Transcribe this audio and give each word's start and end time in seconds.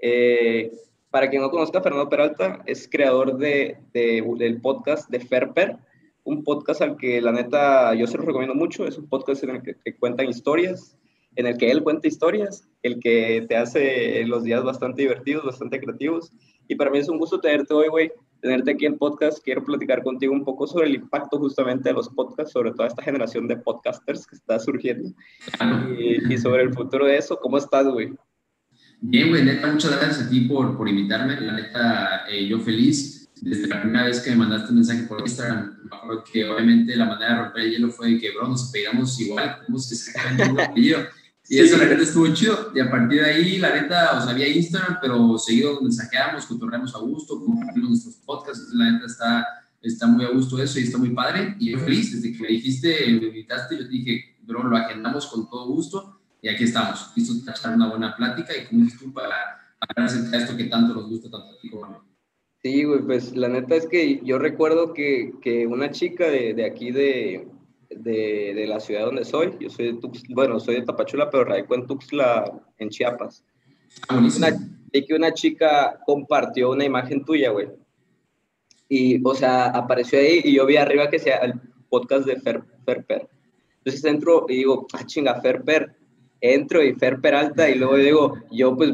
Eh, 0.00 0.70
para 1.10 1.28
quien 1.28 1.42
no 1.42 1.50
conozca, 1.50 1.80
Fernando 1.80 2.08
Peralta 2.08 2.62
es 2.66 2.88
creador 2.90 3.36
de, 3.38 3.78
del 3.92 4.60
podcast 4.60 5.08
de 5.10 5.20
Ferper, 5.20 5.76
un 6.24 6.44
podcast 6.44 6.82
al 6.82 6.96
que 6.96 7.20
la 7.20 7.32
neta 7.32 7.94
yo 7.94 8.06
se 8.06 8.18
lo 8.18 8.24
recomiendo 8.24 8.54
mucho. 8.54 8.86
Es 8.86 8.98
un 8.98 9.08
podcast 9.08 9.42
en 9.44 9.50
el 9.50 9.62
que, 9.62 9.74
que 9.82 9.96
cuentan 9.96 10.28
historias, 10.28 10.96
en 11.36 11.46
el 11.46 11.56
que 11.56 11.70
él 11.70 11.82
cuenta 11.82 12.08
historias, 12.08 12.68
el 12.82 13.00
que 13.00 13.44
te 13.48 13.56
hace 13.56 14.24
los 14.26 14.44
días 14.44 14.62
bastante 14.62 15.02
divertidos, 15.02 15.44
bastante 15.44 15.80
creativos. 15.80 16.32
Y 16.68 16.74
para 16.74 16.90
mí 16.90 16.98
es 16.98 17.08
un 17.08 17.18
gusto 17.18 17.40
tenerte 17.40 17.74
hoy, 17.74 17.88
güey 17.88 18.12
tenerte 18.40 18.72
aquí 18.72 18.86
en 18.86 18.98
podcast. 18.98 19.42
Quiero 19.42 19.64
platicar 19.64 20.02
contigo 20.02 20.32
un 20.32 20.44
poco 20.44 20.66
sobre 20.66 20.86
el 20.86 20.94
impacto 20.94 21.38
justamente 21.38 21.88
de 21.88 21.94
los 21.94 22.08
podcasts, 22.08 22.52
sobre 22.52 22.72
toda 22.72 22.88
esta 22.88 23.02
generación 23.02 23.48
de 23.48 23.56
podcasters 23.56 24.26
que 24.26 24.36
está 24.36 24.58
surgiendo 24.58 25.10
y, 25.98 26.38
sobre 26.38 26.62
el 26.62 26.74
futuro 26.74 27.06
de 27.06 27.16
eso. 27.16 27.38
¿Cómo 27.40 27.58
estás, 27.58 27.86
güey? 27.86 28.12
Bien, 29.00 29.28
güey, 29.28 29.44
neta, 29.44 29.68
muchas 29.68 29.92
gracias 29.92 30.26
a 30.26 30.28
ti 30.28 30.40
por, 30.42 30.76
por 30.76 30.88
invitarme. 30.88 31.40
La 31.40 31.52
neta, 31.52 32.24
eh, 32.28 32.46
yo 32.46 32.58
feliz. 32.60 33.28
Desde 33.40 33.68
la 33.68 33.80
primera 33.80 34.04
vez 34.04 34.20
que 34.20 34.30
me 34.30 34.36
mandaste 34.36 34.70
un 34.70 34.76
mensaje 34.76 35.02
por 35.04 35.20
Instagram, 35.20 35.78
me 35.88 35.96
acuerdo 35.96 36.24
que 36.24 36.44
obviamente 36.44 36.96
la 36.96 37.04
manera 37.04 37.34
de 37.34 37.42
romper 37.42 37.62
el 37.62 37.70
hielo 37.70 37.90
fue 37.90 38.18
que, 38.18 38.32
bro, 38.32 38.48
nos 38.48 38.72
pegamos 38.72 39.20
igual, 39.20 39.58
tenemos 39.60 39.88
que 39.88 39.94
sacar 39.94 40.32
el 40.32 40.38
mismo 40.38 40.60
apellido. 40.60 41.00
Y 41.48 41.60
eso 41.60 41.78
la 41.78 41.86
neta 41.86 42.02
estuvo 42.02 42.26
chido. 42.34 42.72
Y 42.74 42.80
a 42.80 42.90
partir 42.90 43.22
de 43.22 43.30
ahí, 43.30 43.58
la 43.58 43.72
neta, 43.80 44.18
o 44.18 44.20
sea, 44.20 44.30
había 44.30 44.48
Instagram, 44.48 44.98
pero 45.00 45.38
seguido 45.38 45.80
mensajeamos, 45.80 46.46
cotorreamos 46.46 46.94
a 46.96 46.98
gusto, 46.98 47.38
compartimos 47.38 47.90
nuestros 47.90 48.16
podcasts. 48.16 48.70
La 48.72 48.90
neta 48.90 49.06
está, 49.06 49.46
está 49.80 50.08
muy 50.08 50.24
a 50.24 50.30
gusto 50.30 50.60
eso 50.60 50.80
y 50.80 50.82
está 50.82 50.98
muy 50.98 51.10
padre. 51.10 51.54
Y 51.60 51.70
yo 51.70 51.78
feliz, 51.78 52.12
desde 52.12 52.36
que 52.36 52.42
me 52.42 52.48
dijiste, 52.48 53.06
me 53.06 53.28
invitaste, 53.28 53.78
yo 53.78 53.84
te 53.84 53.88
dije, 53.88 54.36
bro, 54.42 54.64
lo 54.64 54.76
agendamos 54.76 55.26
con 55.28 55.48
todo 55.48 55.68
gusto. 55.68 56.17
Y 56.40 56.48
aquí 56.48 56.64
estamos, 56.64 57.12
listos 57.16 57.38
para 57.38 57.56
echar 57.56 57.74
una 57.74 57.90
buena 57.90 58.16
plática 58.16 58.56
y 58.56 58.66
como 58.66 58.84
dices 58.84 59.00
tú, 59.00 59.12
para 59.12 59.60
hablar 59.80 60.10
de 60.10 60.38
esto 60.38 60.56
que 60.56 60.64
tanto 60.64 60.94
nos 60.94 61.08
gusta, 61.08 61.30
tanto 61.30 61.48
a 61.50 61.58
ti 61.58 61.70
como 61.70 61.84
a 61.84 61.88
mí. 61.90 61.96
Sí, 62.62 62.84
güey, 62.84 63.00
pues 63.00 63.36
la 63.36 63.48
neta 63.48 63.76
es 63.76 63.86
que 63.86 64.20
yo 64.24 64.38
recuerdo 64.38 64.92
que, 64.92 65.32
que 65.40 65.66
una 65.66 65.90
chica 65.90 66.28
de, 66.28 66.54
de 66.54 66.64
aquí 66.64 66.90
de, 66.90 67.46
de, 67.90 68.52
de, 68.54 68.66
la 68.66 68.80
ciudad 68.80 69.06
donde 69.06 69.24
soy. 69.24 69.56
Yo 69.60 69.70
soy 69.70 69.92
de 69.92 70.00
Tuxtla, 70.00 70.34
bueno, 70.34 70.60
soy 70.60 70.76
de 70.76 70.82
Tapachula, 70.82 71.30
pero 71.30 71.44
radico 71.44 71.74
en 71.74 71.86
Tuxtla, 71.86 72.52
en 72.78 72.88
Chiapas. 72.88 73.44
Ah, 74.08 74.18
una, 74.18 74.48
que 74.92 75.14
una 75.14 75.32
chica 75.32 76.00
compartió 76.04 76.70
una 76.70 76.84
imagen 76.84 77.24
tuya, 77.24 77.50
güey. 77.50 77.68
Y, 78.88 79.20
o 79.24 79.34
sea, 79.34 79.66
apareció 79.66 80.18
ahí 80.18 80.40
y 80.44 80.54
yo 80.54 80.66
vi 80.66 80.76
arriba 80.76 81.10
que 81.10 81.18
sea 81.18 81.38
el 81.38 81.54
podcast 81.88 82.26
de 82.26 82.40
Fer, 82.40 82.62
Ferper. 82.84 83.28
Entonces 83.78 84.04
entro 84.04 84.46
y 84.48 84.56
digo, 84.56 84.86
ah, 84.94 85.04
chinga, 85.04 85.40
Ferper. 85.40 85.97
Entro 86.40 86.82
y 86.82 86.94
Fer 86.94 87.20
Peralta 87.20 87.68
y 87.68 87.74
luego 87.74 87.96
digo, 87.96 88.34
yo 88.50 88.76
pues 88.76 88.92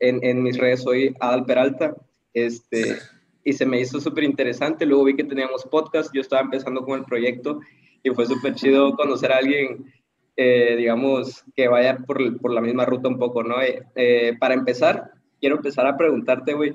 en, 0.00 0.42
mis 0.42 0.58
redes 0.58 0.82
soy 0.82 1.14
Adal 1.20 1.44
Peralta. 1.44 1.94
Este, 2.32 2.96
y 3.44 3.52
se 3.52 3.64
me 3.64 3.80
hizo 3.80 4.00
súper 4.00 4.24
interesante. 4.24 4.86
Luego 4.86 5.04
vi 5.04 5.16
que 5.16 5.24
teníamos 5.24 5.64
podcast, 5.64 6.10
yo 6.12 6.20
estaba 6.20 6.42
empezando 6.42 6.82
con 6.82 6.98
el 6.98 7.04
proyecto 7.04 7.60
y 8.02 8.10
fue 8.10 8.26
súper 8.26 8.54
chido 8.54 8.94
conocer 8.96 9.32
a 9.32 9.38
alguien, 9.38 9.92
eh, 10.36 10.74
digamos, 10.76 11.44
que 11.54 11.68
vaya 11.68 11.98
por, 11.98 12.40
por, 12.40 12.52
la 12.52 12.60
misma 12.60 12.84
ruta 12.84 13.08
un 13.08 13.18
poco, 13.18 13.42
¿no? 13.42 13.60
Eh, 13.62 13.82
eh, 13.94 14.36
para 14.38 14.54
empezar, 14.54 15.12
quiero 15.40 15.56
empezar 15.56 15.86
a 15.86 15.96
preguntarte, 15.96 16.54
güey, 16.54 16.74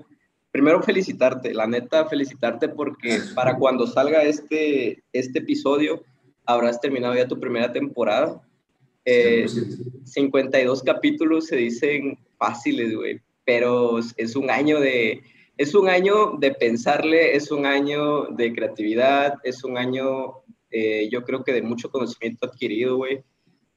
primero 0.51 0.81
felicitarte, 0.81 1.53
la 1.53 1.67
neta, 1.67 2.05
felicitarte 2.05 2.69
porque 2.69 3.19
para 3.35 3.55
cuando 3.55 3.87
salga 3.87 4.23
este, 4.23 5.03
este 5.13 5.39
episodio, 5.39 6.03
habrás 6.45 6.81
terminado 6.81 7.15
ya 7.15 7.27
tu 7.27 7.39
primera 7.39 7.71
temporada. 7.71 8.41
52 9.05 10.83
capítulos 10.83 11.47
se 11.47 11.55
dicen 11.55 12.19
fáciles, 12.37 12.95
güey, 12.95 13.21
pero 13.45 13.99
es 13.99 14.35
un 14.35 14.49
año 14.49 14.79
de, 14.79 15.21
es 15.57 15.73
un 15.75 15.89
año 15.89 16.37
de 16.39 16.51
pensarle, 16.51 17.35
es 17.35 17.51
un 17.51 17.65
año 17.65 18.25
de 18.25 18.53
creatividad, 18.53 19.35
es 19.43 19.63
un 19.63 19.77
año 19.77 20.41
eh, 20.71 21.09
yo 21.11 21.23
creo 21.23 21.43
que 21.43 21.53
de 21.53 21.61
mucho 21.61 21.91
conocimiento 21.91 22.47
adquirido, 22.47 22.97
güey. 22.97 23.23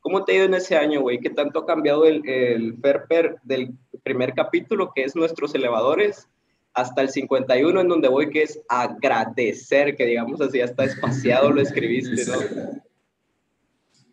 ¿Cómo 0.01 0.25
te 0.25 0.33
ha 0.33 0.37
ido 0.37 0.45
en 0.45 0.55
ese 0.55 0.77
año, 0.77 1.01
güey? 1.01 1.19
¿Qué 1.19 1.31
tanto 1.31 1.61
ha 1.61 1.67
cambiado 1.67 2.05
el, 2.05 2.27
el 2.29 2.77
Ferper 2.79 3.37
del 3.43 3.73
primer 4.03 4.35
capítulo, 4.35 4.93
que 4.95 5.03
es 5.03 5.17
Nuestros 5.17 5.55
Elevadores, 5.55 6.29
hasta 6.75 7.03
el 7.03 7.09
51, 7.09 7.81
en 7.81 7.89
donde 7.89 8.09
voy, 8.09 8.31
que 8.31 8.43
es 8.43 8.61
agradecer, 8.69 9.97
que 9.97 10.07
digamos 10.07 10.41
así, 10.41 10.61
hasta 10.61 10.85
espaciado 10.85 11.51
lo 11.51 11.61
escribiste, 11.61 12.31
¿no? 12.31 12.83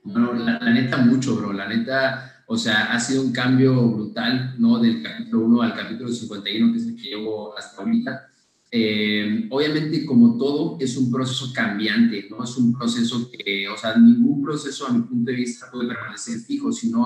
Bueno, 0.04 0.34
la, 0.34 0.60
neta 0.60 0.98
mucho, 0.98 1.36
bro. 1.36 1.54
La 1.54 1.68
neta, 1.68 2.44
o 2.48 2.58
sea, 2.58 2.92
ha 2.92 3.00
sido 3.00 3.22
un 3.22 3.32
cambio 3.32 3.90
brutal, 3.90 4.56
¿no? 4.58 4.80
Del 4.80 5.04
capítulo 5.04 5.46
1 5.46 5.62
al 5.62 5.76
capítulo 5.76 6.12
51, 6.12 6.72
que 6.72 6.80
es 6.80 6.88
el 6.88 6.96
que 6.96 7.10
llevo 7.10 7.58
hasta 7.58 7.82
ahorita. 7.82 8.28
Eh, 8.72 9.48
obviamente, 9.50 10.06
como 10.06 10.38
todo, 10.38 10.78
es 10.80 10.98
un 10.98 11.12
proceso 11.12 11.52
cambiante, 11.54 12.28
¿no? 12.30 12.44
Es 12.44 12.58
un 12.58 12.74
proceso 12.74 13.30
que, 13.30 13.68
o 13.68 13.78
sea, 13.78 13.96
ningún 13.98 14.42
proceso 14.42 14.88
a 14.88 14.94
mi 14.94 15.02
punto 15.02 15.30
de 15.30 15.38
vista 15.38 15.70
puede 15.72 15.90
permanecer 15.90 16.40
fijo, 16.40 16.72
si 16.72 16.90
no, 16.90 17.04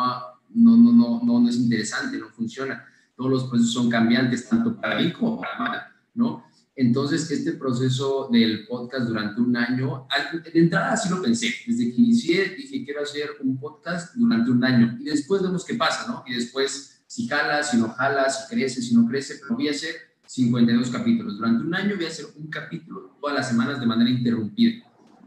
no, 0.54 0.78
no, 0.78 0.92
no, 0.94 1.40
no 1.40 1.50
es 1.50 1.58
interesante, 1.58 2.18
no 2.18 2.30
funciona. 2.30 2.86
Todos 3.16 3.32
los 3.32 3.44
procesos 3.46 3.74
son 3.74 3.90
cambiantes, 3.90 4.48
tanto 4.48 4.80
para 4.80 4.98
bien 4.98 5.12
como 5.12 5.42
para 5.42 5.58
mal, 5.58 5.82
¿no? 6.14 6.46
Entonces, 6.78 7.32
este 7.32 7.54
proceso 7.54 8.28
del 8.30 8.68
podcast 8.68 9.08
durante 9.08 9.40
un 9.40 9.56
año, 9.56 10.08
de 10.44 10.60
entrada 10.60 10.92
así 10.92 11.10
lo 11.10 11.22
pensé. 11.22 11.54
Desde 11.66 11.90
que 11.90 12.02
inicié, 12.02 12.50
dije, 12.56 12.84
quiero 12.84 13.02
hacer 13.02 13.30
un 13.42 13.58
podcast 13.58 14.14
durante 14.16 14.52
un 14.52 14.64
año. 14.64 14.98
Y 15.00 15.06
después 15.06 15.42
vemos 15.42 15.64
qué 15.64 15.76
pasa, 15.76 16.06
¿no? 16.08 16.24
Y 16.28 16.34
después, 16.34 17.04
si 17.08 17.28
jala, 17.28 17.64
si 17.64 17.78
no 17.78 17.90
jala, 17.90 18.30
si 18.30 18.54
crece, 18.54 18.82
si 18.82 18.94
no 18.94 19.08
crece, 19.08 19.36
pero 19.42 19.56
voy 19.56 19.70
a 19.70 19.72
hacer 19.72 19.96
52 20.28 20.90
capítulos. 20.90 21.38
Durante 21.38 21.64
un 21.64 21.74
año 21.74 21.96
voy 21.96 22.06
a 22.06 22.10
hacer 22.10 22.26
un 22.36 22.48
capítulo 22.48 23.16
todas 23.22 23.38
las 23.38 23.48
semanas 23.48 23.80
de 23.80 23.86
manera 23.86 24.10
interrumpida. 24.10 24.84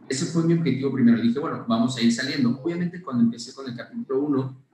Ese 0.06 0.26
fue 0.26 0.44
mi 0.44 0.53
objetivo 0.54 0.92
primero. 0.92 1.20
Dije, 1.20 1.38
bueno, 1.38 1.65
vamos 1.66 1.97
a 1.97 2.03
ir 2.03 2.12
saliendo. 2.12 2.60
Obviamente 2.62 3.00
cuando 3.00 3.25
empecé 3.25 3.54
con 3.54 3.69
el 3.69 3.76
capítulo 3.76 4.20
1, 4.20 4.67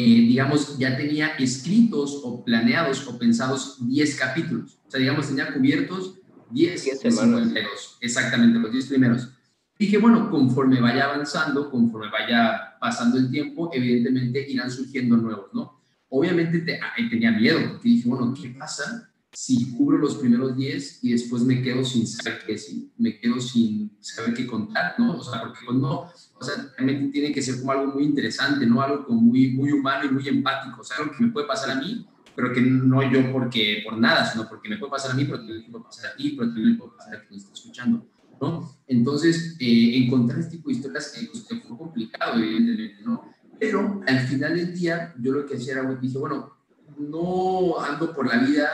eh, 0.00 0.28
digamos, 0.28 0.78
ya 0.78 0.96
tenía 0.96 1.30
escritos 1.40 2.20
o 2.22 2.44
planeados 2.44 3.04
o 3.08 3.18
pensados 3.18 3.78
10 3.80 4.14
capítulos. 4.14 4.78
O 4.86 4.90
sea, 4.92 5.00
digamos, 5.00 5.26
tenía 5.26 5.52
cubiertos 5.52 6.20
10 6.52 6.84
10 6.84 7.00
52. 7.00 7.98
Exactamente, 8.00 8.60
los 8.60 8.70
10 8.70 8.86
primeros. 8.86 9.28
Dije, 9.76 9.98
bueno, 9.98 10.30
conforme 10.30 10.80
vaya 10.80 11.06
avanzando, 11.06 11.68
conforme 11.68 12.12
vaya 12.12 12.78
pasando 12.80 13.18
el 13.18 13.28
tiempo, 13.28 13.70
evidentemente 13.72 14.48
irán 14.48 14.70
surgiendo 14.70 15.16
nuevos, 15.16 15.46
¿no? 15.52 15.80
Obviamente 16.10 16.60
te, 16.60 16.78
tenía 17.10 17.32
miedo, 17.32 17.58
porque 17.68 17.88
dije, 17.88 18.08
bueno, 18.08 18.32
¿qué 18.40 18.50
pasa 18.50 19.10
si 19.40 19.72
cubro 19.76 19.98
los 19.98 20.16
primeros 20.16 20.56
10 20.56 21.04
y 21.04 21.12
después 21.12 21.44
me 21.44 21.62
quedo 21.62 21.84
sin 21.84 22.08
saber 22.08 22.40
qué, 22.44 22.58
si 22.58 22.90
me 22.98 23.20
quedo 23.20 23.40
sin 23.40 23.96
saber 24.00 24.34
qué 24.34 24.44
contar, 24.48 24.96
¿no? 24.98 25.16
O 25.16 25.22
sea, 25.22 25.40
porque 25.40 25.60
pues 25.64 25.78
no, 25.78 26.10
o 26.34 26.42
sea, 26.42 26.72
realmente 26.76 27.12
tiene 27.12 27.32
que 27.32 27.40
ser 27.40 27.60
como 27.60 27.70
algo 27.70 27.94
muy 27.94 28.02
interesante, 28.02 28.66
¿no? 28.66 28.82
Algo 28.82 29.06
como 29.06 29.20
muy, 29.20 29.52
muy 29.52 29.70
humano 29.70 30.06
y 30.06 30.10
muy 30.10 30.26
empático, 30.26 30.80
o 30.80 30.84
sea, 30.84 30.96
algo 30.96 31.12
que 31.16 31.22
me 31.22 31.30
puede 31.30 31.46
pasar 31.46 31.70
a 31.70 31.76
mí, 31.76 32.04
pero 32.34 32.52
que 32.52 32.60
no 32.62 33.00
yo 33.12 33.30
porque, 33.30 33.82
por 33.84 33.96
nada, 33.96 34.28
sino 34.28 34.48
porque 34.48 34.70
me 34.70 34.76
puede 34.76 34.90
pasar 34.90 35.12
a 35.12 35.14
mí, 35.14 35.24
pero 35.24 35.38
también 35.38 35.70
puede 35.70 35.84
pasar 35.84 36.10
a 36.10 36.16
ti, 36.16 36.34
pero 36.36 36.52
también 36.52 36.76
puede 36.76 36.90
pasar 36.96 37.14
a 37.14 37.24
quien 37.24 37.38
está 37.38 37.52
escuchando, 37.52 38.08
¿no? 38.40 38.68
Entonces, 38.88 39.56
eh, 39.60 40.02
encontrar 40.02 40.40
este 40.40 40.56
tipo 40.56 40.68
de 40.68 40.74
historias 40.74 41.16
eh, 41.16 41.28
pues, 41.30 41.46
fue 41.46 41.78
complicado, 41.78 42.40
evidentemente, 42.40 43.04
¿no? 43.04 43.22
Pero 43.60 44.00
al 44.04 44.18
final 44.18 44.56
del 44.56 44.74
día, 44.76 45.14
yo 45.20 45.30
lo 45.30 45.46
que 45.46 45.54
hacía 45.54 45.74
era, 45.74 45.94
dije, 45.94 46.18
bueno, 46.18 46.58
no 46.98 47.78
ando 47.78 48.12
por 48.12 48.26
la 48.26 48.38
vida 48.38 48.68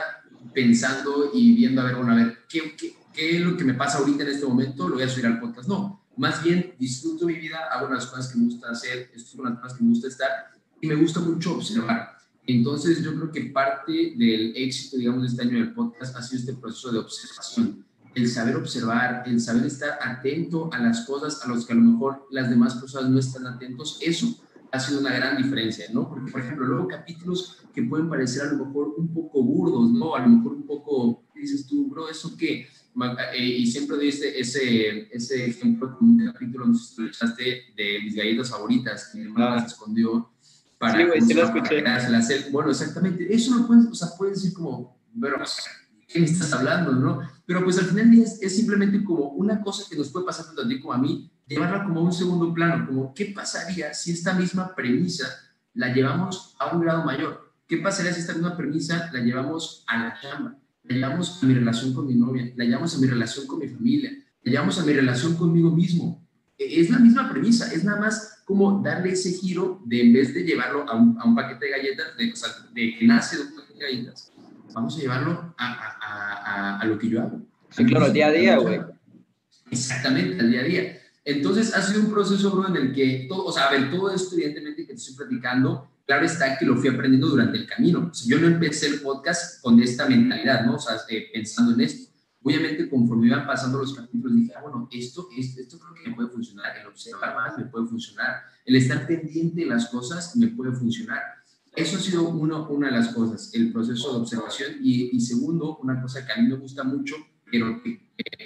pensando 0.55 1.31
y 1.33 1.53
viendo, 1.53 1.81
a 1.81 1.83
ver, 1.83 1.95
bueno, 1.95 2.13
a 2.13 2.15
ver, 2.15 2.37
¿qué, 2.49 2.75
qué, 2.75 2.95
qué 3.13 3.37
es 3.37 3.41
lo 3.41 3.57
que 3.57 3.65
me 3.65 3.73
pasa 3.73 3.99
ahorita 3.99 4.23
en 4.23 4.29
este 4.29 4.45
momento? 4.45 4.87
Lo 4.87 4.95
voy 4.95 5.03
a 5.03 5.09
subir 5.09 5.27
al 5.27 5.39
podcast. 5.39 5.67
No, 5.67 6.07
más 6.17 6.41
bien 6.41 6.73
disfruto 6.79 7.27
mi 7.27 7.33
vida, 7.33 7.59
hago 7.71 7.93
las 7.93 8.07
cosas 8.07 8.31
que 8.31 8.39
me 8.39 8.45
gusta 8.45 8.71
hacer, 8.71 9.11
estoy 9.13 9.37
con 9.37 9.51
las 9.51 9.59
cosas 9.59 9.77
que 9.77 9.83
me 9.83 9.89
gusta 9.89 10.07
estar 10.07 10.29
y 10.81 10.87
me 10.87 10.95
gusta 10.95 11.19
mucho 11.19 11.55
observar. 11.55 12.15
Entonces, 12.47 13.03
yo 13.03 13.13
creo 13.15 13.31
que 13.31 13.41
parte 13.51 14.13
del 14.15 14.55
éxito, 14.55 14.97
digamos, 14.97 15.23
de 15.23 15.27
este 15.27 15.41
año 15.41 15.59
del 15.59 15.73
podcast 15.73 16.15
ha 16.15 16.21
sido 16.21 16.39
este 16.39 16.53
proceso 16.53 16.91
de 16.91 16.99
observación. 16.99 17.85
El 18.13 18.29
saber 18.29 18.55
observar, 18.55 19.23
el 19.25 19.41
saber 19.41 19.65
estar 19.65 19.99
atento 20.01 20.69
a 20.71 20.79
las 20.79 21.05
cosas 21.05 21.43
a 21.43 21.49
las 21.49 21.65
que 21.65 21.73
a 21.73 21.75
lo 21.75 21.81
mejor 21.81 22.27
las 22.31 22.49
demás 22.49 22.75
personas 22.75 23.09
no 23.09 23.19
están 23.19 23.45
atentos, 23.45 23.99
eso 24.01 24.39
ha 24.75 24.79
sido 24.79 24.99
una 24.99 25.13
gran 25.13 25.37
diferencia, 25.37 25.85
¿no? 25.91 26.09
Porque, 26.09 26.31
por 26.31 26.41
ejemplo, 26.41 26.65
luego 26.65 26.87
capítulos 26.87 27.65
que 27.73 27.83
pueden 27.83 28.09
parecer 28.09 28.43
a 28.43 28.51
lo 28.53 28.65
mejor 28.65 28.93
un 28.97 29.13
poco 29.13 29.43
burdos, 29.43 29.91
¿no? 29.91 30.15
A 30.15 30.21
lo 30.21 30.29
mejor 30.29 30.53
un 30.53 30.65
poco, 30.65 31.23
dices 31.33 31.65
tú, 31.65 31.87
bro, 31.89 32.09
¿eso 32.09 32.35
qué? 32.37 32.67
Eh, 33.33 33.45
y 33.45 33.67
siempre 33.67 33.97
doy 33.97 34.09
ese, 34.09 35.09
ese 35.11 35.45
ejemplo 35.45 35.97
con 35.97 36.09
un 36.09 36.31
capítulo, 36.31 36.67
no 36.67 36.75
sé 36.75 36.95
si 36.95 37.01
lo 37.01 37.07
echaste, 37.07 37.43
de 37.75 37.99
mis 38.03 38.15
galletas 38.15 38.49
favoritas, 38.49 39.09
que 39.11 39.19
mi 39.19 39.25
hermana 39.25 39.61
se 39.61 39.67
escondió 39.67 40.31
para... 40.77 40.97
Sí, 40.97 41.03
güey, 41.05 41.33
lo 41.33 41.43
escuché. 41.43 41.83
Bueno, 42.51 42.71
exactamente, 42.71 43.33
eso 43.33 43.55
lo 43.55 43.67
puedes, 43.67 43.85
o 43.87 43.95
sea, 43.95 44.09
puedes 44.17 44.41
decir 44.41 44.55
como, 44.55 44.97
pero, 45.19 45.37
¿qué 46.07 46.19
me 46.19 46.25
estás 46.25 46.53
hablando, 46.53 46.93
no? 46.93 47.19
Pero 47.45 47.63
pues 47.63 47.77
al 47.77 47.85
final 47.85 48.13
es, 48.17 48.41
es 48.41 48.55
simplemente 48.55 49.03
como 49.03 49.29
una 49.31 49.61
cosa 49.61 49.83
que 49.89 49.97
nos 49.97 50.09
puede 50.09 50.25
pasar 50.25 50.45
tanto 50.45 50.61
a 50.61 50.67
ti 50.67 50.79
como 50.79 50.93
a 50.93 50.97
mí, 50.97 51.29
llevarla 51.47 51.83
como 51.83 52.01
un 52.01 52.13
segundo 52.13 52.53
plano, 52.53 52.87
como 52.87 53.13
qué 53.13 53.25
pasaría 53.25 53.93
si 53.93 54.11
esta 54.11 54.33
misma 54.33 54.73
premisa 54.75 55.25
la 55.73 55.93
llevamos 55.93 56.55
a 56.59 56.75
un 56.75 56.81
grado 56.81 57.03
mayor. 57.03 57.53
¿Qué 57.67 57.77
pasaría 57.77 58.13
si 58.13 58.21
esta 58.21 58.33
misma 58.33 58.55
premisa 58.55 59.09
la 59.11 59.19
llevamos 59.19 59.83
a 59.87 59.97
la 59.97 60.19
chamba? 60.21 60.55
La 60.83 60.95
llevamos 60.95 61.41
a 61.41 61.45
mi 61.45 61.53
relación 61.53 61.93
con 61.93 62.07
mi 62.07 62.15
novia, 62.15 62.51
la 62.55 62.63
llevamos 62.63 62.95
a 62.95 62.99
mi 62.99 63.07
relación 63.07 63.47
con 63.47 63.59
mi 63.59 63.67
familia, 63.67 64.11
la 64.43 64.51
llevamos 64.51 64.79
a 64.79 64.85
mi 64.85 64.93
relación 64.93 65.35
conmigo 65.35 65.71
mismo. 65.71 66.23
E, 66.57 66.81
es 66.81 66.89
la 66.89 66.99
misma 66.99 67.29
premisa, 67.29 67.71
es 67.73 67.83
nada 67.83 67.99
más 67.99 68.43
como 68.45 68.81
darle 68.83 69.13
ese 69.13 69.31
giro 69.31 69.81
de 69.85 70.01
en 70.01 70.13
vez 70.13 70.33
de 70.33 70.43
llevarlo 70.43 70.87
a 70.87 70.95
un, 70.95 71.17
a 71.19 71.25
un 71.25 71.35
paquete 71.35 71.65
de 71.65 71.71
galletas, 71.71 72.17
de, 72.17 72.31
o 72.31 72.35
sea, 72.35 72.49
de 72.71 72.95
que 72.97 73.07
nace 73.07 73.37
de 73.37 73.43
un 73.43 73.55
paquete 73.55 73.73
de 73.73 73.85
galletas, 73.85 74.31
vamos 74.73 74.95
a 74.95 75.01
llevarlo 75.01 75.55
a, 75.57 75.73
a, 76.01 76.79
a, 76.79 76.85
lo 76.85 76.99
que 76.99 77.09
yo 77.09 77.21
hago. 77.21 77.41
Sí, 77.71 77.83
claro, 77.85 78.05
al 78.05 78.13
día 78.13 78.27
a 78.27 78.31
día, 78.31 78.57
güey. 78.57 78.79
Exactamente, 79.71 80.39
al 80.39 80.51
día 80.51 80.61
a 80.61 80.63
día. 80.63 81.01
Entonces, 81.25 81.73
ha 81.73 81.81
sido 81.81 82.01
un 82.01 82.11
proceso, 82.11 82.51
bro, 82.51 82.67
en 82.67 82.75
el 82.75 82.93
que 82.93 83.25
todo, 83.27 83.45
o 83.45 83.51
sea, 83.51 83.65
a 83.65 83.71
ver, 83.71 83.89
todo 83.89 84.11
esto, 84.11 84.35
evidentemente, 84.35 84.83
que 84.85 84.93
te 84.93 84.99
estoy 84.99 85.15
platicando, 85.15 85.89
claro 86.05 86.23
está 86.23 86.55
que 86.55 86.65
lo 86.65 86.77
fui 86.77 86.87
aprendiendo 86.87 87.27
durante 87.27 87.57
el 87.57 87.65
camino. 87.65 88.09
O 88.11 88.13
sea, 88.13 88.27
yo 88.29 88.39
no 88.39 88.47
empecé 88.47 88.87
el 88.87 89.01
podcast 89.01 89.59
con 89.63 89.81
esta 89.81 90.07
mentalidad, 90.07 90.65
¿no? 90.65 90.75
O 90.75 90.79
sea, 90.79 90.97
eh, 91.09 91.27
pensando 91.33 91.73
en 91.73 91.81
esto. 91.81 92.11
Obviamente, 92.43 92.87
conforme 92.87 93.25
iban 93.25 93.47
pasando 93.47 93.79
los 93.79 93.95
capítulos, 93.95 94.35
dije, 94.35 94.53
ah, 94.55 94.61
bueno, 94.61 94.87
esto, 94.91 95.27
esto, 95.35 95.61
esto 95.61 95.79
creo 95.79 95.95
que 95.95 96.09
me 96.11 96.15
puede 96.15 96.29
funcionar, 96.29 96.77
el 96.77 96.85
observar 96.85 97.33
más 97.33 97.57
me 97.57 97.65
puede 97.65 97.87
funcionar, 97.87 98.43
el 98.63 98.75
estar 98.75 99.07
pendiente 99.07 99.61
de 99.61 99.65
las 99.65 99.87
cosas 99.87 100.35
me 100.35 100.49
puede 100.49 100.73
funcionar. 100.73 101.21
Eso 101.75 101.97
ha 101.97 101.99
sido 101.99 102.29
uno, 102.29 102.67
una 102.69 102.87
de 102.87 102.93
las 102.93 103.07
cosas, 103.09 103.51
el 103.55 103.73
proceso 103.73 104.13
de 104.13 104.19
observación. 104.19 104.73
Y, 104.79 105.17
y 105.17 105.19
segundo, 105.21 105.77
una 105.77 105.99
cosa 105.99 106.23
que 106.23 106.33
a 106.33 106.37
mí 106.37 106.47
me 106.47 106.55
gusta 106.55 106.83
mucho, 106.83 107.15
pero 107.49 107.81
que 107.81 107.99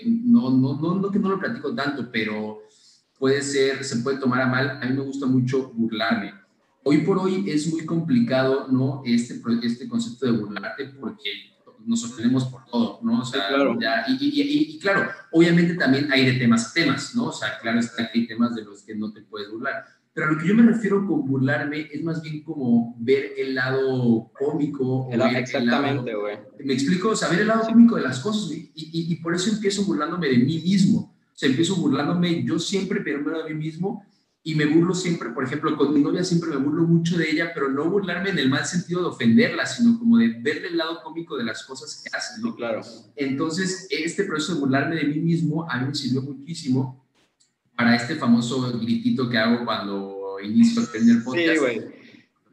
no, 0.05 0.49
no, 0.49 0.79
no, 0.79 0.95
no 0.95 1.11
que 1.11 1.19
no 1.19 1.29
lo 1.29 1.39
platico 1.39 1.75
tanto, 1.75 2.09
pero 2.11 2.61
puede 3.19 3.41
ser, 3.41 3.83
se 3.83 3.97
puede 3.97 4.17
tomar 4.17 4.41
a 4.41 4.47
mal. 4.47 4.79
A 4.81 4.85
mí 4.85 4.95
me 4.95 5.03
gusta 5.03 5.27
mucho 5.27 5.71
burlarme. 5.73 6.33
Hoy 6.83 6.99
por 6.99 7.19
hoy 7.19 7.43
es 7.47 7.67
muy 7.71 7.85
complicado, 7.85 8.67
¿no? 8.71 9.03
Este, 9.05 9.39
este 9.61 9.87
concepto 9.87 10.25
de 10.25 10.31
burlarte 10.31 10.85
porque 10.99 11.29
nos 11.85 12.01
sorprendemos 12.01 12.45
por 12.45 12.65
todo, 12.65 12.99
¿no? 13.03 13.21
O 13.21 13.25
sea, 13.25 13.47
claro. 13.47 13.77
y, 14.07 14.13
y, 14.13 14.75
y, 14.75 14.79
claro, 14.79 15.09
obviamente 15.31 15.75
también 15.75 16.11
hay 16.11 16.25
de 16.25 16.33
temas 16.33 16.69
a 16.69 16.73
temas, 16.73 17.15
¿no? 17.15 17.25
O 17.25 17.33
sea, 17.33 17.59
claro 17.61 17.79
está 17.79 18.09
que 18.09 18.19
hay 18.19 18.27
temas 18.27 18.55
de 18.55 18.63
los 18.63 18.83
que 18.83 18.95
no 18.95 19.11
te 19.11 19.21
puedes 19.21 19.51
burlar. 19.51 19.85
Pero 20.13 20.27
a 20.27 20.31
lo 20.31 20.39
que 20.39 20.47
yo 20.47 20.55
me 20.55 20.63
refiero 20.63 21.05
con 21.05 21.25
burlarme 21.25 21.87
es 21.91 22.03
más 22.03 22.21
bien 22.21 22.43
como 22.43 22.95
ver 22.99 23.33
el 23.37 23.55
lado 23.55 24.31
cómico. 24.37 25.07
El, 25.11 25.21
exactamente, 25.21 26.13
güey. 26.15 26.37
Me 26.63 26.73
explico, 26.73 27.09
o 27.09 27.15
sea, 27.15 27.29
ver 27.29 27.41
el 27.41 27.47
lado 27.47 27.67
cómico 27.67 27.95
de 27.95 28.01
las 28.01 28.19
cosas, 28.19 28.51
y, 28.51 28.71
y, 28.75 29.15
por 29.17 29.35
eso 29.35 29.49
empiezo 29.49 29.83
burlándome 29.83 30.27
de 30.27 30.37
mí 30.37 30.59
mismo. 30.59 31.15
Empiezo 31.41 31.75
burlándome 31.75 32.43
yo 32.43 32.59
siempre, 32.59 32.99
me 32.99 33.37
de 33.43 33.53
mí 33.53 33.65
mismo, 33.65 34.05
y 34.41 34.55
me 34.55 34.65
burlo 34.65 34.95
siempre, 34.95 35.29
por 35.29 35.43
ejemplo, 35.43 35.75
con 35.75 35.93
mi 35.93 36.01
novia 36.01 36.23
siempre 36.23 36.49
me 36.49 36.57
burlo 36.57 36.83
mucho 36.83 37.17
de 37.17 37.29
ella, 37.29 37.51
pero 37.53 37.69
no 37.69 37.89
burlarme 37.89 38.29
en 38.29 38.39
el 38.39 38.49
mal 38.49 38.65
sentido 38.65 39.01
de 39.01 39.07
ofenderla, 39.07 39.65
sino 39.65 39.99
como 39.99 40.17
de 40.17 40.39
verle 40.41 40.69
el 40.69 40.77
lado 40.77 41.01
cómico 41.03 41.37
de 41.37 41.43
las 41.43 41.63
cosas 41.63 42.01
que 42.01 42.15
hace, 42.15 42.41
¿no? 42.41 42.55
claro. 42.55 42.81
Entonces, 43.15 43.87
este 43.89 44.23
proceso 44.23 44.55
de 44.55 44.61
burlarme 44.61 44.95
de 44.95 45.03
mí 45.05 45.19
mismo 45.19 45.69
a 45.69 45.77
mí 45.79 45.89
me 45.89 45.95
sirvió 45.95 46.21
muchísimo 46.21 47.05
para 47.75 47.95
este 47.95 48.15
famoso 48.15 48.79
gritito 48.79 49.29
que 49.29 49.37
hago 49.37 49.65
cuando 49.65 50.37
inicio 50.41 50.81
a 50.81 50.97
el 50.97 51.23
podcast. 51.23 51.47
Sí, 51.47 51.57
güey. 51.57 51.81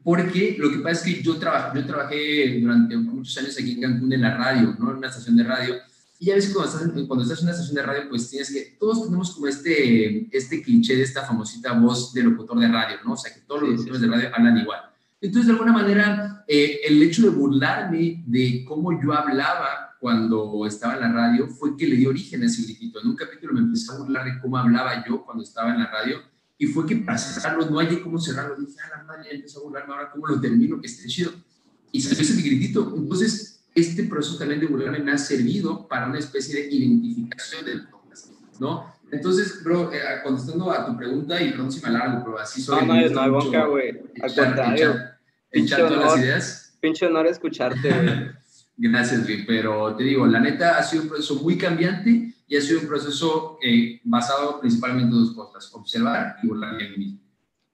Porque 0.03 0.55
lo 0.57 0.71
que 0.71 0.77
pasa 0.77 1.05
es 1.07 1.15
que 1.15 1.21
yo, 1.21 1.33
yo 1.33 1.39
trabajé 1.85 2.59
durante 2.61 2.95
muchos 2.95 3.37
años 3.37 3.57
aquí 3.59 3.71
en 3.71 3.81
Cancún 3.81 4.13
en 4.13 4.21
la 4.21 4.37
radio, 4.37 4.75
¿no? 4.79 4.91
En 4.91 4.97
una 4.97 5.07
estación 5.07 5.35
de 5.35 5.43
radio. 5.43 5.75
Y 6.19 6.25
ya 6.25 6.35
ves 6.35 6.47
que 6.47 6.53
cuando 6.53 6.71
estás, 6.71 6.91
cuando 7.07 7.23
estás 7.23 7.39
en 7.39 7.45
una 7.45 7.51
estación 7.51 7.75
de 7.75 7.83
radio, 7.83 8.09
pues 8.09 8.29
tienes 8.29 8.51
que, 8.51 8.77
todos 8.79 9.03
tenemos 9.03 9.31
como 9.35 9.47
este, 9.47 10.35
este 10.35 10.61
cliché 10.61 10.95
de 10.95 11.03
esta 11.03 11.23
famosita 11.23 11.73
voz 11.73 12.13
de 12.13 12.23
locutor 12.23 12.59
de 12.59 12.67
radio, 12.67 12.97
¿no? 13.05 13.13
O 13.13 13.17
sea, 13.17 13.33
que 13.33 13.41
todos 13.41 13.61
los 13.61 13.69
locutores 13.71 14.01
de 14.01 14.07
radio 14.07 14.29
hablan 14.33 14.57
igual. 14.57 14.81
Entonces, 15.21 15.47
de 15.47 15.53
alguna 15.53 15.73
manera, 15.73 16.43
eh, 16.47 16.79
el 16.85 17.01
hecho 17.03 17.23
de 17.23 17.29
burlarme 17.29 18.23
de 18.25 18.65
cómo 18.67 18.99
yo 19.01 19.13
hablaba 19.13 19.95
cuando 19.99 20.65
estaba 20.65 20.93
en 20.93 21.01
la 21.01 21.11
radio 21.11 21.47
fue 21.47 21.75
que 21.75 21.87
le 21.87 21.95
dio 21.95 22.09
origen 22.09 22.43
a 22.43 22.45
ese 22.45 22.63
gritito. 22.63 22.99
En 23.01 23.07
un 23.07 23.15
capítulo 23.15 23.53
me 23.53 23.59
empecé 23.61 23.91
a 23.91 23.97
burlar 23.97 24.25
de 24.25 24.39
cómo 24.39 24.57
hablaba 24.57 25.03
yo 25.07 25.23
cuando 25.25 25.43
estaba 25.43 25.71
en 25.71 25.79
la 25.79 25.87
radio 25.87 26.21
y 26.57 26.67
fue 26.67 26.85
que 26.85 26.97
para 26.97 27.17
cerrarlo 27.17 27.69
no 27.69 27.79
hay 27.79 27.99
cómo 27.99 28.19
cerrarlo. 28.19 28.55
Dije, 28.55 28.77
ah, 28.83 28.97
la 28.97 29.03
madre, 29.03 29.35
empezó 29.35 29.59
a 29.59 29.63
burlarme, 29.63 29.93
ahora 29.93 30.11
cómo 30.11 30.27
lo 30.27 30.39
termino, 30.39 30.79
que 30.79 30.87
esté 30.87 31.07
chido. 31.07 31.31
Y 31.91 32.01
salió 32.01 32.21
ese 32.21 32.41
gritito. 32.41 32.93
Entonces, 32.95 33.56
este 33.77 34.03
proceso 34.03 34.39
también 34.39 34.59
de 34.59 34.67
me 34.67 35.11
ha 35.11 35.17
servido 35.17 35.87
para 35.87 36.07
una 36.07 36.17
especie 36.17 36.63
de 36.63 36.73
identificación 36.73 37.63
del 37.63 37.87
¿no? 38.59 38.91
Entonces, 39.11 39.63
bro, 39.63 39.93
eh, 39.93 39.99
contestando 40.23 40.71
a 40.71 40.85
tu 40.85 40.97
pregunta, 40.97 41.41
y 41.41 41.51
perdón 41.51 41.71
si 41.71 41.79
me 41.81 41.89
alargo, 41.89 42.23
pero 42.25 42.39
así 42.39 42.61
soy. 42.61 42.85
No, 42.85 42.93
no, 42.93 43.09
no 43.09 43.21
hay 43.21 43.29
boca, 43.29 43.65
güey. 43.65 44.01
Al 44.21 44.35
contrario. 44.35 44.95
Echar 45.51 45.87
todas 45.87 45.99
las 45.99 46.17
ideas. 46.17 46.77
Pinche 46.81 47.05
honor 47.05 47.27
escucharte, 47.27 47.89
güey. 47.89 48.31
Gracias, 48.77 49.25
Rick. 49.25 49.45
Pero 49.47 49.95
te 49.95 50.03
digo, 50.03 50.25
la 50.25 50.39
neta 50.39 50.77
ha 50.77 50.83
sido 50.83 51.03
un 51.03 51.09
proceso 51.09 51.35
muy 51.35 51.57
cambiante 51.57 52.33
y 52.47 52.57
ha 52.57 52.61
sido 52.61 52.81
un 52.81 52.87
proceso 52.87 53.57
eh, 53.61 54.01
basado 54.03 54.59
principalmente 54.59 55.05
en 55.05 55.11
dos 55.11 55.31
cosas, 55.33 55.71
observar 55.73 56.37
y 56.43 56.49
a 56.51 56.71
mí 56.73 56.97
mismo. 56.97 57.19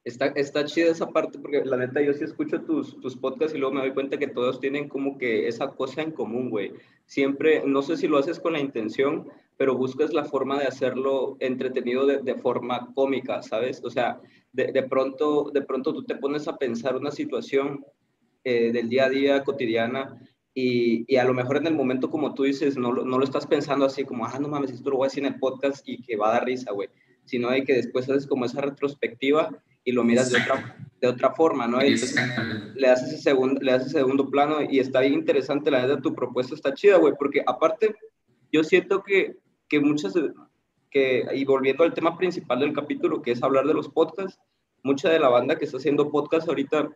Está, 0.04 0.28
está 0.28 0.66
chida 0.66 0.92
esa 0.92 1.08
parte 1.08 1.40
porque 1.40 1.64
la 1.64 1.78
neta 1.78 2.02
yo 2.02 2.14
sí 2.14 2.26
escucho 2.26 2.62
tus, 2.62 3.00
tus 3.00 3.16
podcasts 3.16 3.56
y 3.56 3.58
luego 3.58 3.74
me 3.74 3.82
doy 3.82 3.94
cuenta 3.94 4.18
que 4.18 4.28
todos 4.28 4.60
tienen 4.60 4.90
como 4.90 5.18
que 5.18 5.48
esa 5.48 5.70
cosa 5.70 6.02
en 6.02 6.12
común, 6.12 6.50
güey. 6.50 6.74
Siempre, 7.06 7.64
no 7.66 7.82
sé 7.82 7.96
si 7.96 8.10
lo 8.10 8.18
haces 8.18 8.40
con 8.40 8.52
la 8.54 8.60
intención, 8.60 9.30
pero 9.56 9.78
buscas 9.78 10.12
la 10.14 10.26
forma 10.26 10.60
de 10.60 10.68
hacerlo 10.68 11.38
entretenido 11.40 12.06
de, 12.06 12.18
de 12.18 12.36
forma 12.36 12.92
cómica, 12.94 13.42
¿sabes? 13.44 13.82
O 13.84 13.90
sea, 13.90 14.20
de, 14.52 14.74
de, 14.74 14.84
pronto, 14.84 15.52
de 15.54 15.62
pronto 15.62 15.94
tú 15.94 16.04
te 16.04 16.16
pones 16.16 16.50
a 16.50 16.58
pensar 16.58 16.98
una 16.98 17.12
situación 17.12 17.86
eh, 18.44 18.74
del 18.74 18.90
día 18.90 19.06
a 19.06 19.10
día 19.10 19.44
cotidiana 19.46 20.20
y, 20.54 21.06
y, 21.08 21.16
a 21.16 21.24
lo 21.24 21.34
mejor 21.34 21.58
en 21.58 21.68
el 21.68 21.76
momento, 21.76 22.10
como 22.10 22.34
tú 22.34 22.44
dices, 22.44 22.76
no, 22.76 22.92
no, 22.92 23.18
lo 23.18 23.24
estás 23.24 23.48
pensando 23.48 23.86
así 23.86 24.04
como, 24.04 24.26
ah, 24.26 24.38
no 24.38 24.50
mames, 24.50 24.72
esto 24.72 24.90
lo 24.90 24.98
voy 24.98 25.06
a 25.06 25.08
decir 25.08 25.26
en 25.26 25.34
el 25.34 25.40
podcast 25.40 25.88
y 25.88 26.02
que 26.02 26.18
va 26.18 26.30
a 26.30 26.34
dar 26.34 26.46
risa, 26.46 26.74
güey. 26.74 26.90
Sino 27.24 27.48
hay 27.50 27.64
que 27.64 27.74
después 27.74 28.10
haces 28.10 28.28
como 28.28 28.44
esa 28.44 28.60
retrospectiva 28.60 29.50
y 29.84 29.92
lo 29.92 30.04
miras 30.04 30.32
de 30.32 30.40
otra, 30.40 30.78
de 31.02 31.08
otra 31.08 31.32
forma, 31.32 31.68
¿no? 31.68 31.82
Entonces, 31.82 32.16
le 32.76 32.88
das, 32.88 33.04
ese 33.04 33.18
segundo, 33.18 33.60
le 33.62 33.72
das 33.72 33.84
ese 33.84 34.00
segundo 34.00 34.30
plano 34.30 34.60
y 34.62 34.80
está 34.80 35.02
bien 35.02 35.14
interesante, 35.14 35.72
la 35.72 35.86
verdad, 35.86 36.02
tu 36.02 36.14
propuesta 36.14 36.56
está 36.56 36.74
chida, 36.74 36.98
güey, 36.98 37.14
porque 37.18 37.44
aparte, 37.46 37.96
yo 38.52 38.64
siento 38.64 39.04
que, 39.04 39.38
que 39.68 39.80
muchas, 39.80 40.14
que, 40.90 41.26
y 41.34 41.46
volviendo 41.46 41.84
al 41.84 41.94
tema 41.94 42.18
principal 42.18 42.60
del 42.60 42.74
capítulo, 42.74 43.22
que 43.22 43.32
es 43.32 43.44
hablar 43.44 43.66
de 43.66 43.74
los 43.74 43.90
podcasts, 43.90 44.40
mucha 44.84 45.10
de 45.10 45.20
la 45.20 45.30
banda 45.30 45.58
que 45.58 45.66
está 45.66 45.78
haciendo 45.78 46.10
podcast 46.12 46.48
ahorita 46.48 46.90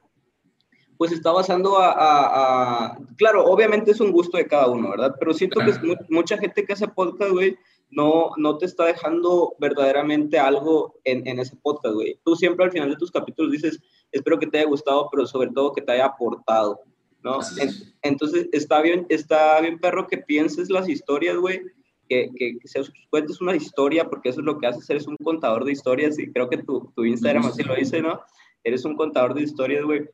pues 0.97 1.11
está 1.11 1.31
basando 1.31 1.77
a, 1.79 2.97
Claro, 3.17 3.45
obviamente 3.45 3.91
es 3.91 3.99
un 3.99 4.11
gusto 4.11 4.37
de 4.37 4.47
cada 4.47 4.67
uno, 4.67 4.89
¿verdad? 4.89 5.15
Pero 5.19 5.33
siento 5.33 5.59
que 5.59 5.73
mucha 6.09 6.37
gente 6.37 6.65
que 6.65 6.73
hace 6.73 6.87
podcast, 6.87 7.31
güey, 7.31 7.55
no, 7.89 8.31
no 8.37 8.57
te 8.57 8.65
está 8.65 8.85
dejando 8.85 9.55
verdaderamente 9.59 10.39
algo 10.39 10.95
en, 11.03 11.27
en 11.27 11.39
ese 11.39 11.55
podcast, 11.55 11.95
güey. 11.95 12.19
Tú 12.23 12.35
siempre 12.35 12.65
al 12.65 12.71
final 12.71 12.89
de 12.89 12.97
tus 12.97 13.11
capítulos 13.11 13.51
dices, 13.51 13.79
espero 14.11 14.39
que 14.39 14.47
te 14.47 14.59
haya 14.59 14.67
gustado, 14.67 15.09
pero 15.11 15.25
sobre 15.25 15.51
todo 15.51 15.73
que 15.73 15.81
te 15.81 15.93
haya 15.93 16.05
aportado, 16.05 16.81
¿no? 17.23 17.39
entonces, 18.01 18.47
está 18.51 18.81
bien, 18.81 19.05
está 19.09 19.59
bien, 19.61 19.79
perro, 19.79 20.07
que 20.07 20.17
pienses 20.17 20.69
las 20.69 20.87
historias, 20.87 21.37
güey, 21.37 21.61
que, 22.07 22.29
que, 22.35 22.57
que 22.59 22.81
cuentes 23.09 23.41
una 23.41 23.55
historia, 23.55 24.09
porque 24.09 24.29
eso 24.29 24.39
es 24.39 24.45
lo 24.45 24.57
que 24.57 24.67
haces, 24.67 24.89
eres 24.89 25.07
un 25.07 25.17
contador 25.17 25.65
de 25.65 25.73
historias, 25.73 26.17
y 26.19 26.31
creo 26.31 26.49
que 26.49 26.57
tu, 26.57 26.91
tu 26.95 27.03
Instagram 27.03 27.45
así 27.45 27.63
lo 27.63 27.75
dice, 27.75 28.01
¿no? 28.01 28.21
Eres 28.63 28.85
un 28.85 28.95
contador 28.95 29.33
de 29.33 29.43
historias, 29.43 29.83
güey 29.83 30.07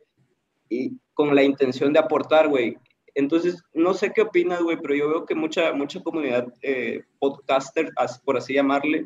y 0.74 1.00
con 1.14 1.36
la 1.36 1.44
intención 1.44 1.94
de 1.94 2.00
aportar, 2.00 2.50
güey. 2.50 2.78
Entonces, 3.16 3.64
no 3.74 3.94
sé 3.94 4.12
qué 4.14 4.22
opinas, 4.22 4.62
güey, 4.62 4.78
pero 4.82 4.96
yo 4.96 5.10
veo 5.10 5.26
que 5.26 5.36
mucha, 5.36 5.74
mucha 5.74 6.02
comunidad 6.02 6.52
eh, 6.62 7.04
podcaster, 7.20 7.92
por 8.26 8.38
así 8.38 8.54
llamarle, 8.54 9.06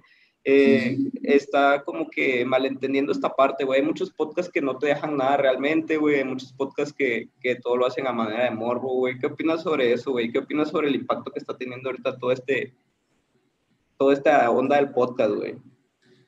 eh, 0.49 0.97
está 1.23 1.83
como 1.83 2.09
que 2.09 2.45
malentendiendo 2.45 3.11
esta 3.11 3.35
parte, 3.35 3.65
güey. 3.65 3.81
Hay 3.81 3.85
muchos 3.85 4.11
podcasts 4.11 4.49
que 4.49 4.61
no 4.61 4.77
te 4.77 4.87
dejan 4.87 5.17
nada 5.17 5.35
realmente, 5.35 5.97
güey. 5.97 6.15
Hay 6.15 6.23
muchos 6.23 6.53
podcasts 6.53 6.95
que, 6.97 7.27
que 7.41 7.55
todo 7.55 7.75
lo 7.75 7.85
hacen 7.85 8.07
a 8.07 8.13
manera 8.13 8.45
de 8.45 8.51
morbo, 8.51 8.93
güey. 8.93 9.19
¿Qué 9.19 9.27
opinas 9.27 9.63
sobre 9.63 9.91
eso, 9.91 10.11
güey? 10.11 10.31
¿Qué 10.31 10.39
opinas 10.39 10.69
sobre 10.69 10.87
el 10.87 10.95
impacto 10.95 11.31
que 11.31 11.39
está 11.39 11.57
teniendo 11.57 11.89
ahorita 11.89 12.17
todo 12.17 12.31
este, 12.31 12.73
toda 13.97 14.13
esta 14.13 14.49
onda 14.49 14.77
del 14.77 14.91
podcast, 14.91 15.33
güey? 15.35 15.57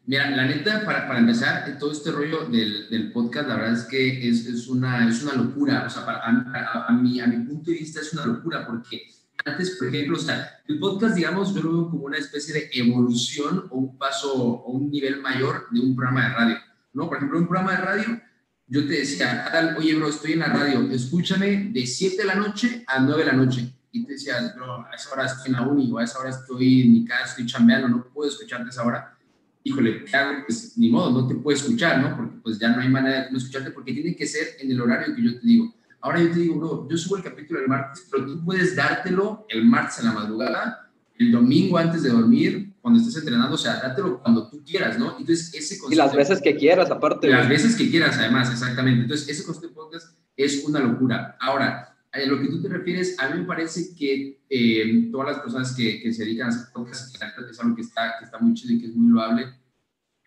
Mira, 0.10 0.28
la 0.32 0.44
neta, 0.44 0.84
para, 0.86 1.08
para 1.08 1.20
empezar, 1.20 1.78
todo 1.78 1.92
este 1.92 2.10
rollo 2.10 2.46
del, 2.46 2.90
del, 2.90 3.12
podcast, 3.12 3.48
la 3.48 3.58
verdad 3.58 3.74
es 3.74 3.84
que 3.84 4.28
es, 4.28 4.48
es, 4.48 4.68
una, 4.68 5.08
es 5.08 5.22
una 5.22 5.36
locura. 5.36 5.84
O 5.86 5.90
sea, 5.92 6.04
para, 6.04 6.18
a, 6.18 6.88
a, 6.88 6.92
mi, 6.94 7.20
a 7.20 7.28
mi 7.28 7.46
punto 7.46 7.70
de 7.70 7.78
vista 7.78 8.02
es 8.02 8.12
una 8.14 8.26
locura 8.26 8.66
porque 8.66 9.04
antes, 9.46 9.78
por 9.78 9.88
ejemplo, 9.90 10.18
o 10.18 10.20
sea, 10.20 10.62
el 10.68 10.80
podcast, 10.80 11.16
digamos, 11.16 11.54
yo 11.54 11.62
lo 11.62 11.74
veo 11.74 11.90
como 11.92 12.06
una 12.06 12.18
especie 12.18 12.56
de 12.56 12.72
evolución 12.74 13.68
o 13.70 13.78
un 13.78 14.00
paso 14.00 14.34
o 14.34 14.72
un 14.72 14.90
nivel 14.90 15.22
mayor 15.22 15.68
de 15.70 15.80
un 15.80 15.96
programa 15.96 16.28
de 16.28 16.34
radio. 16.34 16.58
¿no? 16.94 17.08
Por 17.08 17.18
ejemplo, 17.18 17.38
un 17.38 17.48
programa 17.48 17.74
de 17.74 17.78
radio, 17.78 18.22
yo 18.66 18.88
te 18.88 18.94
decía, 18.94 19.76
oye, 19.78 19.94
bro, 19.94 20.10
estoy 20.10 20.34
en 20.34 20.40
la 20.40 20.48
radio, 20.48 20.90
escúchame 20.90 21.70
de 21.72 21.86
7 21.86 22.18
de 22.18 22.26
la 22.26 22.34
noche 22.34 22.84
a 22.88 23.00
9 23.00 23.26
de 23.26 23.28
la 23.28 23.38
noche. 23.38 23.76
Y 23.92 24.04
te 24.08 24.14
decía, 24.14 24.54
bro, 24.56 24.88
a 24.88 24.96
esa 24.96 25.12
hora 25.12 25.28
estoy 25.28 25.52
en 25.52 25.54
la 25.54 25.62
uni 25.62 25.92
o 25.92 26.00
a 26.00 26.04
esa 26.04 26.18
hora 26.18 26.32
estoy 26.32 26.82
en 26.82 26.94
mi 26.94 27.06
casa, 27.06 27.26
estoy 27.26 27.46
chambeando, 27.46 27.88
no 27.88 28.08
puedo 28.12 28.28
escucharte 28.28 28.66
a 28.66 28.70
esa 28.70 28.84
hora 28.84 29.19
híjole, 29.64 30.06
¿qué 30.06 30.16
hago? 30.16 30.44
Pues 30.46 30.78
ni 30.78 30.90
modo, 30.90 31.12
no 31.12 31.28
te 31.28 31.36
puedo 31.36 31.56
escuchar, 31.56 32.02
¿no? 32.02 32.16
Porque 32.16 32.38
pues 32.44 32.60
ya 32.60 32.70
no 32.70 32.82
hay 32.82 32.90
manera 32.90 33.26
de 33.26 33.32
no 33.32 33.38
escucharte 33.38 33.72
porque 33.72 33.94
tiene 33.94 34.16
que 34.16 34.26
ser 34.26 34.48
en 34.60 34.72
el 34.72 34.82
horario 34.82 35.16
que 35.16 35.24
yo 35.24 35.40
te 35.40 35.46
digo. 35.46 35.74
Ahora 36.02 36.22
yo 36.22 36.32
te 36.32 36.40
digo, 36.40 36.56
bro, 36.56 36.88
yo 36.90 36.98
subo 36.98 37.18
el 37.18 37.24
capítulo 37.24 37.60
el 37.60 37.68
martes, 37.68 38.08
pero 38.10 38.26
tú 38.26 38.44
puedes 38.44 38.76
dártelo 38.76 39.46
el 39.50 39.66
martes 39.66 40.00
en 40.00 40.06
la 40.06 40.14
madrugada, 40.14 40.90
el 41.18 41.32
domingo 41.32 41.78
antes 41.78 42.04
de 42.04 42.10
dormir, 42.10 42.74
cuando 42.82 43.02
estés 43.02 43.18
entrenando, 43.18 43.56
o 43.56 43.58
sea, 43.58 43.76
dátelo 43.76 44.22
cuando 44.22 44.50
tú 44.50 44.64
quieras, 44.64 44.98
¿no? 44.98 45.18
Entonces, 45.18 45.54
ese 45.54 45.78
concepto... 45.78 45.94
Y 45.94 46.08
las 46.08 46.16
veces 46.16 46.42
que 46.42 46.56
quieras, 46.56 46.90
aparte. 46.90 47.28
Las 47.28 47.50
veces 47.50 47.76
que 47.76 47.90
quieras, 47.90 48.18
además, 48.18 48.50
exactamente. 48.50 49.02
Entonces, 49.02 49.28
ese 49.28 49.44
concepto 49.44 49.68
de 49.68 49.74
podcast 49.74 50.16
es 50.38 50.64
una 50.66 50.80
locura. 50.80 51.38
Ahora, 51.42 51.89
a 52.12 52.20
lo 52.26 52.40
que 52.40 52.48
tú 52.48 52.62
te 52.62 52.70
refieres, 52.70 53.20
a 53.20 53.30
mí 53.30 53.42
me 53.42 53.46
parece 53.46 53.96
que 53.96 54.42
eh, 54.50 55.10
todas 55.12 55.28
las 55.28 55.40
personas 55.40 55.76
que, 55.76 56.02
que, 56.02 56.12
se 56.12 56.26
dedican 56.26 56.48
a 56.48 56.50
hacer 56.50 56.74
podcast, 56.74 57.16
es 57.16 57.60
algo 57.60 57.76
que 57.76 57.82
está, 57.82 58.16
que 58.18 58.26
está 58.26 58.40
muy 58.40 58.54
chido 58.56 58.74
y 58.74 58.80
que 58.80 58.88
es 58.88 58.96
muy 58.96 59.12
loable, 59.12 59.48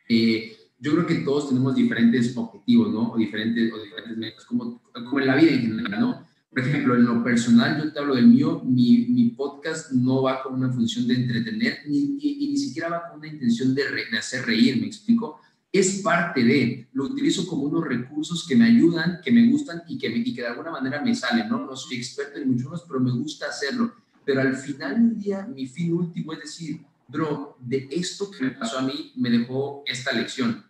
eh, 0.08 0.56
yo 0.78 0.92
creo 0.92 1.06
que 1.06 1.14
todos 1.16 1.48
tenemos 1.48 1.74
diferentes 1.74 2.36
objetivos, 2.36 2.92
¿no? 2.92 3.12
O 3.12 3.16
diferentes, 3.16 3.72
o 3.72 3.82
diferentes 3.82 4.16
metas, 4.16 4.44
como, 4.44 4.82
como 4.92 5.20
en 5.20 5.26
la 5.26 5.36
vida 5.36 5.52
en 5.52 5.60
general, 5.60 6.00
¿no? 6.00 6.26
Por 6.50 6.60
ejemplo, 6.60 6.94
en 6.96 7.04
lo 7.04 7.24
personal, 7.24 7.82
yo 7.82 7.92
te 7.92 7.98
hablo 7.98 8.14
del 8.14 8.26
mío, 8.26 8.62
mi, 8.64 9.06
mi 9.08 9.30
podcast 9.30 9.92
no 9.92 10.22
va 10.22 10.42
con 10.42 10.54
una 10.54 10.70
función 10.70 11.06
de 11.06 11.14
entretener, 11.14 11.78
ni, 11.86 12.18
y, 12.20 12.48
ni 12.50 12.56
siquiera 12.56 12.88
va 12.90 13.08
con 13.08 13.20
una 13.20 13.28
intención 13.28 13.74
de, 13.74 13.84
de 14.10 14.18
hacer 14.18 14.44
reír, 14.44 14.78
¿me 14.80 14.86
explico? 14.86 15.40
Es 15.72 16.02
parte 16.02 16.44
de, 16.44 16.88
lo 16.92 17.04
utilizo 17.04 17.46
como 17.46 17.62
unos 17.62 17.86
recursos 17.86 18.46
que 18.46 18.54
me 18.54 18.66
ayudan, 18.66 19.20
que 19.24 19.32
me 19.32 19.48
gustan 19.48 19.82
y 19.88 19.96
que, 19.96 20.08
y 20.08 20.34
que 20.34 20.42
de 20.42 20.48
alguna 20.48 20.70
manera 20.70 21.00
me 21.00 21.14
salen, 21.14 21.48
¿no? 21.48 21.64
No 21.64 21.74
soy 21.74 21.96
experto 21.96 22.38
en 22.38 22.50
muchos, 22.50 22.84
pero 22.86 23.00
me 23.00 23.10
gusta 23.10 23.46
hacerlo. 23.46 23.94
Pero 24.22 24.42
al 24.42 24.54
final 24.54 24.96
del 24.96 25.18
día, 25.18 25.46
mi 25.46 25.66
fin 25.66 25.94
último 25.94 26.34
es 26.34 26.40
decir, 26.40 26.82
bro, 27.08 27.56
de 27.58 27.88
esto 27.90 28.30
que 28.30 28.44
me 28.44 28.50
pasó 28.50 28.80
a 28.80 28.82
mí, 28.82 29.12
me 29.16 29.30
dejó 29.30 29.82
esta 29.86 30.12
lección. 30.12 30.62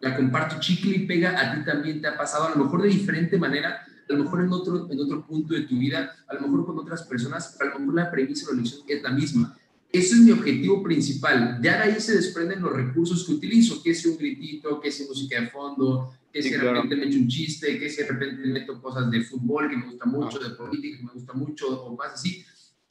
La 0.00 0.16
comparto 0.16 0.58
chicle 0.58 0.96
y 0.96 1.06
pega, 1.06 1.40
a 1.40 1.54
ti 1.54 1.64
también 1.64 2.00
te 2.00 2.08
ha 2.08 2.16
pasado, 2.16 2.48
a 2.48 2.50
lo 2.50 2.64
mejor 2.64 2.82
de 2.82 2.88
diferente 2.88 3.38
manera, 3.38 3.82
a 4.08 4.12
lo 4.12 4.24
mejor 4.24 4.42
en 4.42 4.52
otro, 4.52 4.90
en 4.90 5.00
otro 5.00 5.24
punto 5.24 5.54
de 5.54 5.62
tu 5.62 5.78
vida, 5.78 6.12
a 6.26 6.34
lo 6.34 6.40
mejor 6.42 6.66
con 6.66 6.78
otras 6.78 7.04
personas, 7.04 7.54
pero 7.56 7.70
a 7.70 7.74
lo 7.74 7.80
mejor 7.80 7.94
la 7.94 8.10
premisa 8.10 8.48
o 8.50 8.52
la 8.52 8.62
lección 8.62 8.82
es 8.88 9.02
la 9.02 9.10
misma. 9.10 9.56
Ese 9.96 10.16
es 10.16 10.20
mi 10.20 10.30
objetivo 10.30 10.82
principal. 10.82 11.58
Ya 11.62 11.78
de 11.78 11.84
ahí 11.84 12.00
se 12.00 12.16
desprenden 12.16 12.60
los 12.60 12.70
recursos 12.70 13.24
que 13.24 13.32
utilizo, 13.32 13.82
que 13.82 13.94
si 13.94 14.08
un 14.08 14.18
gritito, 14.18 14.78
que 14.78 14.92
si 14.92 15.04
música 15.04 15.40
de 15.40 15.46
fondo, 15.46 16.12
que 16.30 16.42
si 16.42 16.50
de 16.50 16.58
repente 16.58 16.96
me 16.96 17.06
echo 17.06 17.18
un 17.18 17.28
chiste, 17.28 17.78
que 17.78 17.88
si 17.88 18.02
de 18.02 18.08
repente 18.08 18.46
meto 18.46 18.82
cosas 18.82 19.10
de 19.10 19.22
fútbol 19.22 19.70
que 19.70 19.76
me 19.78 19.86
gusta 19.86 20.04
mucho, 20.04 20.38
de 20.38 20.50
política 20.50 20.98
que 20.98 21.02
me 21.02 21.12
gusta 21.12 21.32
mucho, 21.32 21.82
o 21.82 21.96
más 21.96 22.12
así. 22.12 22.44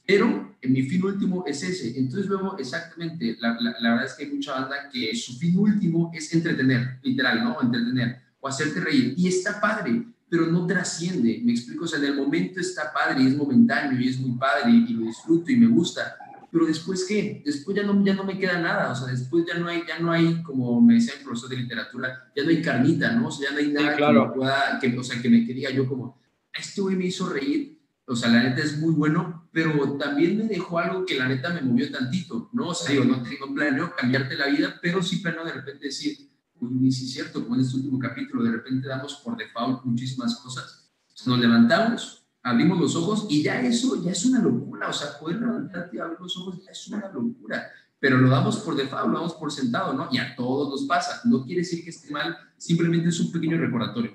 Pero 0.04 0.56
en 0.60 0.72
mi 0.72 0.82
fin 0.82 1.04
último 1.04 1.44
es 1.46 1.62
ese. 1.62 1.96
Entonces 1.96 2.26
luego, 2.26 2.58
exactamente, 2.58 3.36
la, 3.38 3.56
la, 3.60 3.90
verdad 3.90 4.06
es 4.06 4.14
que 4.14 4.24
hay 4.24 4.32
mucha 4.32 4.58
banda 4.58 4.90
que 4.92 5.14
su 5.14 5.38
fin 5.38 5.56
último 5.56 6.10
es 6.12 6.34
entretener, 6.34 6.98
literal, 7.04 7.44
¿no? 7.44 7.62
Entretener 7.62 8.16
o 8.40 8.48
hacerte 8.48 8.80
reír. 8.80 9.14
Y 9.16 9.28
está 9.28 9.60
padre, 9.60 10.02
pero 10.28 10.46
no 10.46 10.66
trasciende. 10.66 11.40
Me 11.44 11.52
explico, 11.52 11.84
o 11.84 11.86
sea, 11.86 12.00
en 12.00 12.06
el 12.06 12.16
momento 12.16 12.58
está 12.58 12.92
padre 12.92 13.22
y 13.22 13.28
es 13.28 13.36
momentáneo 13.36 14.00
y 14.00 14.08
es 14.08 14.18
muy 14.18 14.36
padre 14.36 14.72
y 14.72 14.92
lo 14.92 15.06
disfruto 15.06 15.52
y 15.52 15.56
me 15.56 15.68
gusta. 15.68 16.16
Pero 16.56 16.66
después, 16.66 17.04
¿qué? 17.06 17.42
Después 17.44 17.76
ya 17.76 17.82
no, 17.82 18.02
ya 18.02 18.14
no 18.14 18.24
me 18.24 18.38
queda 18.38 18.58
nada. 18.58 18.92
O 18.92 18.94
sea, 18.94 19.08
después 19.08 19.44
ya 19.46 19.58
no 19.58 19.68
hay, 19.68 19.82
ya 19.86 19.98
no 19.98 20.10
hay, 20.10 20.42
como 20.42 20.80
me 20.80 20.94
decía 20.94 21.14
el 21.18 21.24
profesor 21.24 21.50
de 21.50 21.56
literatura, 21.58 22.32
ya 22.34 22.44
no 22.44 22.48
hay 22.48 22.62
carnita, 22.62 23.12
¿no? 23.12 23.28
O 23.28 23.30
sea, 23.30 23.50
ya 23.50 23.54
no 23.54 23.58
hay 23.58 23.72
nada 23.72 23.96
que, 23.96 24.12
me 24.12 24.34
pueda, 24.34 24.78
que, 24.80 24.98
o 24.98 25.02
sea, 25.02 25.20
que 25.20 25.28
me 25.28 25.44
que 25.44 25.52
diga 25.52 25.70
yo 25.70 25.86
como, 25.86 26.18
este 26.56 26.80
güey 26.80 26.96
me 26.96 27.06
hizo 27.06 27.28
reír 27.28 27.76
o 28.08 28.14
sea, 28.14 28.30
la 28.30 28.42
neta 28.42 28.62
es 28.62 28.78
muy 28.78 28.92
bueno, 28.92 29.48
pero 29.52 29.96
también 29.98 30.38
me 30.38 30.44
dejó 30.44 30.78
algo 30.78 31.04
que 31.04 31.18
la 31.18 31.26
neta 31.26 31.52
me 31.52 31.60
movió 31.60 31.90
tantito, 31.90 32.50
¿no? 32.52 32.68
O 32.68 32.74
sea, 32.74 32.92
digo, 32.92 33.04
no 33.04 33.20
tengo 33.20 33.52
planeo 33.52 33.92
cambiarte 33.96 34.36
la 34.36 34.46
vida, 34.46 34.78
pero 34.80 35.02
sí 35.02 35.16
planeo 35.16 35.44
de 35.44 35.52
repente 35.52 35.86
decir, 35.86 36.16
uy, 36.60 36.92
sí 36.92 37.06
es 37.06 37.12
cierto, 37.12 37.42
como 37.42 37.56
en 37.56 37.62
este 37.62 37.76
último 37.76 37.98
capítulo, 37.98 38.44
de 38.44 38.52
repente 38.52 38.86
damos 38.86 39.14
por 39.24 39.36
default 39.36 39.84
muchísimas 39.84 40.36
cosas. 40.36 40.88
Nos 41.26 41.40
levantamos, 41.40 42.25
abrimos 42.46 42.78
los 42.78 42.94
ojos 42.94 43.26
y 43.28 43.42
ya 43.42 43.60
eso 43.60 44.00
ya 44.02 44.12
es 44.12 44.24
una 44.24 44.40
locura, 44.40 44.88
o 44.88 44.92
sea, 44.92 45.18
poder 45.18 45.40
levantarte 45.40 45.96
y 45.96 45.98
abrir 45.98 46.20
los 46.20 46.36
ojos 46.36 46.64
ya 46.64 46.70
es 46.70 46.88
una 46.88 47.10
locura, 47.10 47.66
pero 47.98 48.18
lo 48.18 48.28
damos 48.28 48.58
por 48.58 48.76
default, 48.76 49.08
lo 49.08 49.18
damos 49.18 49.34
por 49.34 49.50
sentado, 49.50 49.92
¿no? 49.94 50.08
Y 50.12 50.18
a 50.18 50.36
todos 50.36 50.68
nos 50.70 50.82
pasa, 50.84 51.22
no 51.24 51.44
quiere 51.44 51.62
decir 51.62 51.82
que 51.82 51.90
esté 51.90 52.12
mal, 52.12 52.36
simplemente 52.56 53.08
es 53.08 53.18
un 53.18 53.32
pequeño 53.32 53.58
recordatorio. 53.58 54.14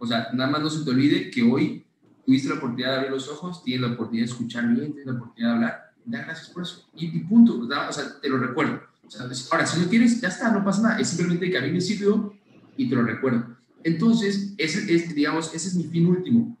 O 0.00 0.06
sea, 0.06 0.28
nada 0.32 0.50
más 0.50 0.60
no 0.60 0.70
se 0.70 0.84
te 0.84 0.90
olvide 0.90 1.30
que 1.30 1.44
hoy 1.44 1.86
tuviste 2.26 2.48
la 2.48 2.56
oportunidad 2.56 2.90
de 2.90 2.96
abrir 2.96 3.12
los 3.12 3.28
ojos, 3.28 3.62
tienes 3.62 3.88
la 3.88 3.94
oportunidad 3.94 4.26
de 4.26 4.32
escuchar 4.32 4.66
bien, 4.66 4.92
tienes 4.92 5.06
la 5.06 5.12
oportunidad 5.12 5.50
de 5.50 5.54
hablar, 5.54 5.92
da 6.06 6.22
gracias 6.24 6.48
por 6.48 6.64
eso. 6.64 6.88
Y, 6.96 7.20
punto, 7.20 7.60
o 7.60 7.92
sea, 7.92 8.20
te 8.20 8.28
lo 8.28 8.38
recuerdo. 8.38 8.80
O 9.06 9.10
sea, 9.10 9.28
ahora, 9.52 9.66
si 9.66 9.80
no 9.80 9.88
quieres, 9.88 10.20
ya 10.20 10.28
está, 10.28 10.50
no 10.50 10.64
pasa 10.64 10.82
nada. 10.82 10.98
Es 10.98 11.08
simplemente 11.08 11.48
que 11.48 11.58
a 11.58 11.62
mí 11.62 11.70
me 11.70 11.80
sirvió 11.80 12.34
y 12.76 12.88
te 12.88 12.96
lo 12.96 13.02
recuerdo. 13.02 13.56
Entonces, 13.84 14.54
ese 14.58 14.92
es, 14.92 15.14
digamos, 15.14 15.54
ese 15.54 15.68
es 15.68 15.74
mi 15.76 15.84
fin 15.84 16.06
último. 16.06 16.56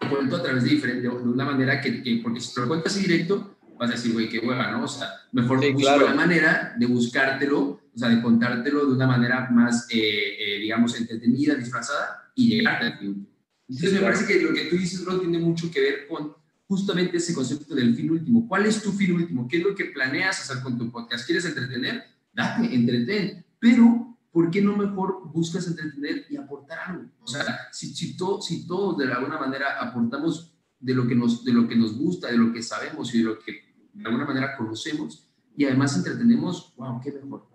Lo 0.00 0.10
cuento 0.10 0.36
a 0.36 0.42
través 0.42 0.64
de 0.64 0.70
diferente, 0.70 1.02
de 1.02 1.08
una 1.08 1.44
manera 1.44 1.80
que, 1.80 2.02
que 2.02 2.20
porque 2.22 2.40
si 2.40 2.54
te 2.54 2.60
lo 2.60 2.68
cuentas 2.68 2.94
así 2.94 3.06
directo, 3.06 3.58
vas 3.78 3.90
a 3.90 3.92
decir, 3.92 4.12
güey, 4.12 4.28
qué 4.28 4.40
hueva, 4.40 4.70
¿no? 4.70 4.84
O 4.84 4.88
sea, 4.88 5.08
mejor 5.32 5.60
sí, 5.60 5.72
busco 5.72 5.96
la 5.98 6.14
manera 6.14 6.74
de 6.78 6.86
buscártelo, 6.86 7.60
o 7.60 7.98
sea, 7.98 8.08
de 8.08 8.20
contártelo 8.20 8.86
de 8.86 8.92
una 8.92 9.06
manera 9.06 9.48
más, 9.50 9.86
eh, 9.90 10.36
eh, 10.38 10.58
digamos, 10.60 10.98
entretenida, 10.98 11.54
disfrazada 11.54 12.30
y 12.34 12.48
llegarte 12.48 12.86
al 12.86 12.98
fin. 12.98 13.28
Entonces 13.68 13.92
me 13.92 14.00
parece 14.00 14.26
que 14.26 14.42
lo 14.42 14.52
que 14.52 14.64
tú 14.64 14.76
dices, 14.76 15.04
Rod, 15.04 15.20
tiene 15.20 15.38
mucho 15.38 15.70
que 15.70 15.80
ver 15.80 16.06
con 16.08 16.32
justamente 16.66 17.18
ese 17.18 17.34
concepto 17.34 17.74
del 17.74 17.94
fin 17.94 18.10
último. 18.10 18.48
¿Cuál 18.48 18.66
es 18.66 18.82
tu 18.82 18.92
fin 18.92 19.12
último? 19.12 19.46
¿Qué 19.48 19.58
es 19.58 19.62
lo 19.62 19.74
que 19.74 19.86
planeas 19.86 20.40
hacer 20.40 20.62
con 20.62 20.78
tu 20.78 20.90
podcast? 20.90 21.26
¿Quieres 21.26 21.44
entretener? 21.44 22.04
Date, 22.32 22.74
entretén. 22.74 23.44
Pero, 23.58 24.07
¿por 24.38 24.52
qué 24.52 24.62
no 24.62 24.76
mejor 24.76 25.32
buscas 25.32 25.66
entretener 25.66 26.24
y 26.30 26.36
aportar 26.36 26.78
algo? 26.78 27.10
O 27.24 27.26
sea, 27.26 27.42
si, 27.72 27.88
si, 27.92 28.16
si 28.40 28.66
todos 28.68 28.96
de 28.96 29.12
alguna 29.12 29.36
manera 29.36 29.80
aportamos 29.80 30.54
de 30.78 30.94
lo, 30.94 31.08
que 31.08 31.16
nos, 31.16 31.44
de 31.44 31.52
lo 31.52 31.66
que 31.66 31.74
nos 31.74 31.98
gusta, 31.98 32.28
de 32.28 32.38
lo 32.38 32.52
que 32.52 32.62
sabemos 32.62 33.12
y 33.12 33.18
de 33.18 33.24
lo 33.24 33.40
que 33.40 33.50
de 33.94 34.04
alguna 34.04 34.26
manera 34.26 34.56
conocemos 34.56 35.28
y 35.56 35.64
además 35.64 35.96
entretenemos, 35.96 36.72
wow, 36.76 37.00
qué 37.02 37.10
mejor. 37.10 37.48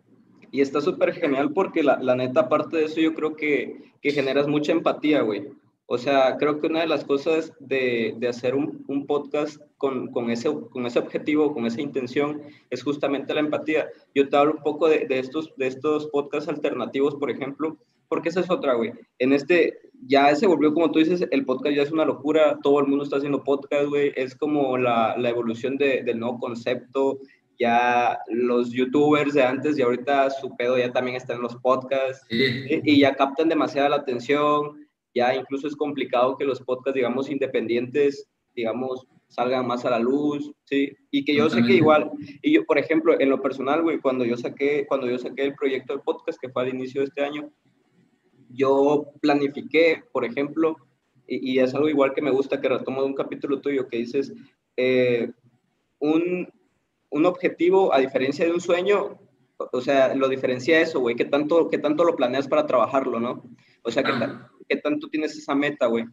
Y 0.52 0.60
está 0.60 0.82
súper 0.82 1.14
genial 1.14 1.54
porque 1.54 1.84
la, 1.84 2.04
la, 2.04 2.18
neta, 2.18 2.42
aparte 2.42 2.76
de 2.76 2.84
eso, 2.84 3.00
yo 3.00 3.14
creo 3.14 3.38
que, 3.38 3.94
que 4.02 4.12
generas 4.12 4.50
mucha 4.50 4.74
empatía, 4.74 5.22
güey. 5.22 5.54
O 5.94 5.98
sea, 6.00 6.38
creo 6.38 6.60
que 6.60 6.66
una 6.66 6.80
de 6.80 6.88
las 6.88 7.06
cosas 7.06 7.54
de, 7.60 8.16
de 8.18 8.28
hacer 8.28 8.56
un, 8.56 8.84
un 8.88 9.06
podcast 9.06 9.62
con, 9.78 10.08
con, 10.08 10.32
ese, 10.32 10.50
con 10.72 10.88
ese 10.88 10.98
objetivo, 10.98 11.54
con 11.54 11.68
esa 11.68 11.82
intención, 11.82 12.42
es 12.72 12.82
justamente 12.82 13.32
la 13.32 13.42
empatía. 13.42 13.88
Yo 14.16 14.28
te 14.28 14.36
hablo 14.36 14.54
un 14.54 14.64
poco 14.64 14.90
de, 14.90 15.06
de, 15.06 15.20
estos, 15.20 15.54
de 15.56 15.68
estos 15.68 16.08
podcasts 16.08 16.50
alternativos, 16.50 17.14
por 17.14 17.30
ejemplo, 17.30 17.78
porque 18.08 18.30
esa 18.30 18.40
es 18.40 18.50
otra, 18.50 18.74
güey. 18.74 18.92
En 19.20 19.34
este, 19.34 19.82
ya 20.08 20.36
se 20.36 20.48
volvió, 20.48 20.74
como 20.74 20.90
tú 20.90 20.98
dices, 20.98 21.28
el 21.30 21.46
podcast 21.46 21.76
ya 21.76 21.84
es 21.84 21.92
una 21.92 22.06
locura, 22.06 22.58
todo 22.64 22.80
el 22.80 22.88
mundo 22.88 23.04
está 23.04 23.18
haciendo 23.18 23.44
podcast, 23.44 23.86
güey, 23.90 24.14
es 24.16 24.36
como 24.36 24.80
la, 24.80 25.16
la 25.16 25.30
evolución 25.30 25.78
de, 25.78 26.02
del 26.02 26.18
nuevo 26.18 26.40
concepto, 26.40 27.20
ya 27.60 28.18
los 28.30 28.72
youtubers 28.72 29.36
de 29.36 29.44
antes 29.44 29.78
y 29.78 29.84
ahorita 29.84 30.32
su 30.32 30.56
pedo 30.56 30.76
ya 30.76 30.92
también 30.92 31.18
está 31.18 31.36
en 31.36 31.44
los 31.44 31.56
podcasts. 31.58 32.26
Y, 32.32 32.82
y, 32.92 33.00
ya 33.00 33.14
captan 33.14 33.48
demasiada 33.48 33.90
la 33.90 33.98
atención 33.98 34.83
ya 35.14 35.36
incluso 35.36 35.68
es 35.68 35.76
complicado 35.76 36.38
que 36.38 36.46
los 36.46 36.62
podcasts, 36.62 36.96
digamos, 36.96 37.30
independientes, 37.30 38.28
digamos, 38.56 39.06
salgan 39.28 39.66
más 39.66 39.84
a 39.86 39.90
la 39.90 40.00
luz, 40.00 40.52
¿sí? 40.64 40.96
Y 41.10 41.26
que 41.26 41.36
yo 41.36 41.50
sé 41.50 41.64
que 41.64 41.74
igual, 41.74 42.12
y 42.42 42.54
yo, 42.54 42.66
por 42.66 42.78
ejemplo, 42.78 43.20
en 43.20 43.30
lo 43.30 43.42
personal, 43.42 43.82
güey, 43.82 44.00
cuando 44.00 44.26
yo 44.26 44.38
saqué, 44.38 44.86
cuando 44.88 45.10
yo 45.10 45.18
saqué 45.18 45.44
el 45.44 45.56
proyecto 45.56 45.94
del 45.94 46.04
podcast, 46.04 46.40
que 46.40 46.50
fue 46.50 46.64
al 46.64 46.74
inicio 46.74 47.02
de 47.02 47.08
este 47.08 47.24
año, 47.24 47.50
yo 48.50 49.08
planifiqué, 49.22 50.04
por 50.12 50.26
ejemplo, 50.26 50.78
y, 51.26 51.58
es 51.58 51.74
algo 51.74 51.90
igual 51.90 52.14
que 52.14 52.22
me 52.22 52.32
gusta 52.32 52.62
que 52.62 52.70
retomo 52.70 53.02
de 53.02 53.08
un 53.08 53.16
capítulo 53.16 53.62
tuyo 53.62 53.88
que 53.88 53.98
dices, 53.98 54.34
eh, 54.78 55.32
un, 56.00 56.48
un 57.10 57.26
objetivo, 57.26 57.94
a 57.94 58.00
diferencia 58.00 58.46
de 58.46 58.52
un 58.52 58.62
sueño, 58.62 59.18
o 59.58 59.82
sea, 59.82 60.14
lo 60.14 60.28
diferencia 60.28 60.80
eso, 60.80 61.00
güey, 61.00 61.16
que 61.16 61.26
tanto, 61.26 61.70
que 61.70 61.78
tanto 61.78 62.04
lo 62.04 62.16
planeas 62.16 62.48
para 62.48 62.68
trabajarlo, 62.68 63.20
¿no? 63.20 63.44
O 63.84 63.92
sea, 63.92 64.04
que, 64.04 64.12
qué 64.68 64.78
tanto 64.78 65.08
tienes 65.10 65.38
esa 65.38 65.56
meta, 65.56 65.88
güey. 65.88 66.06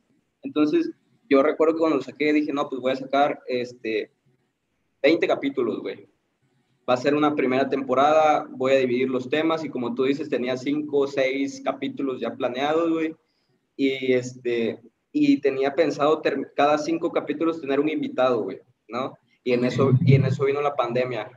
Entonces, 0.42 0.90
yo 1.28 1.42
recuerdo 1.42 1.74
que 1.74 1.80
cuando 1.80 1.98
lo 1.98 2.02
saqué 2.02 2.32
dije, 2.32 2.52
no, 2.52 2.68
pues 2.68 2.80
voy 2.80 2.92
a 2.92 2.96
sacar 2.96 3.40
este, 3.46 4.10
20 5.02 5.26
capítulos, 5.26 5.80
güey. 5.80 6.08
Va 6.88 6.94
a 6.94 6.96
ser 6.96 7.14
una 7.14 7.34
primera 7.36 7.68
temporada, 7.68 8.48
voy 8.50 8.72
a 8.72 8.78
dividir 8.78 9.08
los 9.08 9.28
temas 9.28 9.64
y 9.64 9.68
como 9.68 9.94
tú 9.94 10.04
dices, 10.04 10.28
tenía 10.28 10.56
5 10.56 10.98
o 10.98 11.06
6 11.06 11.62
capítulos 11.64 12.20
ya 12.20 12.34
planeados, 12.34 12.90
güey. 12.90 13.14
Y, 13.76 14.12
este, 14.12 14.80
y 15.12 15.40
tenía 15.40 15.74
pensado 15.74 16.20
cada 16.56 16.78
5 16.78 17.12
capítulos 17.12 17.60
tener 17.60 17.78
un 17.78 17.88
invitado, 17.88 18.42
güey, 18.42 18.60
¿no? 18.88 19.14
Y 19.44 19.52
en, 19.52 19.64
eso, 19.64 19.92
y 20.04 20.14
en 20.14 20.26
eso 20.26 20.44
vino 20.44 20.60
la 20.60 20.74
pandemia 20.74 21.30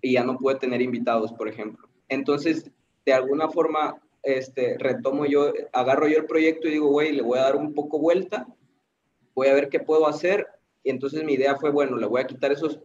y 0.00 0.12
ya 0.12 0.24
no 0.24 0.36
pude 0.36 0.56
tener 0.56 0.82
invitados, 0.82 1.32
por 1.32 1.48
ejemplo. 1.48 1.88
Entonces, 2.08 2.70
de 3.06 3.12
alguna 3.12 3.48
forma, 3.48 3.96
este, 4.24 4.76
retomo 4.78 5.26
yo, 5.26 5.52
agarro 5.72 6.08
yo 6.08 6.18
el 6.18 6.26
proyecto 6.26 6.68
y 6.68 6.72
digo, 6.72 6.88
güey, 6.88 7.12
le 7.12 7.22
voy 7.22 7.38
a 7.38 7.42
dar 7.42 7.56
un 7.56 7.74
poco 7.74 7.98
vuelta, 7.98 8.46
voy 9.34 9.48
a 9.48 9.54
ver 9.54 9.68
qué 9.68 9.80
puedo 9.80 10.06
hacer. 10.06 10.46
Y 10.82 10.90
entonces 10.90 11.24
mi 11.24 11.34
idea 11.34 11.56
fue, 11.56 11.70
bueno, 11.70 11.96
le 11.96 12.06
voy 12.06 12.20
a 12.20 12.26
quitar 12.26 12.52
esos 12.52 12.80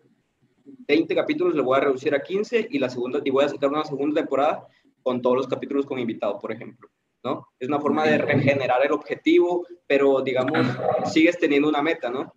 20 0.65 1.15
capítulos, 1.15 1.55
le 1.55 1.61
voy 1.61 1.77
a 1.77 1.81
reducir 1.81 2.13
a 2.13 2.21
15 2.21 2.67
y, 2.69 2.79
la 2.79 2.89
segunda, 2.89 3.21
y 3.23 3.29
voy 3.29 3.45
a 3.45 3.49
sacar 3.49 3.69
una 3.69 3.85
segunda 3.85 4.21
temporada 4.21 4.67
con 5.01 5.21
todos 5.21 5.37
los 5.37 5.47
capítulos 5.47 5.85
con 5.85 5.99
invitados, 5.99 6.39
por 6.41 6.51
ejemplo. 6.51 6.89
¿no? 7.23 7.47
Es 7.59 7.67
una 7.67 7.79
forma 7.79 8.05
de 8.05 8.17
regenerar 8.17 8.85
el 8.85 8.91
objetivo, 8.91 9.65
pero 9.87 10.21
digamos, 10.21 10.67
sigues 11.11 11.37
teniendo 11.37 11.67
una 11.67 11.81
meta, 11.81 12.09
¿no? 12.09 12.33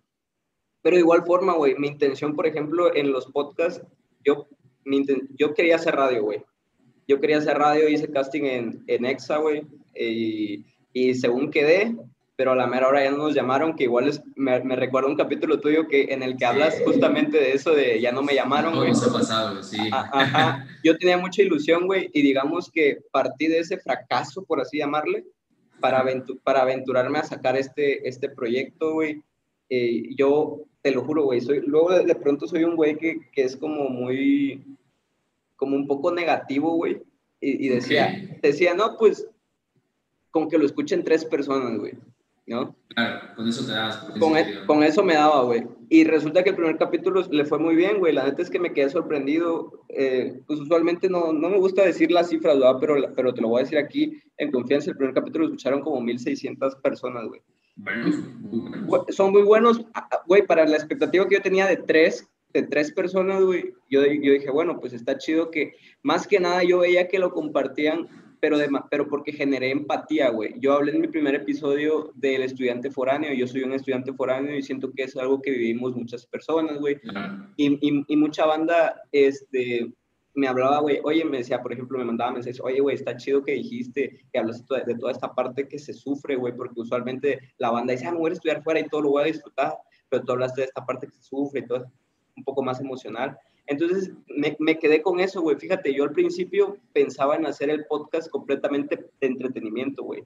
Pero 0.81 0.97
de 0.97 1.01
igual 1.01 1.23
forma, 1.25 1.53
güey, 1.53 1.75
mi 1.75 1.87
intención, 1.87 2.35
por 2.35 2.45
ejemplo, 2.45 2.93
en 2.93 3.11
los 3.11 3.27
podcasts, 3.27 3.85
yo, 4.25 4.47
yo 5.37 5.53
quería 5.53 5.77
hacer 5.77 5.95
radio, 5.95 6.23
güey. 6.23 6.43
Yo 7.07 7.19
quería 7.19 7.37
hacer 7.37 7.57
radio, 7.57 7.89
hice 7.89 8.09
casting 8.09 8.43
en, 8.43 8.83
en 8.87 9.05
EXA, 9.05 9.37
güey, 9.37 9.63
y, 9.95 10.65
y 10.93 11.13
según 11.15 11.51
quedé, 11.51 11.95
pero 12.35 12.53
a 12.53 12.55
la 12.55 12.67
mera 12.67 12.87
hora 12.87 13.03
ya 13.03 13.11
no 13.11 13.17
nos 13.17 13.35
llamaron, 13.35 13.75
que 13.75 13.83
igual 13.83 14.07
es, 14.07 14.21
me, 14.35 14.59
me 14.63 14.75
recuerda 14.75 15.09
un 15.09 15.15
capítulo 15.15 15.59
tuyo 15.59 15.87
que, 15.87 16.13
en 16.13 16.23
el 16.23 16.35
que 16.35 16.45
hablas 16.45 16.81
justamente 16.83 17.37
de 17.37 17.53
eso, 17.53 17.73
de 17.73 18.01
ya 18.01 18.11
no 18.11 18.23
me 18.23 18.33
llamaron, 18.33 18.75
güey. 18.75 18.91
ha 18.91 19.13
pasado, 19.13 19.61
sí. 19.61 19.77
Ajá, 19.91 20.67
Yo 20.83 20.97
tenía 20.97 21.17
mucha 21.17 21.43
ilusión, 21.43 21.85
güey, 21.85 22.09
y 22.13 22.21
digamos 22.21 22.71
que 22.71 22.99
partí 23.11 23.47
de 23.47 23.59
ese 23.59 23.77
fracaso, 23.77 24.43
por 24.43 24.59
así 24.59 24.79
llamarle, 24.79 25.25
para, 25.79 26.03
para 26.43 26.61
aventurarme 26.61 27.19
a 27.19 27.23
sacar 27.23 27.55
este, 27.55 28.07
este 28.07 28.29
proyecto, 28.29 28.93
güey. 28.93 29.21
Eh, 29.69 30.15
yo, 30.15 30.61
te 30.81 30.91
lo 30.91 31.03
juro, 31.03 31.23
güey, 31.25 31.39
soy, 31.41 31.61
luego 31.65 31.91
de, 31.93 32.15
pronto 32.15 32.47
soy 32.47 32.63
un 32.63 32.75
güey 32.75 32.97
que, 32.97 33.17
que, 33.31 33.43
es 33.43 33.55
como 33.55 33.89
muy, 33.89 34.63
como 35.63 35.75
un 35.75 35.87
poco 35.87 36.13
negativo, 36.13 36.75
güey, 36.75 37.01
y, 37.39 37.67
decía, 37.67 38.37
decía, 38.41 38.73
no, 38.73 38.97
pues, 38.97 39.27
con 40.31 40.49
que 40.49 40.57
lo 40.57 40.65
escuchen 40.65 41.03
tres 41.03 41.25
personas, 41.25 41.77
güey 41.77 41.93
¿no? 42.45 42.75
Claro, 42.89 43.35
con 43.35 43.47
eso 43.47 43.65
te 43.65 43.71
dabas. 43.71 43.97
Con, 44.19 44.37
e, 44.37 44.65
con, 44.65 44.83
eso 44.83 45.03
me 45.03 45.13
daba, 45.13 45.43
güey. 45.43 45.65
Y 45.89 46.03
resulta 46.03 46.43
que 46.43 46.49
el 46.49 46.55
primer 46.55 46.77
capítulo 46.77 47.21
le 47.29 47.45
fue 47.45 47.59
muy 47.59 47.75
bien, 47.75 47.99
güey. 47.99 48.13
La 48.13 48.25
neta 48.25 48.41
es 48.41 48.49
que 48.49 48.59
me 48.59 48.73
quedé 48.73 48.89
sorprendido. 48.89 49.83
Eh, 49.89 50.41
pues 50.45 50.59
usualmente 50.59 51.09
no, 51.09 51.33
no, 51.33 51.49
me 51.49 51.57
gusta 51.57 51.83
decir 51.83 52.11
las 52.11 52.29
cifras, 52.29 52.59
¿verdad? 52.59 52.77
Pero, 52.79 52.95
pero 53.15 53.33
te 53.33 53.41
lo 53.41 53.49
voy 53.49 53.61
a 53.61 53.63
decir 53.63 53.77
aquí 53.77 54.21
en 54.37 54.51
confianza. 54.51 54.91
El 54.91 54.97
primer 54.97 55.15
capítulo 55.15 55.45
lo 55.45 55.51
escucharon 55.51 55.81
como 55.81 56.01
1.600 56.01 56.81
personas, 56.81 57.25
güey. 57.27 57.41
Bueno, 57.75 59.05
Son 59.09 59.31
muy 59.31 59.41
buenos, 59.41 59.83
ah, 59.95 60.07
güey, 60.27 60.45
para 60.45 60.67
la 60.67 60.75
expectativa 60.75 61.27
que 61.27 61.35
yo 61.35 61.41
tenía 61.41 61.65
de 61.65 61.77
tres, 61.77 62.29
de 62.53 62.63
tres 62.63 62.91
personas, 62.91 63.43
güey. 63.43 63.73
Yo, 63.89 64.05
yo 64.05 64.33
dije, 64.33 64.51
bueno, 64.51 64.79
pues 64.79 64.93
está 64.93 65.17
chido 65.17 65.49
que 65.51 65.73
más 66.03 66.27
que 66.27 66.39
nada 66.39 66.63
yo 66.63 66.79
veía 66.79 67.07
que 67.07 67.19
lo 67.19 67.31
compartían 67.31 68.07
pero, 68.43 68.57
de, 68.57 68.69
pero 68.91 69.07
porque 69.07 69.31
generé 69.31 69.71
empatía, 69.71 70.29
güey. 70.29 70.55
Yo 70.59 70.73
hablé 70.73 70.91
en 70.91 70.99
mi 70.99 71.07
primer 71.07 71.33
episodio 71.33 72.11
del 72.15 72.41
estudiante 72.41 72.91
foráneo, 72.91 73.31
yo 73.31 73.47
soy 73.47 73.63
un 73.63 73.71
estudiante 73.71 74.11
foráneo 74.11 74.53
y 74.53 74.61
siento 74.61 74.91
que 74.91 75.03
es 75.03 75.15
algo 75.15 75.41
que 75.41 75.51
vivimos 75.51 75.95
muchas 75.95 76.25
personas, 76.25 76.77
güey. 76.77 76.99
Y, 77.55 77.79
y, 78.05 78.17
mucha 78.17 78.45
banda, 78.45 79.01
este, 79.13 79.89
me 80.33 80.49
hablaba, 80.49 80.81
güey, 80.81 80.99
oye, 81.05 81.23
me 81.23 81.37
decía, 81.37 81.61
por 81.61 81.71
ejemplo, 81.71 81.97
me 81.97 82.03
mandaba 82.03 82.33
mensajes, 82.33 82.59
oye, 82.59 82.81
güey, 82.81 82.97
está 82.97 83.15
chido 83.15 83.45
que 83.45 83.53
dijiste, 83.53 84.25
que 84.33 84.39
hablaste 84.39 84.83
de 84.87 84.95
toda 84.95 85.13
esta 85.13 85.33
parte 85.33 85.69
que 85.69 85.79
se 85.79 85.93
sufre, 85.93 86.35
güey, 86.35 86.53
porque 86.53 86.81
usualmente 86.81 87.39
la 87.59 87.71
banda 87.71 87.93
dice, 87.93 88.07
ah, 88.07 88.11
me 88.11 88.17
voy 88.17 88.31
a 88.31 88.33
estudiar 88.33 88.61
fuera 88.61 88.81
y 88.81 88.89
todo 88.89 89.03
lo 89.03 89.11
voy 89.11 89.23
a 89.23 89.27
disfrutar, 89.27 89.77
pero 90.09 90.21
tú 90.21 90.33
hablaste 90.33 90.59
de 90.59 90.67
esta 90.67 90.85
parte 90.85 91.07
que 91.07 91.13
se 91.13 91.21
sufre 91.23 91.61
y 91.61 91.65
todo, 91.65 91.85
un 92.35 92.43
poco 92.43 92.63
más 92.63 92.79
emocional. 92.79 93.37
Entonces 93.65 94.11
me, 94.27 94.55
me 94.59 94.77
quedé 94.77 95.01
con 95.01 95.19
eso, 95.19 95.41
güey. 95.41 95.55
Fíjate, 95.55 95.93
yo 95.93 96.03
al 96.03 96.11
principio 96.11 96.77
pensaba 96.91 97.35
en 97.35 97.45
hacer 97.45 97.69
el 97.69 97.85
podcast 97.85 98.29
completamente 98.29 98.97
de 99.19 99.27
entretenimiento, 99.27 100.03
güey. 100.03 100.25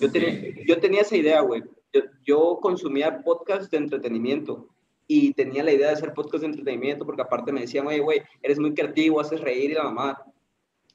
Yo, 0.00 0.10
tenía, 0.10 0.54
yo 0.66 0.80
tenía 0.80 1.02
esa 1.02 1.16
idea, 1.16 1.40
güey. 1.42 1.62
Yo, 1.92 2.02
yo, 2.24 2.58
consumía 2.60 3.22
podcast 3.22 3.70
de 3.70 3.78
entretenimiento 3.78 4.68
y 5.06 5.32
tenía 5.34 5.62
la 5.62 5.72
idea 5.72 5.88
de 5.88 5.94
hacer 5.94 6.12
podcast 6.12 6.42
de 6.42 6.48
entretenimiento 6.48 7.06
porque 7.06 7.22
aparte 7.22 7.52
me 7.52 7.60
decían, 7.60 7.86
oye, 7.86 8.00
güey, 8.00 8.22
eres 8.42 8.58
muy 8.58 8.74
creativo, 8.74 9.20
haces 9.20 9.40
reír 9.40 9.70
y 9.70 9.74
la 9.74 9.84
mamá. 9.84 10.24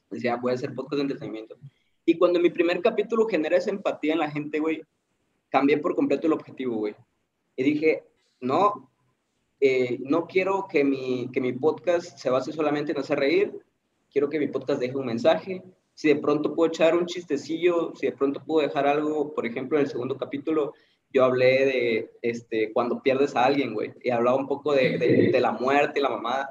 Decía, 0.10 0.36
voy 0.36 0.52
a 0.52 0.56
hacer 0.56 0.76
podcast 0.76 0.98
de 0.98 1.02
entretenimiento. 1.04 1.58
Y 2.06 2.18
cuando 2.18 2.40
mi 2.40 2.50
primer 2.50 2.82
capítulo 2.82 3.28
genera 3.28 3.56
esa 3.56 3.70
empatía 3.70 4.14
en 4.14 4.20
la 4.20 4.30
gente, 4.30 4.60
güey, 4.60 4.82
cambié 5.50 5.78
por 5.78 5.96
completo 5.96 6.28
el 6.28 6.34
objetivo, 6.34 6.76
güey. 6.76 6.96
Y 7.56 7.64
dije, 7.64 8.04
no, 8.42 8.91
eh, 9.64 10.00
no 10.02 10.26
quiero 10.26 10.68
que 10.68 10.84
mi, 10.84 11.30
que 11.32 11.40
mi 11.40 11.54
podcast 11.54 12.18
se 12.18 12.32
base 12.32 12.52
solamente 12.52 12.92
en 12.92 12.98
hacer 12.98 13.20
reír, 13.20 13.54
quiero 14.12 14.28
que 14.28 14.40
mi 14.40 14.48
podcast 14.48 14.80
deje 14.80 14.98
un 14.98 15.06
mensaje. 15.06 15.62
Si 15.94 16.08
de 16.08 16.16
pronto 16.16 16.56
puedo 16.56 16.70
echar 16.70 16.96
un 16.96 17.06
chistecillo, 17.06 17.94
si 17.96 18.08
de 18.08 18.14
pronto 18.14 18.44
puedo 18.44 18.68
dejar 18.68 18.88
algo, 18.88 19.36
por 19.36 19.46
ejemplo, 19.46 19.78
en 19.78 19.86
el 19.86 19.92
segundo 19.92 20.18
capítulo, 20.18 20.74
yo 21.14 21.24
hablé 21.26 21.66
de 21.66 22.12
este, 22.24 22.74
cuando 22.74 23.04
pierdes 23.04 23.36
a 23.36 23.46
alguien, 23.46 23.76
güey, 23.76 23.94
y 24.02 24.10
hablaba 24.10 24.38
un 24.38 24.48
poco 24.48 24.74
de, 24.74 25.30
la 25.40 25.52
muerte 25.52 26.00
y 26.00 26.04
la 26.04 26.10
mamada. 26.10 26.50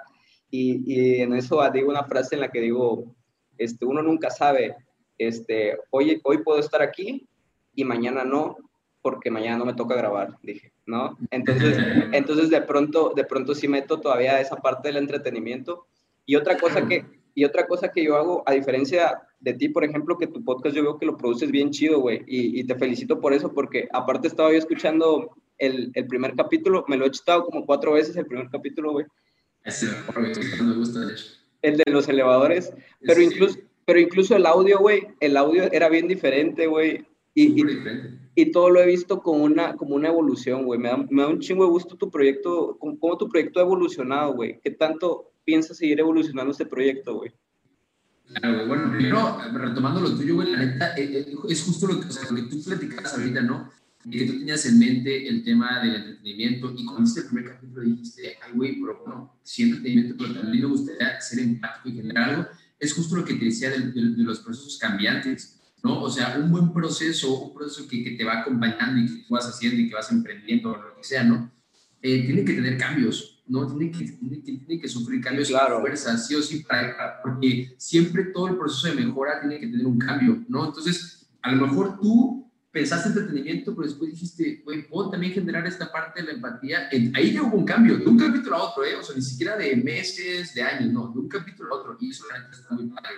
Y, 0.49 0.83
y, 0.87 1.21
en 1.21 1.35
eso 1.35 1.61
digo 1.73 1.91
una 1.91 2.05
frase 2.05 2.37
en 2.37 2.43
la 2.43 2.51
que 2.51 2.61
digo, 2.61 3.17
este, 3.59 3.87
uno 3.87 4.03
nunca 4.03 4.31
sabe, 4.31 4.77
este, 5.19 5.79
hoy, 5.91 6.21
hoy 6.23 6.39
puedo 6.45 6.61
estar 6.61 6.81
aquí 6.81 7.27
y 7.75 7.85
mañana 7.85 8.25
no, 8.25 8.57
porque 9.03 9.31
mañana 9.31 9.59
no 9.59 9.65
me 9.65 9.75
toca 9.75 9.97
grabar, 9.97 10.37
dije, 10.43 10.73
¿no? 10.91 11.17
Entonces, 11.31 11.79
entonces 12.13 12.51
de 12.51 12.61
pronto, 12.63 13.13
de 13.15 13.25
pronto 13.25 13.55
sí 13.55 13.69
meto 13.69 14.01
todavía 14.01 14.41
esa 14.41 14.57
parte 14.57 14.89
del 14.89 14.99
entretenimiento. 14.99 15.87
Y 16.27 16.37
otra 16.37 16.59
cosa 16.59 16.87
que, 16.87 17.07
y 17.35 17.45
otra 17.45 17.67
cosa 17.67 17.91
que 17.91 18.05
yo 18.05 18.17
hago, 18.17 18.43
a 18.47 18.53
diferencia 18.53 19.23
de 19.39 19.55
ti, 19.55 19.69
por 19.69 19.85
ejemplo, 19.85 20.19
que 20.19 20.27
tu 20.27 20.45
podcast 20.45 20.77
yo 20.77 20.83
veo 20.83 20.99
que 20.99 21.07
lo 21.07 21.17
produces 21.17 21.51
bien 21.51 21.71
chido, 21.71 22.01
güey, 22.01 22.23
y, 22.27 22.61
y, 22.61 22.65
te 22.65 22.75
felicito 22.75 23.21
por 23.21 23.33
eso, 23.33 23.53
porque 23.53 23.89
aparte 23.93 24.29
estaba 24.29 24.51
yo 24.53 24.59
escuchando 24.59 25.31
el, 25.57 25.91
el 25.95 26.07
primer 26.07 26.35
capítulo, 26.35 26.85
me 26.89 26.97
lo 26.97 27.05
he 27.05 27.09
echado 27.09 27.45
como 27.45 27.65
cuatro 27.65 27.93
veces 27.93 28.17
el 28.17 28.27
primer 28.27 28.51
capítulo, 28.51 28.93
güey. 28.93 29.07
Ese 29.65 29.87
me 30.63 30.75
gusta, 30.75 31.01
de 31.01 31.13
hecho. 31.13 31.25
El 31.63 31.77
de 31.77 31.93
los 31.93 32.09
elevadores, 32.09 32.73
pero 33.01 33.21
incluso, 33.21 33.59
pero 33.85 34.01
incluso 34.01 34.35
el 34.35 34.47
audio, 34.47 34.79
güey, 34.79 35.09
el 35.21 35.37
audio 35.37 35.71
era 35.73 35.89
bien 35.89 36.09
diferente, 36.09 36.67
güey. 36.67 37.05
Y, 37.35 37.61
y, 37.61 37.65
todo 38.53 38.71
lo 38.71 38.81
he 38.81 38.87
visto 38.87 39.21
como 39.21 39.45
una, 39.45 39.77
como 39.77 39.95
una 39.95 40.09
evolución, 40.09 40.65
güey. 40.65 40.79
Me 40.79 40.89
da, 40.89 40.97
me 41.11 41.23
da 41.23 41.29
un 41.29 41.41
chingo 41.41 41.65
de 41.65 41.71
gusto 41.71 41.97
tu 41.97 42.11
proyecto, 42.11 42.77
cómo, 42.79 43.17
tu 43.19 43.29
proyecto 43.29 43.61
ha 43.61 43.63
evolucionado, 43.63 44.35
güey. 44.35 44.61
¿Qué 44.63 44.71
tanto 44.71 45.33
piensas 45.45 45.77
seguir 45.77 46.01
evolucionando 46.01 46.53
este 46.53 46.67
proyecto, 46.67 47.17
güey? 47.17 47.33
Claro, 48.27 48.55
güey. 48.55 48.69
Bueno, 48.69 48.91
primero, 48.91 49.39
retomando 49.53 50.01
lo 50.01 50.17
tuyo, 50.17 50.37
güey, 50.37 50.53
la 50.53 50.65
neta, 50.65 50.95
eh, 50.97 51.27
eh, 51.29 51.35
es 51.49 51.63
justo 51.63 51.87
lo 51.87 52.01
que, 52.01 52.07
o 52.07 52.13
sea, 52.13 52.31
lo 52.31 52.37
que 52.37 52.43
tú 52.43 52.63
platicabas 52.63 53.15
ahorita, 53.15 53.43
¿no? 53.43 53.71
Y 54.05 54.11
que 54.19 54.25
tú 54.25 54.39
tenías 54.39 54.65
en 54.65 54.79
mente 54.79 55.29
el 55.29 55.45
tema 55.45 55.81
del 55.81 55.97
entretenimiento 55.97 56.73
y 56.75 56.87
cuando 56.87 57.03
hiciste 57.03 57.21
el 57.21 57.27
primer 57.27 57.53
capítulo 57.53 57.83
dijiste, 57.83 58.39
ay, 58.43 58.53
güey, 58.55 58.81
pero 58.81 59.03
bueno, 59.05 59.39
sí 59.43 59.65
entretenimiento, 59.65 60.15
pero 60.17 60.41
también 60.41 60.65
me 60.65 60.71
gustaría 60.71 61.21
ser 61.21 61.41
empático 61.41 61.89
y 61.89 61.93
generar 61.97 62.31
algo. 62.31 62.47
Es 62.79 62.95
justo 62.95 63.17
lo 63.17 63.25
que 63.27 63.35
te 63.35 63.45
decía 63.45 63.71
de, 63.71 63.79
de, 63.79 64.15
de 64.15 64.23
los 64.23 64.41
procesos 64.41 64.79
cambiantes 64.79 65.60
¿no? 65.83 66.03
O 66.03 66.11
sea, 66.11 66.39
un 66.39 66.51
buen 66.51 66.73
proceso, 66.73 67.41
un 67.41 67.55
proceso 67.55 67.89
que, 67.89 68.03
que, 68.05 68.11
te 68.13 68.25
va 68.25 68.41
acompañando 68.41 69.01
y 69.01 69.07
que 69.07 69.27
tú 69.27 69.35
vas 69.35 69.47
haciendo 69.47 69.81
y 69.81 69.89
que 69.89 69.95
vas 69.95 70.11
emprendiendo 70.11 70.73
o 70.73 70.77
lo 70.77 70.97
que 70.97 71.05
sea, 71.05 71.25
¿no? 71.25 71.51
Eh, 72.03 72.25
tiene 72.25 72.45
que 72.45 72.55
tener 72.55 72.79
cambios, 72.79 73.43
¿no? 73.47 73.67
Tiene 73.67 73.91
que, 73.91 74.05
tiene 74.05 74.43
que, 74.43 74.53
tiene 74.53 74.81
que 74.81 74.89
sufrir 74.89 75.21
cambios 75.21 75.49
claro. 75.49 75.81
fuerza, 75.81 76.17
sí 76.17 76.35
o 76.35 76.43
sí, 76.43 76.61
para, 76.61 77.21
porque 77.23 77.75
siempre 77.79 78.25
todo 78.25 78.49
el 78.49 78.57
proceso 78.57 78.89
de 78.89 79.05
mejora 79.05 79.41
tiene 79.41 79.59
que 79.59 79.67
tener 79.67 79.87
un 79.87 79.99
cambio, 79.99 80.43
¿no? 80.49 80.67
Entonces, 80.67 81.29
a 81.43 81.53
lo 81.53 81.67
mejor 81.67 81.99
tú 82.01 82.51
pensaste 82.73 83.09
entretenimiento, 83.09 83.75
pero 83.75 83.89
después 83.89 84.13
dijiste, 84.13 84.63
güey, 84.65 84.89
puedo 84.89 85.11
también 85.11 85.33
generar 85.33 85.67
esta 85.67 85.91
parte 85.91 86.21
de 86.21 86.29
la 86.29 86.33
empatía. 86.35 86.89
Ahí 87.15 87.33
ya 87.33 87.43
hubo 87.43 87.57
un 87.57 87.65
cambio, 87.65 87.99
de 87.99 88.07
un 88.07 88.19
capítulo 88.19 88.57
a 88.57 88.71
otro, 88.71 88.85
¿eh? 88.85 88.95
O 88.95 89.03
sea, 89.03 89.17
ni 89.17 89.23
siquiera 89.23 89.57
de 89.57 89.77
meses, 89.77 90.55
de 90.55 90.63
años, 90.63 90.93
no, 90.93 91.09
de 91.09 91.19
un 91.19 91.29
capítulo 91.29 91.75
a 91.75 91.79
otro. 91.79 91.97
Y 92.01 92.11
eso 92.11 92.25
realmente 92.31 92.57
está 92.57 92.75
muy 92.75 92.87
padre, 92.87 93.11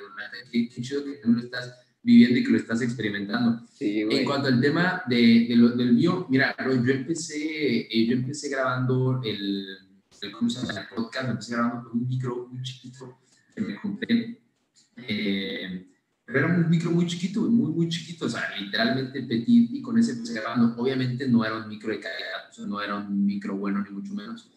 Qué, 0.51 0.69
qué 0.69 0.83
chido 0.83 1.05
que 1.05 1.21
tú 1.23 1.33
lo 1.33 1.41
estás 1.41 1.82
viviendo 2.03 2.39
y 2.39 2.45
que 2.45 2.51
lo 2.51 2.59
estás 2.59 2.83
experimentando. 2.83 3.63
en 3.79 4.25
cuanto 4.25 4.49
al 4.49 4.61
tema 4.61 5.03
de, 5.07 5.47
de 5.49 5.57
lo, 5.57 5.71
del 5.71 5.93
mío, 5.93 6.27
mira, 6.29 6.55
yo 6.59 6.93
empecé, 6.93 7.81
eh, 7.81 8.07
yo 8.07 8.15
empecé 8.15 8.49
grabando 8.49 9.21
el, 9.25 9.67
el, 10.21 10.33
podcast, 10.33 11.29
empecé 11.29 11.55
grabando 11.55 11.89
con 11.89 12.01
un 12.01 12.09
micro 12.09 12.49
muy 12.51 12.63
chiquito 12.63 13.19
que 13.55 13.61
me 13.61 13.81
compré. 13.81 14.41
Eh, 14.97 15.89
pero 16.25 16.39
era 16.47 16.57
un 16.57 16.71
micro 16.71 16.91
muy 16.91 17.07
chiquito, 17.07 17.43
muy, 17.43 17.73
muy 17.73 17.89
chiquito, 17.89 18.27
o 18.27 18.29
sea, 18.29 18.43
literalmente 18.59 19.23
petit, 19.23 19.71
y 19.71 19.83
con 19.83 19.99
ese 19.99 20.13
empecé 20.13 20.35
grabando. 20.35 20.75
Obviamente 20.81 21.29
no 21.29 21.45
era 21.45 21.57
un 21.57 21.69
micro 21.69 21.91
de 21.91 22.01
calidad, 22.01 22.51
o 22.51 22.53
sea, 22.53 22.67
no 22.67 22.81
era 22.81 22.97
un 22.97 23.25
micro 23.25 23.57
bueno, 23.57 23.83
ni 23.83 23.91
mucho 23.91 24.15
menos 24.15 24.51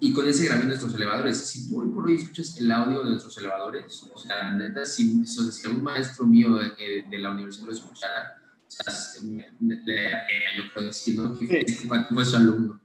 y 0.00 0.12
con 0.12 0.28
ese 0.28 0.46
grabé 0.46 0.64
nuestros 0.64 0.94
elevadores. 0.94 1.38
Si 1.38 1.68
tú 1.68 1.80
hoy 1.80 1.88
por 1.88 2.06
hoy 2.06 2.16
escuchas 2.16 2.56
el 2.58 2.70
audio 2.70 3.02
de 3.02 3.10
nuestros 3.10 3.36
elevadores, 3.38 4.08
o 4.12 4.18
sea, 4.18 4.52
neta, 4.52 4.84
si, 4.84 5.26
si 5.26 5.68
un 5.68 5.82
maestro 5.82 6.26
mío 6.26 6.54
de, 6.56 7.04
de, 7.08 7.18
la 7.18 7.30
universidad 7.30 7.66
lo 7.66 7.72
escuchara, 7.72 8.40
o 8.66 8.70
sea, 8.70 8.94
yo 10.56 10.72
puedo 10.72 10.86
decir, 10.86 11.16
¿no? 11.16 11.36
Que 11.38 11.66
fue 12.10 12.24
su 12.24 12.36
alumno. 12.36 12.80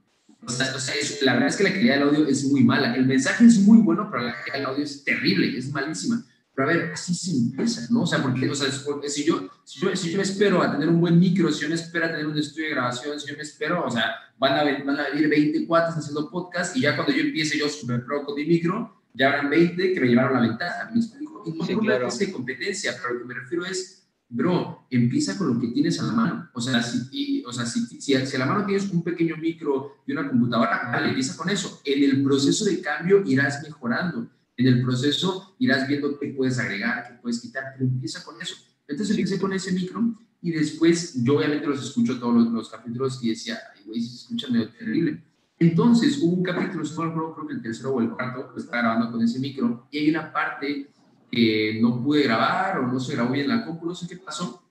O 0.46 0.50
sea, 0.50 0.74
o 0.74 0.78
sea 0.78 0.94
la 1.22 1.34
verdad 1.34 1.48
es 1.48 1.56
que 1.56 1.64
la 1.64 1.72
calidad 1.72 1.94
del 1.94 2.08
audio 2.08 2.26
es 2.26 2.44
muy 2.44 2.64
mala. 2.64 2.94
El 2.94 3.06
mensaje 3.06 3.46
es 3.46 3.58
muy 3.60 3.78
bueno, 3.78 4.08
pero 4.10 4.24
la 4.24 4.34
calidad 4.34 4.54
del 4.54 4.66
audio 4.66 4.84
es 4.84 5.04
terrible, 5.04 5.56
es 5.56 5.70
malísima. 5.72 6.24
Pero 6.54 6.70
a 6.70 6.72
ver, 6.72 6.92
así 6.92 7.14
se 7.14 7.36
empieza, 7.36 7.86
¿no? 7.90 8.02
O 8.02 8.06
sea, 8.06 8.22
porque, 8.22 8.48
o 8.48 8.54
sea, 8.54 8.70
si 8.70 9.24
yo, 9.24 9.50
si 9.64 9.80
yo, 9.80 9.96
si 9.96 10.10
yo 10.10 10.16
me 10.18 10.22
espero 10.22 10.62
a 10.62 10.70
tener 10.70 10.88
un 10.88 11.00
buen 11.00 11.18
micro, 11.18 11.50
si 11.50 11.62
yo 11.62 11.68
me 11.68 11.74
espero 11.74 12.06
a 12.06 12.10
tener 12.10 12.26
un 12.26 12.38
estudio 12.38 12.66
de 12.66 12.74
grabación, 12.74 13.18
si 13.18 13.28
yo 13.28 13.36
me 13.36 13.42
espero, 13.42 13.84
o 13.84 13.90
sea, 13.90 14.14
van 14.38 14.52
a, 14.52 14.84
van 14.84 15.00
a 15.00 15.08
venir 15.10 15.28
20 15.28 15.66
cuates 15.66 15.96
haciendo 15.96 16.30
podcast 16.30 16.76
y 16.76 16.82
ya 16.82 16.94
cuando 16.94 17.12
yo 17.12 17.22
empiece 17.22 17.58
yo 17.58 17.68
super 17.68 18.04
pro 18.04 18.24
con 18.24 18.36
mi 18.36 18.44
micro, 18.44 19.02
ya 19.14 19.28
habrán 19.28 19.50
20 19.50 19.94
que 19.94 20.00
me 20.00 20.06
llevaron 20.08 20.34
la 20.34 20.48
ventaja. 20.48 20.90
¿Me 20.92 21.00
explico? 21.00 21.42
Y 21.46 21.52
no 21.52 21.64
sí, 21.64 21.76
claro. 21.76 22.08
de 22.08 22.32
competencia, 22.32 22.94
pero 23.00 23.14
lo 23.14 23.20
que 23.20 23.26
me 23.26 23.34
refiero 23.34 23.64
es, 23.64 24.06
bro, 24.28 24.86
empieza 24.90 25.36
con 25.38 25.54
lo 25.54 25.60
que 25.60 25.68
tienes 25.68 26.00
a 26.00 26.04
la 26.04 26.12
mano. 26.12 26.50
O 26.52 26.60
sea, 26.60 26.82
si, 26.82 27.42
o 27.46 27.52
sea, 27.52 27.66
si, 27.66 28.00
si, 28.00 28.14
a 28.14 28.38
la 28.38 28.46
mano 28.46 28.66
tienes 28.66 28.90
un 28.90 29.02
pequeño 29.02 29.36
micro 29.36 30.02
y 30.06 30.12
una 30.12 30.28
computadora, 30.28 30.90
vale, 30.92 31.08
empieza 31.08 31.36
con 31.36 31.50
eso. 31.50 31.80
En 31.84 32.02
el 32.02 32.22
proceso 32.22 32.64
de 32.64 32.80
cambio 32.80 33.22
irás 33.26 33.62
mejorando. 33.62 34.28
En 34.56 34.66
el 34.66 34.82
proceso 34.82 35.56
irás 35.58 35.88
viendo 35.88 36.18
qué 36.18 36.28
puedes 36.28 36.58
agregar, 36.58 37.06
qué 37.08 37.14
puedes 37.20 37.40
quitar, 37.40 37.64
pero 37.72 37.88
empieza 37.88 38.22
con 38.24 38.40
eso. 38.40 38.54
Entonces 38.86 39.16
empecé 39.16 39.40
con 39.40 39.52
ese 39.52 39.72
micro 39.72 40.14
y 40.40 40.50
después 40.52 41.22
yo 41.24 41.38
obviamente 41.38 41.66
los 41.66 41.82
escucho 41.82 42.18
todos 42.18 42.52
los, 42.52 42.68
capítulos 42.68 43.18
y 43.22 43.30
decía, 43.30 43.58
ay, 43.74 43.82
güey, 43.86 44.00
se 44.00 44.16
escucha 44.16 44.48
medio 44.48 44.70
terrible. 44.70 45.22
Entonces 45.58 46.18
hubo 46.20 46.34
un 46.34 46.42
capítulo, 46.42 46.84
no 46.84 47.34
creo 47.34 47.46
que 47.46 47.54
el 47.54 47.62
tercero 47.62 47.94
o 47.94 48.00
el 48.00 48.10
cuarto, 48.10 48.50
lo 48.52 48.60
estaba 48.60 48.82
grabando 48.82 49.10
con 49.10 49.22
ese 49.22 49.38
micro 49.38 49.88
y 49.90 49.98
hay 49.98 50.10
una 50.10 50.32
parte 50.32 50.90
que 51.30 51.78
no 51.80 52.02
pude 52.02 52.22
grabar 52.22 52.78
o 52.78 52.86
no 52.86 53.00
se 53.00 53.14
grabó 53.14 53.32
bien 53.32 53.48
la 53.48 53.64
compu, 53.64 53.86
no 53.86 53.94
sé 53.94 54.06
qué 54.06 54.16
pasó. 54.16 54.62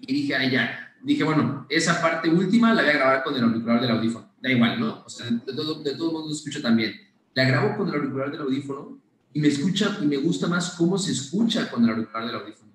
Y 0.00 0.12
dije, 0.12 0.34
ay, 0.34 0.50
ya. 0.50 0.94
Dije, 1.02 1.22
bueno, 1.22 1.66
esa 1.68 2.00
parte 2.00 2.28
última 2.28 2.74
la 2.74 2.82
voy 2.82 2.90
a 2.90 2.94
grabar 2.94 3.22
con 3.22 3.36
el 3.36 3.44
auricular 3.44 3.80
del 3.80 3.90
audífono. 3.90 4.32
Da 4.40 4.50
igual, 4.50 4.80
¿no? 4.80 5.04
O 5.04 5.08
sea, 5.08 5.26
de 5.26 5.52
todo, 5.54 5.82
de 5.82 5.94
todo 5.94 6.12
mundo 6.12 6.32
escucha 6.32 6.60
también. 6.60 6.94
La 7.36 7.44
grabo 7.44 7.76
con 7.76 7.88
el 7.90 7.96
auricular 7.96 8.30
del 8.32 8.40
audífono 8.40 8.98
y 9.34 9.40
me 9.40 9.48
escucha 9.48 9.98
y 10.00 10.06
me 10.06 10.16
gusta 10.16 10.48
más 10.48 10.70
cómo 10.70 10.96
se 10.96 11.12
escucha 11.12 11.70
con 11.70 11.84
el 11.84 11.90
auricular 11.90 12.24
del 12.26 12.34
audífono. 12.34 12.72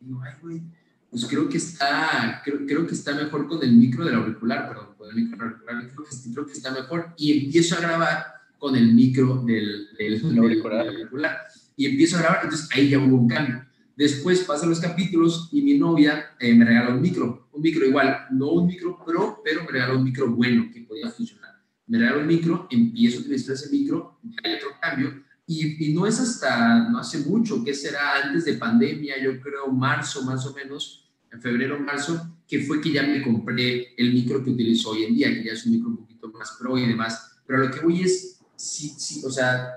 digo, 0.00 0.22
ay, 0.22 0.32
güey, 0.40 0.62
pues 1.10 1.24
creo 1.26 1.48
que 1.48 1.56
está, 1.56 2.40
creo, 2.44 2.64
creo, 2.64 2.86
que 2.86 2.94
está 2.94 3.16
mejor 3.16 3.48
con 3.48 3.60
el 3.64 3.72
micro 3.72 4.04
del 4.04 4.14
auricular, 4.14 4.68
perdón, 4.68 4.94
con 4.96 5.08
el 5.08 5.16
micro 5.16 5.36
del 5.36 5.48
auricular, 5.48 5.92
creo 5.92 6.04
que, 6.04 6.32
creo 6.32 6.46
que 6.46 6.52
está 6.52 6.70
mejor. 6.70 7.14
Y 7.16 7.46
empiezo 7.46 7.74
a 7.74 7.80
grabar 7.80 8.26
con 8.58 8.76
el 8.76 8.94
micro 8.94 9.42
del, 9.42 9.88
del, 9.98 10.22
del 10.22 10.38
auricular. 10.38 10.86
auricular 10.86 11.38
y 11.74 11.86
empiezo 11.86 12.16
a 12.16 12.20
grabar, 12.20 12.40
entonces 12.44 12.68
ahí 12.76 12.88
ya 12.88 13.00
hubo 13.00 13.16
un 13.16 13.26
cambio. 13.26 13.66
Después 13.96 14.44
pasan 14.44 14.70
los 14.70 14.78
capítulos 14.78 15.48
y 15.50 15.62
mi 15.62 15.76
novia 15.76 16.36
eh, 16.38 16.54
me 16.54 16.64
regaló 16.64 16.94
un 16.94 17.02
micro, 17.02 17.48
un 17.52 17.60
micro 17.60 17.84
igual, 17.84 18.26
no 18.30 18.52
un 18.52 18.68
micro 18.68 19.04
pro, 19.04 19.40
pero 19.44 19.64
me 19.64 19.72
regaló 19.72 19.98
un 19.98 20.04
micro 20.04 20.30
bueno 20.30 20.70
que 20.72 20.82
podía 20.82 21.10
funcionar. 21.10 21.45
Me 21.86 21.98
regaló 21.98 22.20
un 22.20 22.26
micro, 22.26 22.66
empiezo 22.70 23.18
a 23.18 23.20
utilizar 23.20 23.54
ese 23.54 23.70
micro, 23.70 24.18
hay 24.42 24.54
otro 24.54 24.70
cambio, 24.80 25.22
y, 25.46 25.86
y, 25.86 25.94
no 25.94 26.06
es 26.06 26.18
hasta, 26.18 26.88
no 26.88 26.98
hace 26.98 27.18
mucho, 27.18 27.62
que 27.64 27.72
será 27.72 28.24
antes 28.24 28.44
de 28.44 28.54
pandemia, 28.54 29.22
yo 29.22 29.40
creo 29.40 29.68
marzo 29.68 30.24
más 30.24 30.44
o 30.44 30.52
menos, 30.52 31.08
en 31.30 31.40
febrero, 31.40 31.78
marzo, 31.78 32.36
que 32.48 32.60
fue 32.60 32.80
que 32.80 32.92
ya 32.92 33.02
me 33.02 33.22
compré 33.22 33.94
el 33.96 34.12
micro 34.12 34.42
que 34.42 34.50
utilizo 34.50 34.90
hoy 34.90 35.04
en 35.04 35.14
día, 35.14 35.32
que 35.32 35.44
ya 35.44 35.52
es 35.52 35.66
un 35.66 35.72
micro 35.72 35.88
un 35.90 35.96
poquito 35.98 36.28
más 36.30 36.56
pro 36.58 36.78
y 36.78 36.86
demás. 36.86 37.38
Pero 37.46 37.60
lo 37.60 37.70
que 37.70 37.80
voy 37.80 38.02
es, 38.02 38.40
sí, 38.56 38.94
sí, 38.96 39.22
o 39.24 39.30
sea, 39.30 39.68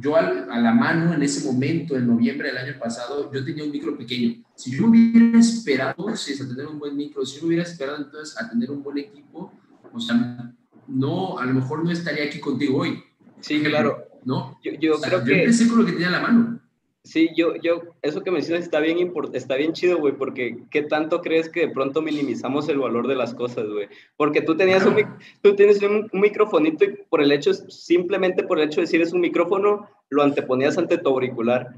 yo 0.00 0.16
a 0.16 0.22
la 0.22 0.72
mano 0.72 1.14
en 1.14 1.22
ese 1.22 1.44
momento, 1.44 1.96
en 1.96 2.06
noviembre 2.06 2.48
del 2.48 2.58
año 2.58 2.78
pasado, 2.78 3.32
yo 3.32 3.44
tenía 3.44 3.64
un 3.64 3.70
micro 3.70 3.96
pequeño. 3.96 4.44
Si 4.56 4.72
yo 4.72 4.86
hubiera 4.86 5.38
esperado 5.38 5.94
entonces 5.98 6.40
a 6.40 6.48
tener 6.48 6.66
un 6.66 6.78
buen 6.78 6.96
micro, 6.96 7.24
si 7.24 7.40
yo 7.40 7.46
hubiera 7.46 7.62
esperado 7.62 7.98
entonces 7.98 8.36
a 8.40 8.50
tener 8.50 8.70
un 8.70 8.82
buen 8.82 8.98
equipo, 8.98 9.52
o 9.92 10.00
sea, 10.00 10.54
no, 10.88 11.38
a 11.38 11.46
lo 11.46 11.54
mejor 11.54 11.84
no 11.84 11.90
estaría 11.90 12.24
aquí 12.24 12.40
contigo 12.40 12.78
hoy. 12.78 13.02
Sí, 13.40 13.62
claro. 13.62 14.04
¿No? 14.24 14.58
Yo, 14.62 14.72
yo 14.72 15.00
creo 15.00 15.22
que... 15.22 15.30
Yo 15.30 15.36
empecé 15.36 15.68
con 15.68 15.78
lo 15.78 15.86
que 15.86 15.92
tenía 15.92 16.08
a 16.08 16.12
la 16.12 16.20
mano. 16.20 16.60
Sí, 17.08 17.30
yo, 17.34 17.54
yo, 17.56 17.80
eso 18.02 18.22
que 18.22 18.30
mencionas 18.30 18.64
está 18.64 18.80
bien, 18.80 19.12
está 19.32 19.54
bien 19.56 19.72
chido, 19.72 19.98
güey, 19.98 20.14
porque 20.14 20.58
¿qué 20.70 20.82
tanto 20.82 21.22
crees 21.22 21.48
que 21.48 21.60
de 21.60 21.72
pronto 21.72 22.02
minimizamos 22.02 22.68
el 22.68 22.78
valor 22.78 23.06
de 23.06 23.14
las 23.14 23.32
cosas, 23.32 23.66
güey? 23.66 23.88
Porque 24.18 24.42
tú 24.42 24.58
tenías 24.58 24.84
un, 24.84 24.94
tú 25.40 25.56
tienes 25.56 25.80
un, 25.82 26.10
microfonito 26.12 26.84
y 26.84 26.98
por 27.08 27.22
el 27.22 27.32
hecho, 27.32 27.54
simplemente 27.54 28.42
por 28.42 28.58
el 28.58 28.66
hecho 28.66 28.82
de 28.82 28.86
decir 28.86 29.00
es 29.00 29.14
un 29.14 29.20
micrófono, 29.20 29.88
lo 30.10 30.22
anteponías 30.22 30.76
ante 30.76 30.98
tu 30.98 31.08
auricular, 31.08 31.68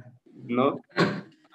¿no? 0.48 0.80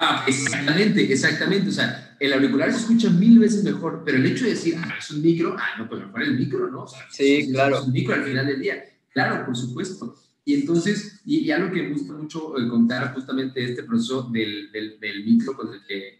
Ah, 0.07 0.23
exactamente, 0.27 1.11
exactamente. 1.11 1.69
O 1.69 1.71
sea, 1.71 2.15
el 2.19 2.33
auricular 2.33 2.71
se 2.71 2.79
escucha 2.79 3.09
mil 3.09 3.39
veces 3.39 3.63
mejor, 3.63 4.03
pero 4.05 4.17
el 4.17 4.25
hecho 4.27 4.43
de 4.43 4.51
decir, 4.51 4.75
ah, 4.77 4.95
es 4.99 5.09
un 5.09 5.21
micro, 5.21 5.55
ah, 5.57 5.79
no, 5.79 5.89
pues 5.89 6.01
mejor 6.05 6.21
el 6.21 6.37
micro, 6.37 6.69
¿no? 6.69 6.83
O 6.83 6.87
sea, 6.87 6.99
sí, 7.09 7.49
claro. 7.51 7.79
Es 7.79 7.85
un 7.85 7.91
micro 7.91 8.13
al 8.13 8.23
final 8.23 8.45
del 8.45 8.61
día. 8.61 8.83
Claro, 9.11 9.45
por 9.45 9.55
supuesto. 9.55 10.15
Y 10.47 10.53
entonces, 10.53 11.21
y, 11.25 11.49
algo 11.49 11.71
que 11.71 11.81
me 11.81 11.93
gusta 11.93 12.13
mucho 12.13 12.55
eh, 12.59 12.67
contar 12.69 13.15
justamente 13.15 13.63
este 13.63 13.81
proceso 13.81 14.29
del, 14.31 14.71
del, 14.71 14.99
del 14.99 15.25
micro 15.25 15.53
con 15.53 15.73
el 15.73 15.83
que, 15.87 16.19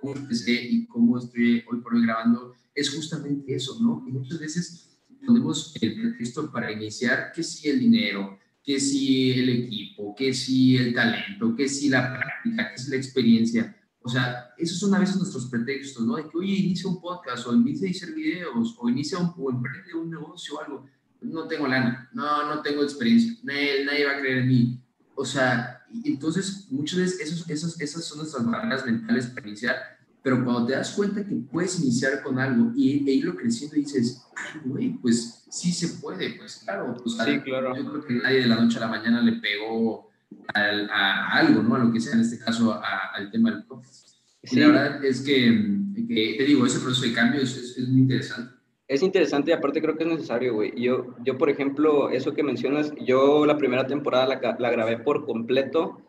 cómo 0.00 0.14
empecé 0.16 0.52
y 0.52 0.86
cómo 0.86 1.18
estoy 1.18 1.62
hoy 1.70 1.80
por 1.80 1.94
hoy 1.94 2.02
grabando, 2.02 2.54
es 2.74 2.94
justamente 2.94 3.54
eso, 3.54 3.78
¿no? 3.82 4.04
Y 4.08 4.12
muchas 4.12 4.38
veces 4.38 4.88
ponemos 5.26 5.76
el 5.82 6.00
pretexto 6.00 6.50
para 6.50 6.72
iniciar 6.72 7.30
que 7.34 7.42
si 7.42 7.68
el 7.68 7.78
dinero, 7.78 8.38
que 8.62 8.78
si 8.78 9.32
el 9.32 9.48
equipo, 9.48 10.14
que 10.14 10.32
si 10.32 10.76
el 10.76 10.94
talento, 10.94 11.54
que 11.56 11.68
si 11.68 11.88
la 11.88 12.18
práctica, 12.18 12.70
que 12.70 12.78
si 12.78 12.90
la 12.90 12.96
experiencia. 12.96 13.76
O 14.00 14.08
sea, 14.08 14.52
esos 14.58 14.78
son 14.78 14.94
a 14.94 14.98
veces 14.98 15.16
nuestros 15.16 15.46
pretextos, 15.46 16.04
¿no? 16.04 16.16
De 16.16 16.28
que, 16.28 16.36
oye, 16.36 16.54
inicia 16.54 16.90
un 16.90 17.00
podcast, 17.00 17.46
o 17.46 17.54
inicia 17.54 17.88
a 17.88 17.90
hacer 17.90 18.14
videos, 18.14 18.76
o 18.78 18.88
inicia 18.88 19.18
un, 19.18 19.32
o 19.36 19.50
emprende 19.50 19.94
un 19.94 20.10
negocio 20.10 20.54
o 20.54 20.60
algo 20.60 20.86
no 21.22 21.46
tengo 21.46 21.66
lana, 21.66 22.08
no, 22.12 22.48
no 22.48 22.62
tengo 22.62 22.82
experiencia, 22.82 23.34
nadie, 23.42 23.84
nadie 23.84 24.04
va 24.04 24.12
a 24.12 24.20
creer 24.20 24.38
en 24.38 24.48
mí. 24.48 24.80
O 25.14 25.24
sea, 25.24 25.84
entonces 26.04 26.66
muchas 26.70 26.98
veces 26.98 27.20
esos, 27.20 27.48
esos, 27.48 27.80
esas 27.80 28.04
son 28.04 28.18
nuestras 28.18 28.44
barreras 28.44 28.84
mentales 28.84 29.26
para 29.26 29.46
iniciar, 29.46 29.76
pero 30.22 30.44
cuando 30.44 30.66
te 30.66 30.72
das 30.74 30.92
cuenta 30.92 31.24
que 31.26 31.34
puedes 31.34 31.80
iniciar 31.80 32.22
con 32.22 32.38
algo 32.38 32.72
y, 32.76 33.08
e 33.08 33.14
irlo 33.14 33.34
creciendo 33.34 33.76
dices, 33.76 34.22
ay, 34.36 34.60
güey, 34.64 34.88
pues 34.94 35.44
sí 35.50 35.72
se 35.72 36.00
puede, 36.00 36.34
pues 36.34 36.62
claro, 36.64 36.96
pues, 37.02 37.16
sí, 37.16 37.40
claro. 37.40 37.76
yo 37.76 37.90
creo 37.90 38.04
que 38.04 38.14
nadie 38.14 38.40
de 38.40 38.46
la 38.46 38.56
noche 38.56 38.78
a 38.78 38.82
la 38.82 38.88
mañana 38.88 39.20
le 39.20 39.32
pegó 39.32 40.10
a, 40.54 41.38
algo, 41.38 41.62
¿no? 41.62 41.74
A 41.74 41.78
lo 41.80 41.92
que 41.92 42.00
sea, 42.00 42.14
en 42.14 42.20
este 42.20 42.38
caso 42.38 42.80
al 42.82 43.30
tema 43.30 43.50
del 43.50 43.64
podcast. 43.64 44.10
Y 44.42 44.56
la 44.56 44.66
verdad 44.68 45.04
es 45.04 45.22
que, 45.22 45.78
te 45.94 46.44
digo, 46.44 46.66
ese 46.66 46.80
proceso 46.80 47.06
de 47.06 47.12
cambio 47.12 47.42
es, 47.42 47.76
es 47.76 47.88
muy 47.88 48.02
interesante 48.02 48.62
es 48.92 49.02
interesante 49.02 49.50
y 49.50 49.54
aparte 49.54 49.80
creo 49.80 49.96
que 49.96 50.04
es 50.04 50.10
necesario, 50.10 50.54
güey. 50.54 50.72
Yo, 50.80 51.14
yo, 51.24 51.38
por 51.38 51.48
ejemplo, 51.48 52.10
eso 52.10 52.34
que 52.34 52.42
mencionas, 52.42 52.92
yo 53.06 53.46
la 53.46 53.56
primera 53.56 53.86
temporada 53.86 54.26
la, 54.26 54.56
la 54.58 54.70
grabé 54.70 54.98
por 54.98 55.24
completo 55.24 56.02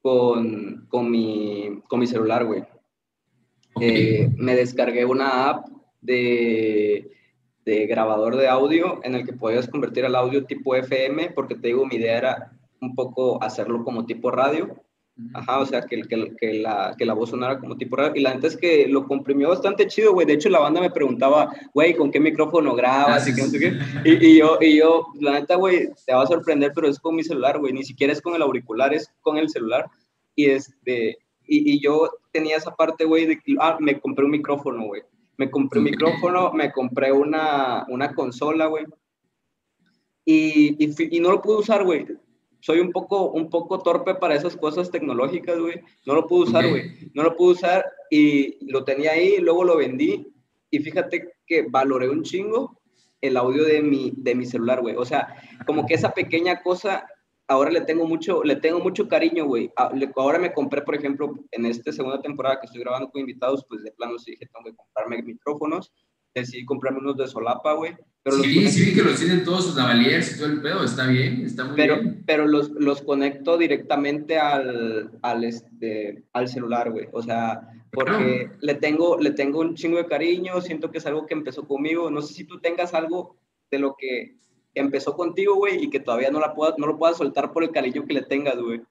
con, 0.00 0.86
con, 0.88 1.10
mi, 1.10 1.82
con 1.88 2.00
mi 2.00 2.06
celular, 2.06 2.46
güey. 2.46 2.64
Eh, 3.80 4.30
me 4.36 4.56
descargué 4.56 5.04
una 5.04 5.48
app 5.48 5.66
de, 6.00 7.10
de 7.64 7.86
grabador 7.86 8.36
de 8.36 8.48
audio 8.48 9.00
en 9.04 9.14
el 9.14 9.24
que 9.24 9.32
podías 9.32 9.68
convertir 9.68 10.04
el 10.04 10.14
audio 10.14 10.44
tipo 10.44 10.74
FM, 10.74 11.30
porque 11.30 11.54
te 11.54 11.68
digo, 11.68 11.86
mi 11.86 11.96
idea 11.96 12.18
era 12.18 12.52
un 12.80 12.94
poco 12.94 13.42
hacerlo 13.42 13.84
como 13.84 14.06
tipo 14.06 14.30
radio. 14.30 14.76
Ajá, 15.34 15.60
o 15.60 15.66
sea, 15.66 15.82
que, 15.82 16.00
que, 16.02 16.34
que, 16.36 16.54
la, 16.54 16.94
que 16.96 17.04
la 17.04 17.12
voz 17.12 17.28
sonara 17.28 17.58
como 17.58 17.76
tipo 17.76 17.94
radio. 17.96 18.12
Y 18.16 18.20
la 18.20 18.32
neta 18.32 18.46
es 18.46 18.56
que 18.56 18.88
lo 18.88 19.06
comprimió 19.06 19.50
bastante 19.50 19.86
chido, 19.86 20.14
güey. 20.14 20.26
De 20.26 20.32
hecho, 20.32 20.48
la 20.48 20.60
banda 20.60 20.80
me 20.80 20.90
preguntaba, 20.90 21.52
güey, 21.74 21.94
¿con 21.94 22.10
qué 22.10 22.18
micrófono 22.18 22.74
grabas? 22.74 23.28
y, 23.28 23.34
qué, 23.34 23.78
y, 24.04 24.26
y, 24.26 24.38
yo, 24.38 24.56
y 24.60 24.78
yo, 24.78 25.08
la 25.20 25.32
neta, 25.32 25.56
güey, 25.56 25.90
te 26.06 26.14
va 26.14 26.22
a 26.22 26.26
sorprender, 26.26 26.72
pero 26.74 26.88
es 26.88 26.98
con 26.98 27.14
mi 27.14 27.22
celular, 27.22 27.58
güey. 27.58 27.74
Ni 27.74 27.84
siquiera 27.84 28.14
es 28.14 28.22
con 28.22 28.34
el 28.34 28.40
auricular, 28.40 28.94
es 28.94 29.12
con 29.20 29.36
el 29.36 29.50
celular. 29.50 29.86
Y, 30.34 30.46
este, 30.46 31.18
y, 31.46 31.74
y 31.74 31.80
yo 31.82 32.08
tenía 32.32 32.56
esa 32.56 32.74
parte, 32.74 33.04
güey, 33.04 33.26
de 33.26 33.38
que, 33.40 33.54
ah, 33.58 33.76
me 33.80 34.00
compré 34.00 34.24
un 34.24 34.30
micrófono, 34.32 34.84
güey. 34.84 35.02
Me 35.36 35.50
compré 35.50 35.78
un 35.78 35.86
micrófono, 35.86 36.52
me 36.52 36.70
compré 36.70 37.12
una, 37.12 37.86
una 37.88 38.14
consola, 38.14 38.66
güey. 38.66 38.84
Y, 40.24 40.76
y, 40.84 41.16
y 41.16 41.20
no 41.20 41.30
lo 41.30 41.40
pude 41.40 41.58
usar, 41.58 41.84
güey 41.84 42.06
soy 42.60 42.80
un 42.80 42.92
poco, 42.92 43.30
un 43.30 43.48
poco 43.48 43.78
torpe 43.80 44.14
para 44.14 44.34
esas 44.34 44.56
cosas 44.56 44.90
tecnológicas, 44.90 45.58
güey. 45.58 45.80
No 46.06 46.14
lo 46.14 46.26
pude 46.26 46.50
usar, 46.50 46.68
güey. 46.68 47.10
No 47.14 47.22
lo 47.22 47.34
pude 47.36 47.52
usar 47.52 47.84
y 48.10 48.70
lo 48.70 48.84
tenía 48.84 49.12
ahí, 49.12 49.38
luego 49.38 49.64
lo 49.64 49.76
vendí 49.76 50.26
y 50.70 50.78
fíjate 50.78 51.34
que 51.46 51.66
valoré 51.68 52.08
un 52.08 52.22
chingo 52.22 52.80
el 53.20 53.36
audio 53.36 53.64
de 53.64 53.82
mi, 53.82 54.12
de 54.16 54.34
mi 54.34 54.46
celular, 54.46 54.80
güey. 54.80 54.94
O 54.96 55.04
sea, 55.04 55.34
como 55.66 55.86
que 55.86 55.94
esa 55.94 56.12
pequeña 56.12 56.62
cosa, 56.62 57.06
ahora 57.50 57.70
le 57.70 57.82
tengo 57.82 58.06
mucho, 58.06 58.42
le 58.42 58.56
tengo 58.56 58.80
mucho 58.80 59.08
cariño, 59.08 59.44
güey. 59.44 59.70
Ah, 59.76 59.92
ahora 60.16 60.38
me 60.38 60.52
compré, 60.52 60.82
por 60.82 60.94
ejemplo, 60.94 61.34
en 61.50 61.66
esta 61.66 61.92
segunda 61.92 62.22
temporada 62.22 62.60
que 62.60 62.66
estoy 62.66 62.80
grabando 62.80 63.10
con 63.10 63.20
invitados, 63.20 63.64
pues 63.68 63.82
de 63.82 63.92
plano 63.92 64.18
sí 64.18 64.32
dije, 64.32 64.46
tengo 64.46 64.64
que 64.64 64.76
comprarme 64.76 65.22
micrófonos. 65.22 65.92
Decidí 66.34 66.64
comprarme 66.64 67.00
unos 67.00 67.16
de 67.16 67.26
solapa, 67.26 67.72
güey 67.74 67.96
pero 68.22 68.36
sí, 68.36 68.68
sí 68.68 68.84
vi 68.84 68.94
que 68.94 69.02
los 69.02 69.18
tienen 69.18 69.44
todos 69.44 69.64
sus 69.64 69.76
lavaliers 69.76 70.34
y 70.34 70.38
todo 70.38 70.48
el 70.48 70.60
pedo, 70.60 70.84
está 70.84 71.06
bien, 71.06 71.42
está 71.42 71.64
muy 71.64 71.74
pero, 71.74 72.00
bien. 72.00 72.22
Pero 72.26 72.46
los, 72.46 72.70
los 72.72 73.00
conecto 73.00 73.56
directamente 73.56 74.38
al, 74.38 75.10
al, 75.22 75.44
este, 75.44 76.24
al 76.34 76.48
celular, 76.48 76.90
güey. 76.90 77.08
O 77.12 77.22
sea, 77.22 77.70
porque 77.90 78.50
le, 78.60 78.74
tengo, 78.74 79.18
le 79.18 79.30
tengo 79.30 79.60
un 79.60 79.74
chingo 79.74 79.96
de 79.96 80.06
cariño, 80.06 80.60
siento 80.60 80.90
que 80.90 80.98
es 80.98 81.06
algo 81.06 81.24
que 81.24 81.32
empezó 81.32 81.66
conmigo. 81.66 82.10
No 82.10 82.20
sé 82.20 82.34
si 82.34 82.44
tú 82.44 82.60
tengas 82.60 82.92
algo 82.92 83.36
de 83.70 83.78
lo 83.78 83.96
que 83.98 84.36
empezó 84.74 85.16
contigo, 85.16 85.56
güey, 85.56 85.84
y 85.84 85.90
que 85.90 86.00
todavía 86.00 86.30
no, 86.30 86.40
la 86.40 86.54
pueda, 86.54 86.74
no 86.78 86.86
lo 86.86 86.98
puedas 86.98 87.16
soltar 87.16 87.52
por 87.52 87.64
el 87.64 87.70
cariño 87.70 88.04
que 88.06 88.14
le 88.14 88.22
tengas, 88.22 88.56
güey. 88.56 88.82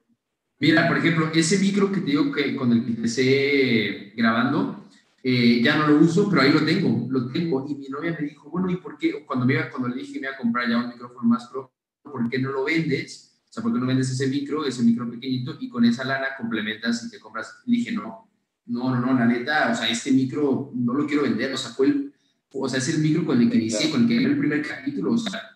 Mira, 0.58 0.86
por 0.88 0.98
ejemplo, 0.98 1.30
ese 1.34 1.58
micro 1.58 1.90
que 1.90 2.00
te 2.00 2.10
digo 2.10 2.30
que 2.32 2.54
con 2.54 2.70
el 2.72 2.84
que 2.84 2.90
empecé 2.90 4.12
grabando, 4.14 4.84
eh, 5.22 5.60
ya 5.62 5.76
no 5.76 5.86
lo 5.86 6.00
uso, 6.00 6.28
pero 6.28 6.42
ahí 6.42 6.52
lo 6.52 6.64
tengo, 6.64 7.06
lo 7.10 7.30
tengo. 7.30 7.66
Y 7.68 7.74
mi 7.76 7.88
novia 7.88 8.16
me 8.18 8.26
dijo, 8.26 8.50
bueno, 8.50 8.70
¿y 8.70 8.76
por 8.76 8.98
qué? 8.98 9.24
Cuando, 9.24 9.46
me 9.46 9.54
iba, 9.54 9.70
cuando 9.70 9.88
le 9.88 9.96
dije 9.96 10.14
que 10.14 10.20
me 10.20 10.26
iba 10.26 10.34
a 10.34 10.38
comprar 10.38 10.68
ya 10.68 10.78
un 10.78 10.88
micrófono 10.88 11.28
más 11.28 11.46
pro, 11.48 11.72
¿por 12.02 12.28
qué 12.28 12.38
no 12.38 12.50
lo 12.50 12.64
vendes? 12.64 13.40
O 13.48 13.52
sea, 13.52 13.62
¿por 13.62 13.72
qué 13.72 13.80
no 13.80 13.86
vendes 13.86 14.10
ese 14.10 14.28
micro, 14.28 14.64
ese 14.64 14.82
micro 14.82 15.10
pequeñito 15.10 15.56
y 15.58 15.68
con 15.68 15.84
esa 15.84 16.04
lana 16.04 16.28
complementas 16.38 17.04
y 17.04 17.10
te 17.10 17.18
compras? 17.18 17.62
Le 17.66 17.78
dije, 17.78 17.92
no, 17.92 18.28
no, 18.66 18.94
no, 18.94 19.00
no, 19.00 19.18
la 19.18 19.26
neta, 19.26 19.70
o 19.72 19.74
sea, 19.74 19.88
este 19.88 20.12
micro 20.12 20.70
no 20.74 20.94
lo 20.94 21.06
quiero 21.06 21.22
vender, 21.22 21.52
o 21.52 21.56
sea, 21.56 21.70
fue 21.70 21.88
el, 21.88 22.12
o 22.52 22.68
sea, 22.68 22.78
es 22.78 22.88
el 22.90 23.00
micro 23.00 23.24
con 23.24 23.40
el 23.40 23.50
que 23.50 23.56
inicié, 23.56 23.90
con 23.90 24.02
el 24.02 24.08
que 24.08 24.18
vi 24.18 24.24
el 24.24 24.38
primer 24.38 24.66
capítulo, 24.66 25.12
o 25.12 25.18
sea, 25.18 25.49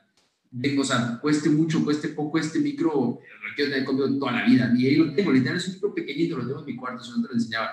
de, 0.55 0.79
o 0.79 0.85
sea, 0.85 1.19
cueste 1.21 1.51
mucho, 1.51 1.83
cueste 1.83 2.09
poco, 2.09 2.39
este 2.39 2.61
micro 2.61 2.93
lo 2.93 3.21
quiero 3.57 3.73
tener 3.73 3.85
conmigo 3.85 4.19
toda 4.19 4.33
la 4.33 4.45
vida. 4.47 4.73
Y 4.77 4.87
ahí 4.87 4.97
lo 4.97 5.13
tengo, 5.13 5.33
literal, 5.33 5.57
es 5.57 5.67
un 5.67 5.75
micro 5.75 5.95
pequeñito, 5.95 6.37
lo 6.37 6.47
tengo 6.47 6.61
en 6.61 6.67
mi 6.67 6.77
cuarto, 6.77 7.03
eso 7.03 7.17
no 7.17 7.23
te 7.23 7.29
lo 7.29 7.35
enseñaba. 7.35 7.71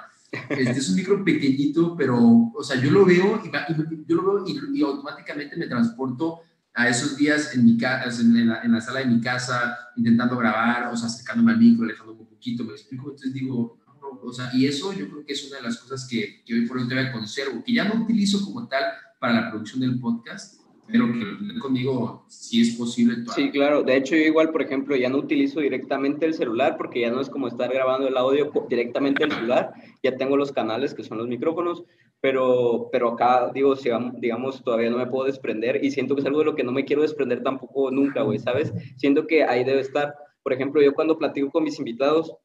Este 0.50 0.72
es 0.72 0.90
un 0.90 0.96
micro 0.96 1.24
pequeñito, 1.24 1.96
pero, 1.96 2.18
o 2.18 2.64
sea, 2.64 2.82
yo 2.82 2.90
lo 2.90 3.06
veo 3.06 3.40
y, 3.46 3.52
yo 4.08 4.16
lo 4.16 4.24
veo 4.24 4.46
y, 4.48 4.80
y, 4.80 4.82
automáticamente 4.82 5.58
me 5.58 5.68
transporto 5.68 6.40
a 6.74 6.88
esos 6.88 7.18
días 7.18 7.54
en, 7.54 7.66
mi 7.66 7.78
casa, 7.78 8.22
en, 8.22 8.48
la, 8.48 8.64
en 8.64 8.72
la 8.72 8.82
sala 8.82 9.02
de 9.02 9.06
mi 9.06 9.22
casa, 9.22 9.78
intentando 9.96 10.38
grabar, 10.38 10.92
o 10.92 10.98
sea, 10.98 11.08
acercándome 11.08 11.52
al 11.52 11.60
micro, 11.60 11.84
alejándome 11.84 12.22
un 12.22 12.28
poquito, 12.28 12.64
me 12.64 12.72
explico, 12.72 13.12
entonces 13.12 13.34
digo, 13.34 13.78
o 14.24 14.34
sea, 14.34 14.50
y 14.54 14.66
eso 14.66 14.94
yo 14.94 15.08
creo 15.10 15.26
que 15.26 15.34
es 15.34 15.48
una 15.48 15.58
de 15.58 15.64
las 15.64 15.78
cosas 15.78 16.08
que, 16.10 16.44
que 16.46 16.54
hoy 16.54 16.66
por 16.66 16.78
hoy 16.78 16.88
todavía 16.88 17.12
conservo, 17.12 17.64
que 17.64 17.74
ya 17.74 17.84
no 17.84 18.02
utilizo 18.02 18.44
como 18.44 18.68
tal 18.68 18.86
para 19.20 19.34
la 19.34 19.50
producción 19.52 19.82
del 19.82 20.00
podcast, 20.00 20.61
pero 20.92 21.08
que 21.12 21.60
conmigo 21.60 22.26
si 22.28 22.62
es 22.62 22.76
posible. 22.76 23.16
Sí, 23.36 23.52
claro. 23.52 23.84
De 23.84 23.96
hecho, 23.96 24.16
yo 24.16 24.22
igual, 24.22 24.52
por 24.52 24.62
ejemplo, 24.62 24.96
ya 24.96 25.10
no 25.10 25.18
utilizo 25.18 25.60
directamente 25.60 26.26
el 26.26 26.34
celular 26.34 26.78
porque 26.78 27.02
ya 27.02 27.12
no 27.12 27.22
es 27.22 27.30
como 27.30 27.48
estar 27.48 27.72
grabando 27.72 28.08
el 28.08 28.18
audio 28.18 28.52
directamente 28.70 29.24
del 29.24 29.34
celular. 29.34 29.74
Ya 30.04 30.18
tengo 30.18 30.38
los 30.38 30.52
canales 30.52 30.94
que 30.94 31.04
son 31.04 31.18
los 31.18 31.28
micrófonos, 31.28 31.84
pero, 32.20 32.90
pero 32.92 33.10
acá, 33.10 33.52
digo, 33.54 33.76
digamos, 34.18 34.64
todavía 34.64 34.90
no 34.90 34.98
me 34.98 35.08
puedo 35.08 35.26
desprender 35.26 35.84
y 35.84 35.92
siento 35.92 36.16
que 36.16 36.22
es 36.22 36.28
algo 36.28 36.40
de 36.40 36.46
lo 36.46 36.56
que 36.56 36.64
no 36.64 36.72
me 36.72 36.86
quiero 36.86 37.02
desprender 37.02 37.44
tampoco 37.44 37.92
nunca, 37.92 38.22
güey, 38.24 38.40
¿sabes? 38.40 38.74
Siento 38.98 39.28
que 39.28 39.44
ahí 39.44 39.64
debe 39.64 39.82
estar. 39.82 40.14
Por 40.44 40.54
ejemplo, 40.54 40.82
yo 40.82 40.94
cuando 40.94 41.18
platico 41.18 41.52
con 41.52 41.64
mis 41.64 41.80
invitados, 41.80 42.36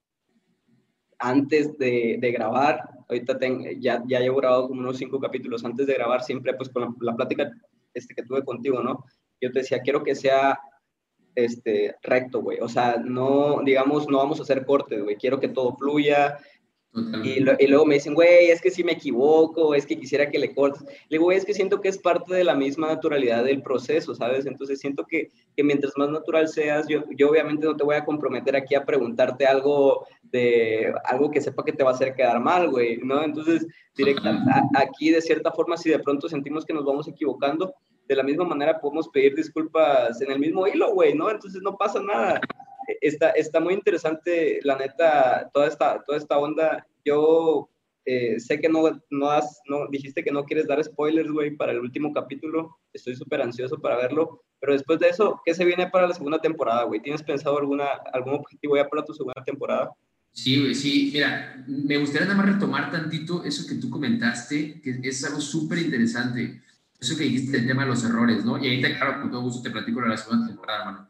antes 1.18 1.76
de, 1.78 2.18
de 2.20 2.32
grabar, 2.32 2.96
ahorita 3.08 3.38
ya, 3.78 4.02
ya 4.06 4.20
llevo 4.20 4.38
grabado 4.38 4.68
como 4.68 4.80
unos 4.80 4.96
cinco 4.96 5.20
capítulos, 5.20 5.64
antes 5.64 5.86
de 5.86 5.94
grabar 5.94 6.22
siempre 6.22 6.54
pues 6.54 6.68
con 6.68 6.96
la, 7.00 7.14
plática 7.14 7.52
este, 7.96 8.14
que 8.14 8.22
tuve 8.22 8.44
contigo, 8.44 8.82
¿no? 8.82 9.04
Yo 9.40 9.50
te 9.52 9.60
decía, 9.60 9.80
quiero 9.80 10.02
que 10.02 10.14
sea 10.14 10.58
este, 11.34 11.96
recto, 12.02 12.40
güey, 12.40 12.60
o 12.60 12.68
sea, 12.68 12.96
no, 13.04 13.60
digamos, 13.64 14.08
no 14.08 14.18
vamos 14.18 14.38
a 14.38 14.42
hacer 14.42 14.64
cortes, 14.64 15.02
güey, 15.02 15.16
quiero 15.16 15.38
que 15.38 15.48
todo 15.48 15.76
fluya, 15.76 16.38
y, 17.22 17.40
luego 17.40 17.84
me 17.84 17.96
dicen, 17.96 18.14
güey, 18.14 18.50
es 18.50 18.60
que 18.62 18.70
si 18.70 18.82
me 18.82 18.92
equivoco, 18.92 19.74
es 19.74 19.84
que 19.84 19.98
quisiera 19.98 20.30
que 20.30 20.38
le 20.38 20.54
cortes. 20.54 20.82
Le 20.82 21.16
digo, 21.16 21.24
güey, 21.24 21.36
es 21.36 21.44
que 21.44 21.52
siento 21.52 21.80
que 21.80 21.88
es 21.88 21.98
parte 21.98 22.34
de 22.34 22.44
la 22.44 22.54
misma 22.54 22.88
naturalidad 22.88 23.44
del 23.44 23.62
proceso, 23.62 24.14
¿sabes? 24.14 24.46
Entonces 24.46 24.80
siento 24.80 25.04
que, 25.04 25.28
que 25.54 25.62
mientras 25.62 25.92
más 25.96 26.08
natural 26.08 26.48
seas, 26.48 26.86
yo, 26.88 27.04
yo 27.16 27.28
obviamente 27.28 27.66
no 27.66 27.76
te 27.76 27.84
voy 27.84 27.96
a 27.96 28.04
comprometer 28.04 28.56
aquí 28.56 28.74
a 28.74 28.84
preguntarte 28.84 29.46
algo 29.46 30.06
de 30.22 30.92
algo 31.04 31.30
que 31.30 31.40
sepa 31.40 31.64
que 31.64 31.72
te 31.72 31.84
va 31.84 31.90
a 31.90 31.94
hacer 31.94 32.14
quedar 32.14 32.40
mal, 32.40 32.70
güey, 32.70 32.98
¿no? 32.98 33.22
Entonces, 33.22 33.66
directa, 33.94 34.42
aquí 34.74 35.10
de 35.10 35.20
cierta 35.20 35.52
forma, 35.52 35.76
si 35.76 35.90
de 35.90 35.98
pronto 35.98 36.28
sentimos 36.28 36.64
que 36.64 36.72
nos 36.72 36.84
vamos 36.84 37.06
equivocando, 37.08 37.74
de 38.08 38.16
la 38.16 38.22
misma 38.22 38.44
manera 38.44 38.80
podemos 38.80 39.08
pedir 39.08 39.34
disculpas 39.34 40.20
en 40.22 40.30
el 40.30 40.38
mismo 40.38 40.66
hilo, 40.66 40.94
güey, 40.94 41.14
¿no? 41.14 41.30
Entonces 41.30 41.60
no 41.62 41.76
pasa 41.76 42.00
nada 42.00 42.40
está, 43.00 43.30
está 43.30 43.60
muy 43.60 43.74
interesante, 43.74 44.60
la 44.62 44.76
neta, 44.76 45.50
toda 45.52 45.66
esta, 45.66 46.02
toda 46.04 46.18
esta 46.18 46.38
onda. 46.38 46.86
Yo 47.04 47.68
eh, 48.04 48.38
sé 48.38 48.60
que 48.60 48.68
no, 48.68 48.82
no, 49.10 49.30
has, 49.30 49.60
no 49.68 49.88
dijiste 49.88 50.22
que 50.22 50.30
no 50.30 50.44
quieres 50.44 50.68
dar 50.68 50.82
spoilers, 50.82 51.30
güey, 51.30 51.56
para 51.56 51.72
el 51.72 51.80
último 51.80 52.12
capítulo. 52.12 52.78
Estoy 52.92 53.16
súper 53.16 53.42
ansioso 53.42 53.80
para 53.80 53.96
verlo. 53.96 54.44
Pero 54.60 54.72
después 54.72 55.00
de 55.00 55.08
eso, 55.08 55.40
¿qué 55.44 55.54
se 55.54 55.64
viene 55.64 55.88
para 55.88 56.06
la 56.06 56.14
segunda 56.14 56.40
temporada, 56.40 56.84
güey? 56.84 57.02
¿Tienes 57.02 57.22
pensado 57.22 57.58
alguna, 57.58 57.86
algún 58.12 58.34
objetivo 58.34 58.76
ya 58.76 58.88
para 58.88 59.04
tu 59.04 59.12
segunda 59.12 59.42
temporada? 59.44 59.90
Sí, 60.30 60.60
güey, 60.60 60.74
sí. 60.74 61.10
Mira, 61.12 61.64
me 61.66 61.96
gustaría 61.98 62.28
nada 62.28 62.38
más 62.38 62.54
retomar 62.54 62.90
tantito 62.92 63.42
eso 63.44 63.66
que 63.68 63.74
tú 63.74 63.90
comentaste, 63.90 64.80
que 64.80 65.00
es 65.02 65.24
algo 65.24 65.40
súper 65.40 65.78
interesante. 65.78 66.62
Eso 67.00 67.16
que 67.16 67.24
dijiste 67.24 67.56
del 67.56 67.66
tema 67.66 67.82
de 67.82 67.90
los 67.90 68.04
errores, 68.04 68.44
¿no? 68.44 68.56
Y 68.56 68.68
ahorita, 68.68 68.96
claro, 68.96 69.20
con 69.20 69.30
todo 69.30 69.42
gusto 69.42 69.62
te 69.62 69.70
platico 69.70 70.00
de 70.00 70.08
la 70.08 70.16
segunda 70.16 70.46
temporada, 70.46 70.80
hermano. 70.80 71.08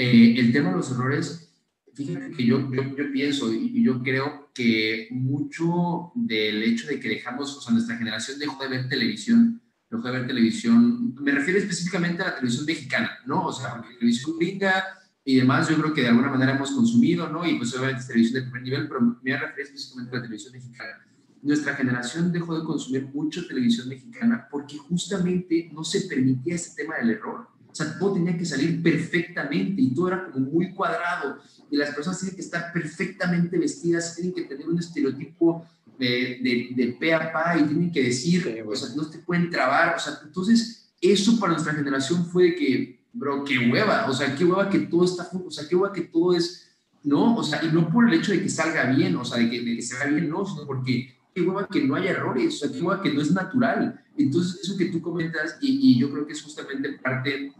Eh, 0.00 0.38
el 0.38 0.52
tema 0.52 0.70
de 0.70 0.76
los 0.76 0.92
errores, 0.92 1.52
fíjate 1.92 2.30
que 2.30 2.46
yo, 2.46 2.70
pienso 3.12 3.52
y, 3.52 3.82
yo 3.82 4.00
creo 4.00 4.48
que 4.54 5.08
mucho 5.10 6.12
del 6.14 6.62
hecho 6.62 6.86
de 6.86 7.00
que 7.00 7.08
dejamos, 7.08 7.56
o 7.56 7.60
sea, 7.60 7.72
nuestra 7.72 7.96
generación 7.96 8.38
dejó 8.38 8.62
de 8.62 8.68
ver 8.68 8.88
televisión, 8.88 9.60
dejó 9.90 10.04
de 10.04 10.12
ver 10.12 10.28
televisión, 10.28 11.16
me 11.20 11.32
refiero 11.32 11.58
específicamente 11.58 12.22
a 12.22 12.26
la 12.26 12.34
televisión 12.36 12.64
mexicana, 12.64 13.10
¿no? 13.26 13.46
O 13.46 13.52
sea, 13.52 13.74
porque 13.74 13.96
televisión 13.96 14.38
gringa 14.38 14.84
y 15.24 15.34
demás, 15.34 15.68
yo 15.68 15.76
creo 15.76 15.92
que 15.92 16.02
de 16.02 16.08
alguna 16.10 16.30
manera 16.30 16.54
hemos 16.54 16.70
consumido, 16.70 17.28
¿no? 17.28 17.44
Y 17.44 17.56
pues 17.56 17.74
obviamente 17.74 18.02
es 18.02 18.06
televisión 18.06 18.34
de 18.34 18.50
primer 18.50 18.62
nivel, 18.62 18.86
pero 18.86 19.00
me 19.00 19.36
refiero 19.36 19.64
específicamente 19.64 20.12
a 20.12 20.14
la 20.14 20.22
televisión 20.22 20.52
mexicana. 20.52 21.06
Nuestra 21.42 21.74
generación 21.74 22.30
dejó 22.30 22.56
de 22.56 22.64
consumir 22.64 23.02
mucho 23.12 23.48
televisión 23.48 23.88
mexicana 23.88 24.46
porque 24.48 24.78
justamente 24.78 25.68
no 25.72 25.82
se 25.82 26.02
permitía 26.02 26.54
ese 26.54 26.76
tema 26.76 26.98
del 26.98 27.10
error 27.10 27.57
sea, 27.84 27.98
todo 27.98 28.14
tenía 28.14 28.36
que 28.36 28.44
salir 28.44 28.82
perfectamente 28.82 29.80
y 29.80 29.94
todo 29.94 30.08
era 30.08 30.30
como 30.30 30.46
muy 30.46 30.72
cuadrado. 30.72 31.38
Y 31.70 31.76
las 31.76 31.94
personas 31.94 32.18
tienen 32.18 32.36
que 32.36 32.42
estar 32.42 32.72
perfectamente 32.72 33.58
vestidas, 33.58 34.16
tienen 34.16 34.34
que 34.34 34.42
tener 34.42 34.68
un 34.68 34.78
estereotipo 34.78 35.64
de, 35.98 36.40
de, 36.42 36.68
de 36.74 36.92
pe 36.92 37.14
a 37.14 37.32
pa 37.32 37.56
y 37.58 37.64
tienen 37.64 37.92
que 37.92 38.02
decir, 38.02 38.64
o 38.66 38.74
sea, 38.74 38.94
no 38.94 39.08
te 39.08 39.18
pueden 39.18 39.50
trabar. 39.50 39.96
O 39.96 39.98
sea, 39.98 40.18
entonces, 40.24 40.90
eso 41.00 41.38
para 41.38 41.52
nuestra 41.52 41.74
generación 41.74 42.26
fue 42.26 42.44
de 42.44 42.54
que, 42.56 43.00
bro, 43.12 43.44
qué 43.44 43.58
hueva, 43.70 44.06
o 44.08 44.12
sea, 44.12 44.34
qué 44.34 44.44
hueva 44.44 44.68
que 44.68 44.80
todo 44.80 45.04
está, 45.04 45.28
o 45.32 45.50
sea, 45.50 45.68
qué 45.68 45.76
hueva 45.76 45.92
que 45.92 46.02
todo 46.02 46.34
es, 46.34 46.76
¿no? 47.04 47.36
O 47.36 47.42
sea, 47.42 47.62
y 47.64 47.68
no 47.68 47.88
por 47.90 48.08
el 48.08 48.18
hecho 48.18 48.32
de 48.32 48.42
que 48.42 48.48
salga 48.48 48.90
bien, 48.90 49.16
o 49.16 49.24
sea, 49.24 49.38
de 49.38 49.50
que, 49.50 49.60
de 49.60 49.76
que 49.76 49.94
vea 49.98 50.06
bien, 50.06 50.28
no, 50.28 50.44
sino 50.44 50.66
porque 50.66 51.16
qué 51.34 51.42
hueva 51.42 51.68
que 51.68 51.84
no 51.84 51.94
haya 51.94 52.10
errores, 52.10 52.54
o 52.54 52.58
sea, 52.58 52.72
qué 52.72 52.82
hueva 52.82 53.02
que 53.02 53.12
no 53.12 53.20
es 53.20 53.30
natural. 53.30 54.04
Entonces, 54.16 54.60
eso 54.62 54.76
que 54.76 54.86
tú 54.86 55.00
comentas, 55.00 55.58
y, 55.60 55.92
y 55.92 55.98
yo 55.98 56.10
creo 56.10 56.26
que 56.26 56.32
es 56.32 56.42
justamente 56.42 56.92
parte 56.98 57.52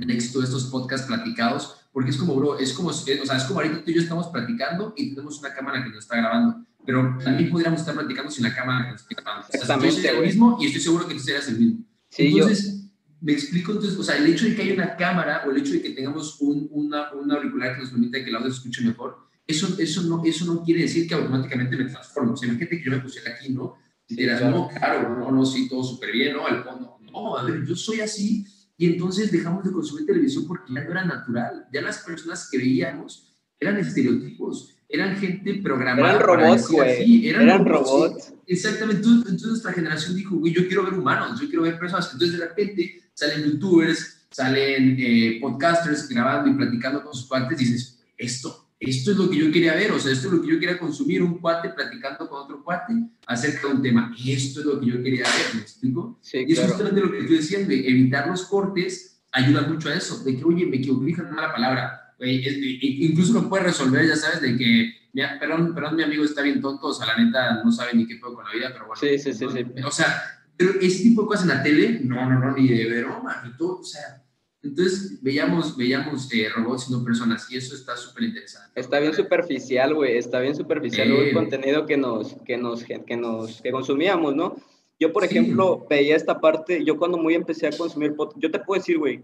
el 0.00 0.10
éxito 0.10 0.40
de 0.40 0.46
estos 0.46 0.64
podcasts 0.64 1.06
platicados, 1.06 1.76
porque 1.92 2.10
es 2.10 2.16
como, 2.16 2.34
bro, 2.34 2.58
es 2.58 2.72
como, 2.72 2.88
o 2.88 2.92
sea, 2.92 3.36
es 3.36 3.44
como 3.44 3.60
ahorita 3.60 3.84
tú 3.84 3.90
y 3.90 3.94
yo 3.94 4.02
estamos 4.02 4.28
platicando 4.28 4.92
y 4.96 5.10
tenemos 5.10 5.38
una 5.40 5.52
cámara 5.52 5.82
que 5.82 5.90
nos 5.90 5.98
está 5.98 6.16
grabando, 6.16 6.64
pero 6.84 7.16
también 7.22 7.50
podríamos 7.50 7.80
estar 7.80 7.94
platicando 7.94 8.30
sin 8.30 8.44
la 8.44 8.54
cámara 8.54 8.86
que 8.86 8.92
nos 8.92 9.00
está 9.02 9.22
grabando. 9.22 9.46
Exactamente. 9.52 9.98
O 9.98 10.00
sea, 10.00 10.12
el 10.12 10.26
mismo 10.26 10.58
y 10.60 10.66
estoy 10.66 10.80
seguro 10.80 11.08
que 11.08 11.14
tú 11.14 11.20
serías 11.20 11.48
el 11.48 11.58
mismo. 11.58 11.84
Sí, 12.10 12.26
entonces, 12.26 12.84
me 13.20 13.32
explico, 13.32 13.72
entonces, 13.72 13.98
o 13.98 14.02
sea, 14.02 14.16
el 14.16 14.26
hecho 14.26 14.44
de 14.44 14.54
que 14.54 14.62
haya 14.62 14.74
una 14.74 14.96
cámara 14.96 15.42
o 15.46 15.50
el 15.50 15.58
hecho 15.58 15.72
de 15.72 15.82
que 15.82 15.90
tengamos 15.90 16.40
un, 16.40 16.68
una, 16.70 17.12
una 17.12 17.34
auricular 17.34 17.74
que 17.74 17.82
nos 17.82 17.90
permita 17.90 18.22
que 18.22 18.30
el 18.30 18.36
audio 18.36 18.50
se 18.50 18.58
escuche 18.58 18.84
mejor, 18.84 19.18
eso, 19.46 19.74
eso, 19.78 20.02
no, 20.02 20.22
eso 20.24 20.44
no 20.44 20.62
quiere 20.62 20.82
decir 20.82 21.08
que 21.08 21.14
automáticamente 21.14 21.76
me 21.76 21.86
transformo. 21.86 22.34
O 22.34 22.36
sea, 22.36 22.48
imagínate 22.48 22.78
que 22.78 22.84
yo 22.84 22.90
me 22.90 23.00
pusiera 23.00 23.32
aquí, 23.34 23.48
¿no? 23.48 23.76
Y 24.06 24.14
dirás, 24.14 24.42
no, 24.42 24.68
claro, 24.68 25.18
no, 25.18 25.32
no, 25.32 25.44
sí, 25.44 25.68
todo 25.68 25.82
súper 25.82 26.12
bien, 26.12 26.36
¿no? 26.36 26.46
Al 26.46 26.62
fondo. 26.62 26.98
No, 27.10 27.36
a 27.36 27.42
ver, 27.44 27.64
yo 27.66 27.74
soy 27.74 28.00
así 28.00 28.46
y 28.80 28.86
entonces 28.86 29.32
dejamos 29.32 29.64
de 29.64 29.72
consumir 29.72 30.06
televisión 30.06 30.46
porque 30.46 30.72
ya 30.72 30.84
no 30.84 30.90
era 30.92 31.04
natural. 31.04 31.66
Ya 31.72 31.82
las 31.82 31.98
personas 31.98 32.48
que 32.48 32.58
veíamos 32.58 33.34
eran 33.58 33.76
estereotipos, 33.76 34.76
eran 34.88 35.16
gente 35.16 35.60
programada. 35.62 36.14
Eran 36.14 36.22
robots, 36.22 36.68
güey. 36.68 37.28
Eran, 37.28 37.66
robots. 37.66 38.32
Exactamente. 38.46 39.02
Entonces, 39.04 39.48
nuestra 39.48 39.72
generación 39.72 40.14
dijo, 40.14 40.36
güey, 40.36 40.54
yo 40.54 40.66
quiero 40.68 40.84
ver 40.84 40.94
humanos, 40.94 41.40
yo 41.40 41.48
quiero 41.48 41.64
ver 41.64 41.76
personas. 41.76 42.08
Entonces 42.12 42.38
de 42.38 42.46
repente 42.46 43.02
salen 43.14 43.42
youtubers, 43.42 44.28
salen 44.30 44.96
eh, 44.96 45.38
podcasters 45.40 46.08
grabando 46.08 46.48
y 46.48 46.54
platicando 46.54 47.02
con 47.02 47.12
sus 47.12 47.26
cuates 47.26 47.60
y 47.60 47.64
dices, 47.64 47.98
esto, 48.16 48.67
esto 48.80 49.10
es 49.10 49.16
lo 49.16 49.28
que 49.28 49.36
yo 49.36 49.50
quería 49.50 49.74
ver, 49.74 49.90
o 49.90 49.98
sea, 49.98 50.12
esto 50.12 50.28
es 50.28 50.34
lo 50.34 50.42
que 50.42 50.48
yo 50.48 50.60
quería 50.60 50.78
consumir, 50.78 51.22
un 51.22 51.38
cuate 51.38 51.70
platicando 51.70 52.28
con 52.28 52.42
otro 52.42 52.62
cuate 52.62 52.94
acerca 53.26 53.66
de 53.66 53.74
un 53.74 53.82
tema. 53.82 54.14
Esto 54.24 54.60
es 54.60 54.66
lo 54.66 54.80
que 54.80 54.86
yo 54.86 55.02
quería 55.02 55.24
ver, 55.24 55.54
¿me 55.54 55.60
explico? 55.62 56.18
Sí, 56.22 56.44
y 56.46 56.52
eso 56.52 56.62
es 56.62 56.68
justamente 56.68 57.00
lo 57.00 57.10
que 57.10 57.22
decías, 57.22 57.66
de 57.66 57.88
evitar 57.88 58.28
los 58.28 58.44
cortes 58.44 59.20
ayuda 59.32 59.62
mucho 59.62 59.88
a 59.88 59.94
eso, 59.94 60.22
de 60.22 60.36
que, 60.36 60.44
oye, 60.44 60.66
me 60.66 60.76
equivoqué 60.76 61.20
una 61.20 61.32
mala 61.32 61.52
palabra. 61.52 62.14
incluso 62.20 63.32
lo 63.32 63.48
puedes 63.48 63.66
resolver, 63.66 64.06
ya 64.06 64.16
sabes, 64.16 64.40
de 64.42 64.56
que, 64.56 64.92
mira, 65.12 65.38
perdón, 65.40 65.74
perdón, 65.74 65.96
mi 65.96 66.04
amigo 66.04 66.24
está 66.24 66.42
bien 66.42 66.60
tonto, 66.60 66.88
o 66.88 66.94
sea, 66.94 67.06
la 67.06 67.16
neta 67.16 67.62
no 67.64 67.72
sabe 67.72 67.94
ni 67.94 68.06
qué 68.06 68.16
puedo 68.16 68.34
con 68.34 68.44
la 68.44 68.52
vida, 68.52 68.70
pero 68.72 68.86
bueno. 68.86 69.00
Sí, 69.00 69.18
sí, 69.18 69.32
sí, 69.32 69.46
sí. 69.52 69.82
O 69.84 69.90
sea, 69.90 70.22
pero 70.56 70.72
ese 70.80 71.02
tipo 71.02 71.22
de 71.22 71.28
cosas 71.28 71.42
en 71.42 71.56
la 71.56 71.62
tele, 71.62 72.00
no, 72.04 72.28
no, 72.28 72.38
no, 72.38 72.56
ni 72.56 72.68
de 72.68 73.02
broma, 73.02 73.42
ni 73.44 73.56
todo, 73.56 73.80
o 73.80 73.84
sea, 73.84 74.22
entonces 74.62 75.22
veíamos, 75.22 75.76
veíamos 75.76 76.32
eh, 76.32 76.48
robots 76.48 76.88
y 76.88 76.92
no 76.92 77.04
personas 77.04 77.50
y 77.50 77.56
eso 77.56 77.76
está 77.76 77.96
súper 77.96 78.24
interesante. 78.24 78.80
Está 78.80 78.98
bien 78.98 79.14
superficial, 79.14 79.94
güey, 79.94 80.16
está 80.16 80.40
bien 80.40 80.56
superficial 80.56 81.10
el 81.10 81.32
contenido 81.32 81.86
que 81.86 81.96
nos, 81.96 82.34
que, 82.44 82.56
nos, 82.56 82.82
que, 82.84 83.16
nos, 83.16 83.62
que 83.62 83.70
consumíamos, 83.70 84.34
¿no? 84.34 84.56
Yo, 84.98 85.12
por 85.12 85.24
ejemplo, 85.24 85.86
veía 85.88 86.16
esta 86.16 86.40
parte, 86.40 86.84
yo 86.84 86.98
cuando 86.98 87.18
muy 87.18 87.34
empecé 87.34 87.68
a 87.68 87.76
consumir 87.76 88.16
podcast, 88.16 88.42
yo 88.42 88.50
te 88.50 88.58
puedo 88.58 88.80
decir, 88.80 88.98
güey, 88.98 89.22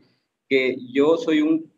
que 0.49 0.77
yo 0.92 1.16
soy 1.16 1.40
un 1.40 1.73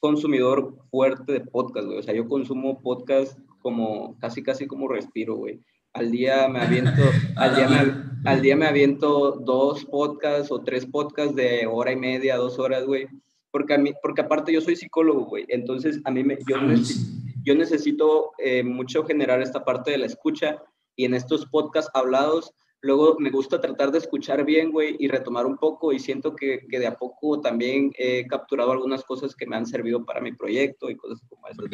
consumidor 0.00 0.74
fuerte 0.90 1.32
de 1.32 1.40
podcast, 1.40 1.86
güey, 1.86 1.98
o 1.98 2.02
sea, 2.02 2.14
yo 2.14 2.26
consumo 2.26 2.82
podcast 2.82 3.38
como, 3.60 4.18
casi, 4.18 4.42
casi 4.42 4.66
como 4.66 4.88
respiro, 4.88 5.36
güey. 5.36 5.60
Al 5.98 6.12
día 6.12 6.46
me 6.48 6.60
aviento, 6.60 7.02
al 7.36 7.56
día 7.56 7.68
me, 7.68 8.30
al 8.30 8.40
día 8.40 8.56
me 8.56 8.66
aviento 8.66 9.32
dos 9.32 9.84
podcasts 9.84 10.52
o 10.52 10.60
tres 10.60 10.86
podcasts 10.86 11.34
de 11.34 11.66
hora 11.66 11.92
y 11.92 11.96
media, 11.96 12.36
dos 12.36 12.58
horas, 12.58 12.84
güey. 12.84 13.08
Porque, 13.50 13.74
a 13.74 13.78
mí, 13.78 13.92
porque 14.00 14.20
aparte 14.20 14.52
yo 14.52 14.60
soy 14.60 14.76
psicólogo, 14.76 15.24
güey. 15.24 15.44
Entonces, 15.48 16.00
a 16.04 16.10
mí 16.10 16.22
me, 16.22 16.38
yo, 16.48 16.60
necesito, 16.60 17.10
yo 17.44 17.54
necesito 17.54 18.30
eh, 18.38 18.62
mucho 18.62 19.04
generar 19.04 19.42
esta 19.42 19.64
parte 19.64 19.90
de 19.90 19.98
la 19.98 20.06
escucha 20.06 20.62
y 20.94 21.04
en 21.04 21.14
estos 21.14 21.46
podcasts 21.46 21.90
hablados, 21.94 22.52
luego 22.80 23.16
me 23.18 23.30
gusta 23.30 23.60
tratar 23.60 23.90
de 23.90 23.98
escuchar 23.98 24.44
bien, 24.44 24.70
güey, 24.70 24.96
y 24.98 25.08
retomar 25.08 25.46
un 25.46 25.56
poco 25.56 25.92
y 25.92 25.98
siento 25.98 26.34
que, 26.34 26.66
que, 26.68 26.78
de 26.78 26.86
a 26.86 26.96
poco 26.96 27.40
también 27.40 27.92
he 27.98 28.26
capturado 28.26 28.72
algunas 28.72 29.04
cosas 29.04 29.34
que 29.34 29.46
me 29.46 29.56
han 29.56 29.66
servido 29.66 30.04
para 30.04 30.20
mi 30.20 30.32
proyecto 30.32 30.90
y 30.90 30.96
cosas 30.96 31.20
como 31.28 31.46
eso. 31.48 31.64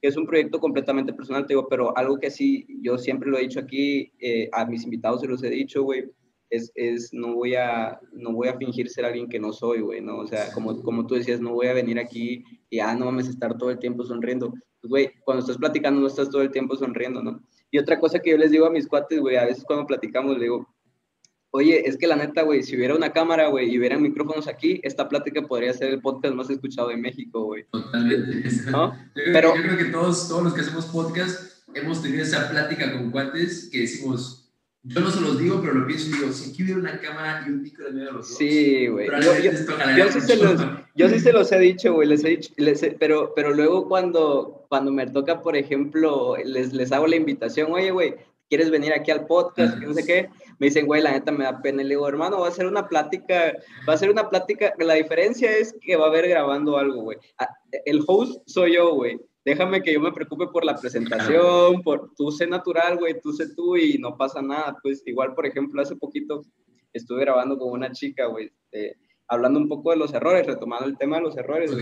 Que 0.00 0.08
es 0.08 0.16
un 0.16 0.26
proyecto 0.26 0.60
completamente 0.60 1.12
personal, 1.12 1.46
te 1.46 1.54
digo, 1.54 1.68
pero 1.68 1.96
algo 1.96 2.18
que 2.18 2.30
sí, 2.30 2.66
yo 2.82 2.98
siempre 2.98 3.30
lo 3.30 3.38
he 3.38 3.42
dicho 3.42 3.60
aquí, 3.60 4.12
eh, 4.18 4.48
a 4.52 4.66
mis 4.66 4.84
invitados 4.84 5.22
se 5.22 5.28
los 5.28 5.42
he 5.42 5.50
dicho, 5.50 5.82
güey, 5.82 6.04
es, 6.50 6.70
es, 6.74 7.12
no, 7.12 7.34
voy 7.34 7.54
a, 7.54 7.98
no 8.12 8.32
voy 8.32 8.48
a 8.48 8.56
fingir 8.56 8.88
ser 8.88 9.04
alguien 9.04 9.28
que 9.28 9.40
no 9.40 9.52
soy, 9.52 9.80
güey, 9.80 10.00
¿no? 10.00 10.18
O 10.18 10.26
sea, 10.26 10.52
como, 10.52 10.80
como 10.82 11.06
tú 11.06 11.14
decías, 11.14 11.40
no 11.40 11.52
voy 11.52 11.66
a 11.66 11.72
venir 11.72 11.98
aquí 11.98 12.44
y, 12.70 12.78
ah, 12.78 12.94
no 12.94 13.06
mames, 13.06 13.28
estar 13.28 13.56
todo 13.56 13.70
el 13.70 13.78
tiempo 13.78 14.04
sonriendo. 14.04 14.52
Pues, 14.80 14.90
güey, 14.90 15.10
cuando 15.24 15.40
estás 15.40 15.58
platicando 15.58 16.00
no 16.00 16.06
estás 16.06 16.28
todo 16.30 16.42
el 16.42 16.50
tiempo 16.50 16.76
sonriendo, 16.76 17.22
¿no? 17.22 17.42
Y 17.74 17.78
otra 17.78 17.98
cosa 17.98 18.20
que 18.20 18.30
yo 18.30 18.36
les 18.36 18.52
digo 18.52 18.66
a 18.66 18.70
mis 18.70 18.86
cuates, 18.86 19.18
güey, 19.18 19.34
a 19.34 19.46
veces 19.46 19.64
cuando 19.64 19.84
platicamos, 19.84 20.38
le 20.38 20.44
digo, 20.44 20.72
oye, 21.50 21.88
es 21.88 21.96
que 21.96 22.06
la 22.06 22.14
neta, 22.14 22.42
güey, 22.42 22.62
si 22.62 22.76
hubiera 22.76 22.94
una 22.94 23.12
cámara, 23.12 23.48
güey, 23.48 23.68
y 23.68 23.76
hubiera 23.76 23.98
micrófonos 23.98 24.46
aquí, 24.46 24.80
esta 24.84 25.08
plática 25.08 25.42
podría 25.42 25.72
ser 25.72 25.90
el 25.90 26.00
podcast 26.00 26.36
más 26.36 26.48
escuchado 26.50 26.90
de 26.90 26.96
México, 26.96 27.46
güey. 27.46 27.64
Totalmente. 27.72 28.48
¿No? 28.70 28.94
Yo, 28.94 29.22
Pero, 29.32 29.56
yo 29.56 29.62
creo 29.62 29.76
que 29.76 29.84
todos, 29.86 30.28
todos 30.28 30.44
los 30.44 30.54
que 30.54 30.60
hacemos 30.60 30.86
podcast 30.86 31.68
hemos 31.74 32.00
tenido 32.00 32.22
esa 32.22 32.48
plática 32.48 32.92
con 32.92 33.10
cuates 33.10 33.68
que 33.72 33.80
decimos, 33.80 34.52
yo 34.84 35.00
no 35.00 35.10
se 35.10 35.20
los 35.20 35.36
digo, 35.40 35.60
pero 35.60 35.74
lo 35.74 35.84
pienso 35.84 36.10
y 36.10 36.12
digo, 36.12 36.32
si 36.32 36.52
aquí 36.52 36.62
hubiera 36.62 36.78
una 36.78 37.00
cámara 37.00 37.42
y 37.44 37.50
un 37.50 37.60
micro 37.60 37.86
de 37.86 37.90
medio 37.90 38.06
de 38.06 38.12
los 38.12 38.28
dos. 38.28 38.38
Sí, 38.38 38.86
güey. 38.86 39.08
Yo, 39.08 39.38
yo, 39.40 40.12
sí 40.12 40.20
se 40.20 40.36
los, 40.36 40.60
yo 40.94 41.08
sí 41.08 41.18
se 41.18 41.32
los 41.32 41.50
he 41.52 41.58
dicho, 41.58 41.94
güey, 41.94 42.08
les 42.08 42.24
he 42.24 42.28
dicho, 42.30 42.52
pero, 42.98 43.32
pero 43.34 43.52
luego 43.52 43.88
cuando, 43.88 44.64
cuando 44.68 44.92
me 44.92 45.06
toca, 45.06 45.42
por 45.42 45.56
ejemplo, 45.56 46.36
les, 46.44 46.72
les 46.72 46.92
hago 46.92 47.06
la 47.06 47.16
invitación, 47.16 47.72
oye, 47.72 47.90
güey, 47.90 48.14
¿quieres 48.48 48.70
venir 48.70 48.92
aquí 48.92 49.10
al 49.10 49.26
podcast? 49.26 49.76
No 49.78 49.92
sé 49.94 50.04
qué. 50.04 50.28
Me 50.58 50.68
dicen, 50.68 50.86
güey, 50.86 51.02
la 51.02 51.12
neta 51.12 51.32
me 51.32 51.44
da 51.44 51.60
pena. 51.60 51.82
Y 51.82 51.86
le 51.86 51.90
digo, 51.90 52.08
hermano, 52.08 52.40
va 52.40 52.48
a 52.48 52.52
ser 52.52 52.66
una 52.66 52.86
plática, 52.88 53.54
va 53.88 53.94
a 53.94 53.98
ser 53.98 54.10
una 54.10 54.28
plática, 54.28 54.72
la 54.78 54.94
diferencia 54.94 55.50
es 55.56 55.74
que 55.80 55.96
va 55.96 56.06
a 56.06 56.08
haber 56.08 56.28
grabando 56.28 56.78
algo, 56.78 57.02
güey. 57.02 57.18
Ah, 57.38 57.48
el 57.84 58.04
host 58.06 58.42
soy 58.46 58.74
yo, 58.74 58.94
güey 58.94 59.18
déjame 59.44 59.82
que 59.82 59.92
yo 59.92 60.00
me 60.00 60.12
preocupe 60.12 60.46
por 60.46 60.64
la 60.64 60.76
presentación, 60.76 61.82
por 61.82 62.14
tú 62.16 62.30
sé 62.30 62.46
natural, 62.46 62.98
güey, 62.98 63.20
tú 63.20 63.32
sé 63.32 63.54
tú 63.54 63.76
y 63.76 63.98
no 63.98 64.16
pasa 64.16 64.40
nada. 64.40 64.76
Pues 64.82 65.02
igual, 65.06 65.34
por 65.34 65.46
ejemplo, 65.46 65.82
hace 65.82 65.96
poquito 65.96 66.42
estuve 66.92 67.20
grabando 67.20 67.58
con 67.58 67.70
una 67.70 67.92
chica, 67.92 68.26
güey, 68.26 68.46
este, 68.46 68.96
hablando 69.28 69.58
un 69.58 69.68
poco 69.68 69.90
de 69.90 69.96
los 69.96 70.12
errores, 70.12 70.46
retomando 70.46 70.86
el 70.86 70.98
tema 70.98 71.16
de 71.16 71.22
los 71.22 71.36
errores. 71.36 71.72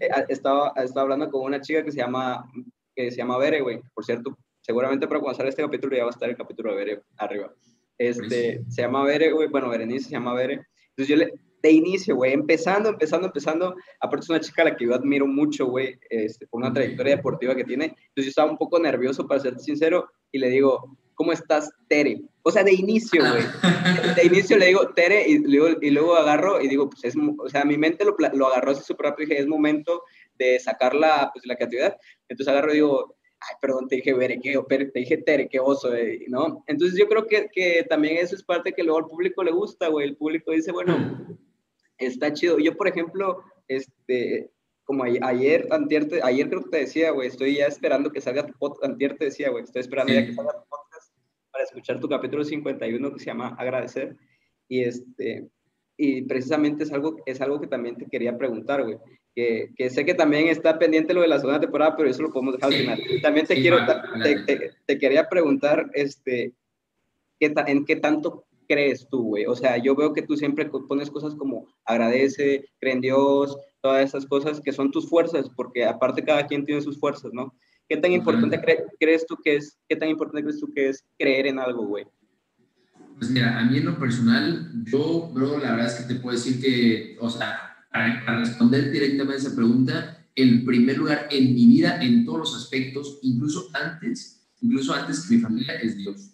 Eh, 0.00 0.08
estaba, 0.28 0.72
estaba 0.76 1.02
hablando 1.02 1.30
con 1.30 1.42
una 1.42 1.60
chica 1.60 1.84
que 1.84 1.92
se 1.92 1.98
llama, 1.98 2.50
que 2.94 3.10
se 3.10 3.16
llama 3.16 3.38
Bere, 3.38 3.60
güey. 3.60 3.80
Por 3.94 4.04
cierto, 4.04 4.36
seguramente 4.60 5.06
para 5.06 5.20
cuando 5.20 5.36
sale 5.36 5.50
este 5.50 5.62
capítulo 5.62 5.96
ya 5.96 6.04
va 6.04 6.10
a 6.10 6.12
estar 6.12 6.28
el 6.28 6.36
capítulo 6.36 6.70
de 6.70 6.76
Bere 6.76 7.02
arriba. 7.16 7.52
Este, 7.98 8.64
se 8.68 8.82
llama 8.82 9.04
Bere, 9.04 9.32
güey, 9.32 9.48
bueno, 9.48 9.68
Berenice 9.68 10.06
se 10.06 10.12
llama 10.12 10.34
Bere. 10.34 10.66
Entonces 10.90 11.08
yo 11.08 11.16
le, 11.16 11.32
de 11.62 11.70
inicio, 11.70 12.16
güey, 12.16 12.32
empezando, 12.32 12.88
empezando, 12.90 13.26
empezando. 13.26 13.74
Aparte 14.00 14.24
es 14.24 14.30
una 14.30 14.40
chica 14.40 14.62
a 14.62 14.66
la 14.66 14.76
que 14.76 14.86
yo 14.86 14.94
admiro 14.94 15.26
mucho, 15.26 15.66
güey, 15.66 15.98
este, 16.08 16.46
por 16.46 16.60
una 16.62 16.72
trayectoria 16.72 17.16
deportiva 17.16 17.54
que 17.54 17.64
tiene. 17.64 17.84
Entonces 17.84 18.24
yo 18.24 18.28
estaba 18.28 18.50
un 18.50 18.58
poco 18.58 18.78
nervioso, 18.78 19.26
para 19.26 19.40
ser 19.40 19.58
sincero, 19.58 20.08
y 20.32 20.38
le 20.38 20.48
digo, 20.48 20.96
¿cómo 21.14 21.32
estás, 21.32 21.70
Tere? 21.88 22.22
O 22.42 22.50
sea, 22.50 22.64
de 22.64 22.72
inicio, 22.72 23.20
güey. 23.20 23.42
De 24.16 24.24
inicio 24.24 24.56
le 24.56 24.66
digo, 24.66 24.88
Tere, 24.94 25.28
y, 25.28 25.38
luego, 25.38 25.78
y 25.80 25.90
luego 25.90 26.16
agarro 26.16 26.60
y 26.60 26.68
digo, 26.68 26.88
pues 26.88 27.04
es, 27.04 27.14
o 27.16 27.48
sea, 27.48 27.64
mi 27.64 27.76
mente 27.76 28.04
lo, 28.04 28.16
lo 28.32 28.46
agarró 28.48 28.72
así 28.72 28.82
súper 28.82 29.06
rápido 29.06 29.26
y 29.26 29.30
dije, 29.30 29.42
es 29.42 29.46
momento 29.46 30.02
de 30.38 30.58
sacar 30.58 30.94
la, 30.94 31.30
pues, 31.32 31.46
la 31.46 31.56
creatividad. 31.56 31.96
Entonces 32.28 32.48
agarro 32.48 32.70
y 32.72 32.76
digo, 32.76 33.16
ay, 33.40 33.56
perdón, 33.60 33.88
te 33.88 33.96
dije 33.96 34.14
Bere, 34.14 34.40
que, 34.40 34.58
te 34.68 34.98
dije 35.00 35.18
Tere, 35.18 35.48
qué 35.48 35.60
oso, 35.60 35.94
eh", 35.94 36.24
¿no? 36.28 36.64
Entonces 36.66 36.98
yo 36.98 37.08
creo 37.08 37.26
que, 37.26 37.48
que 37.52 37.84
también 37.88 38.16
eso 38.16 38.34
es 38.34 38.42
parte 38.42 38.72
que 38.72 38.82
luego 38.82 38.98
al 38.98 39.06
público 39.06 39.44
le 39.44 39.52
gusta, 39.52 39.88
güey. 39.88 40.08
El 40.08 40.16
público 40.16 40.52
dice, 40.52 40.72
bueno, 40.72 41.38
está 41.98 42.32
chido. 42.32 42.58
Yo, 42.58 42.76
por 42.76 42.88
ejemplo, 42.88 43.42
este, 43.68 44.50
como 44.84 45.04
ayer, 45.04 45.68
antier, 45.70 46.08
ayer 46.22 46.48
creo 46.48 46.64
que 46.64 46.70
te 46.70 46.78
decía, 46.78 47.10
güey, 47.12 47.28
estoy 47.28 47.56
ya 47.56 47.66
esperando 47.66 48.10
que 48.10 48.20
salga 48.20 48.46
tu 48.46 48.54
podcast, 48.54 48.84
antier 48.84 49.16
te 49.16 49.26
decía, 49.26 49.50
güey, 49.50 49.64
estoy 49.64 49.80
esperando 49.80 50.12
ya 50.12 50.26
que 50.26 50.34
salga 50.34 50.52
tu 50.52 50.68
podcast 50.68 50.89
para 51.50 51.64
escuchar 51.64 52.00
tu 52.00 52.08
capítulo 52.08 52.44
51 52.44 53.12
que 53.12 53.18
se 53.18 53.26
llama 53.26 53.54
Agradecer. 53.58 54.16
Y 54.68 54.84
este, 54.84 55.48
y 55.96 56.22
precisamente 56.22 56.84
es 56.84 56.92
algo, 56.92 57.16
es 57.26 57.42
algo 57.42 57.60
que 57.60 57.66
también 57.66 57.96
te 57.96 58.06
quería 58.06 58.38
preguntar, 58.38 58.82
güey. 58.82 58.96
Que, 59.34 59.70
que, 59.76 59.90
sé 59.90 60.04
que 60.04 60.14
también 60.14 60.48
está 60.48 60.78
pendiente 60.78 61.14
lo 61.14 61.20
de 61.20 61.28
la 61.28 61.38
segunda 61.38 61.60
temporada, 61.60 61.94
pero 61.94 62.08
eso 62.08 62.22
lo 62.22 62.32
podemos 62.32 62.54
dejar 62.54 62.72
al 62.72 62.78
final. 62.78 63.00
También 63.22 63.46
te 63.46 63.54
quiero, 63.56 63.78
te, 64.22 64.72
te, 64.86 64.98
quería 64.98 65.28
preguntar, 65.28 65.90
este, 65.92 66.54
¿qué 67.38 67.52
¿en 67.66 67.84
qué 67.84 67.96
tanto 67.96 68.46
crees 68.66 69.06
tú, 69.08 69.24
güey? 69.24 69.44
O 69.44 69.54
sea, 69.54 69.76
yo 69.76 69.94
veo 69.94 70.14
que 70.14 70.22
tú 70.22 70.36
siempre 70.36 70.64
pones 70.88 71.10
cosas 71.10 71.34
como 71.34 71.68
agradece, 71.84 72.64
cree 72.80 72.94
en 72.94 73.02
Dios, 73.02 73.56
todas 73.82 74.04
esas 74.04 74.24
cosas 74.24 74.60
que 74.60 74.72
son 74.72 74.90
tus 74.90 75.08
fuerzas, 75.08 75.50
porque 75.54 75.84
aparte 75.84 76.24
cada 76.24 76.46
quien 76.46 76.64
tiene 76.64 76.80
sus 76.80 76.98
fuerzas, 76.98 77.32
¿no? 77.34 77.54
¿Qué 77.90 77.96
tan 77.96 78.12
importante 78.12 78.60
crees 79.00 79.26
tú 79.26 79.36
que 79.42 79.56
es, 79.56 79.76
qué 79.88 79.96
tan 79.96 80.08
importante 80.08 80.44
crees 80.44 80.60
tú 80.60 80.72
que 80.72 80.90
es 80.90 81.04
creer 81.18 81.48
en 81.48 81.58
algo, 81.58 81.84
güey? 81.84 82.04
Pues 83.18 83.32
mira, 83.32 83.58
a 83.58 83.64
mí 83.64 83.78
en 83.78 83.86
lo 83.86 83.98
personal, 83.98 84.70
yo, 84.84 85.28
bro, 85.34 85.58
la 85.58 85.72
verdad 85.72 85.88
es 85.88 85.94
que 85.94 86.14
te 86.14 86.20
puedo 86.20 86.36
decir 86.36 86.60
que, 86.60 87.16
o 87.18 87.28
sea, 87.28 87.84
para, 87.90 88.38
responder 88.38 88.92
directamente 88.92 89.34
a 89.34 89.38
esa 89.38 89.56
pregunta, 89.56 90.24
el 90.36 90.64
primer 90.64 90.98
lugar 90.98 91.26
en 91.32 91.52
mi 91.52 91.66
vida, 91.66 92.00
en 92.00 92.24
todos 92.24 92.38
los 92.38 92.56
aspectos, 92.62 93.18
incluso 93.22 93.68
antes, 93.74 94.48
incluso 94.60 94.94
antes 94.94 95.26
que 95.26 95.34
mi 95.34 95.40
familia, 95.40 95.74
es 95.74 95.96
Dios. 95.96 96.30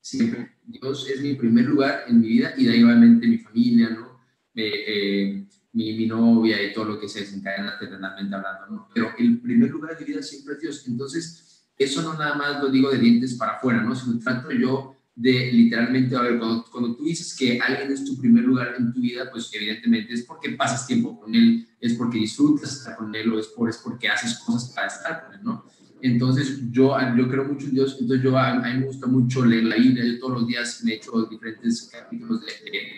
Siempre. 0.00 0.52
Dios 0.64 1.10
es 1.12 1.20
mi 1.22 1.34
primer 1.34 1.64
lugar 1.64 2.04
en 2.06 2.20
mi 2.20 2.28
vida 2.28 2.54
y 2.56 2.66
de 2.66 2.72
ahí 2.72 2.84
obviamente 2.84 3.26
mi 3.26 3.38
familia, 3.38 3.90
¿no? 3.90 4.20
Eh, 4.54 5.44
mi, 5.72 5.96
mi, 5.96 6.06
novia 6.06 6.62
y 6.62 6.72
todo 6.72 6.84
lo 6.84 7.00
que 7.00 7.08
se 7.08 7.20
desencadena 7.20 7.78
terrenalmente 7.78 8.34
hablando, 8.34 8.66
¿no? 8.68 8.88
Pero 8.94 9.12
el 9.18 9.40
primer 9.40 9.70
lugar 9.70 9.96
de 9.96 10.04
vida 10.04 10.22
siempre 10.22 10.54
es 10.54 10.60
Dios. 10.60 10.84
Entonces, 10.88 11.64
eso 11.78 12.02
no 12.02 12.14
nada 12.14 12.34
más 12.34 12.62
lo 12.62 12.70
digo 12.70 12.90
de 12.90 12.98
dientes 12.98 13.34
para 13.34 13.52
afuera, 13.52 13.82
¿no? 13.82 13.94
Sino 13.94 14.18
trato 14.18 14.50
yo 14.50 14.96
de 15.14 15.52
literalmente, 15.52 16.16
a 16.16 16.22
ver, 16.22 16.38
cuando, 16.38 16.64
cuando 16.70 16.96
tú 16.96 17.04
dices 17.04 17.36
que 17.36 17.60
alguien 17.60 17.92
es 17.92 18.04
tu 18.04 18.16
primer 18.16 18.44
lugar 18.44 18.74
en 18.78 18.92
tu 18.92 19.00
vida, 19.00 19.30
pues 19.30 19.50
evidentemente 19.52 20.14
es 20.14 20.22
porque 20.22 20.50
pasas 20.50 20.86
tiempo 20.86 21.20
con 21.20 21.34
él, 21.34 21.68
es 21.78 21.94
porque 21.94 22.18
disfrutas 22.18 22.72
estar 22.72 22.96
con 22.96 23.14
él 23.14 23.30
o 23.32 23.38
es, 23.38 23.48
por, 23.48 23.68
es 23.68 23.78
porque 23.78 24.08
haces 24.08 24.38
cosas 24.38 24.70
para 24.74 24.86
estar 24.86 25.24
con 25.24 25.34
él, 25.34 25.40
¿no? 25.42 25.64
Entonces, 26.02 26.60
yo, 26.70 26.96
yo 27.16 27.28
creo 27.28 27.44
mucho 27.44 27.66
en 27.66 27.74
Dios, 27.74 27.98
entonces 28.00 28.24
yo, 28.24 28.38
a, 28.38 28.54
mí 28.54 28.80
me 28.80 28.86
gusta 28.86 29.06
mucho 29.06 29.44
leer 29.44 29.64
la 29.64 29.76
Biblia, 29.76 30.04
yo 30.06 30.18
todos 30.18 30.40
los 30.40 30.46
días 30.46 30.82
me 30.84 30.92
he 30.92 30.94
hecho 30.96 31.24
diferentes 31.26 31.90
capítulos 31.92 32.40
de, 32.40 32.46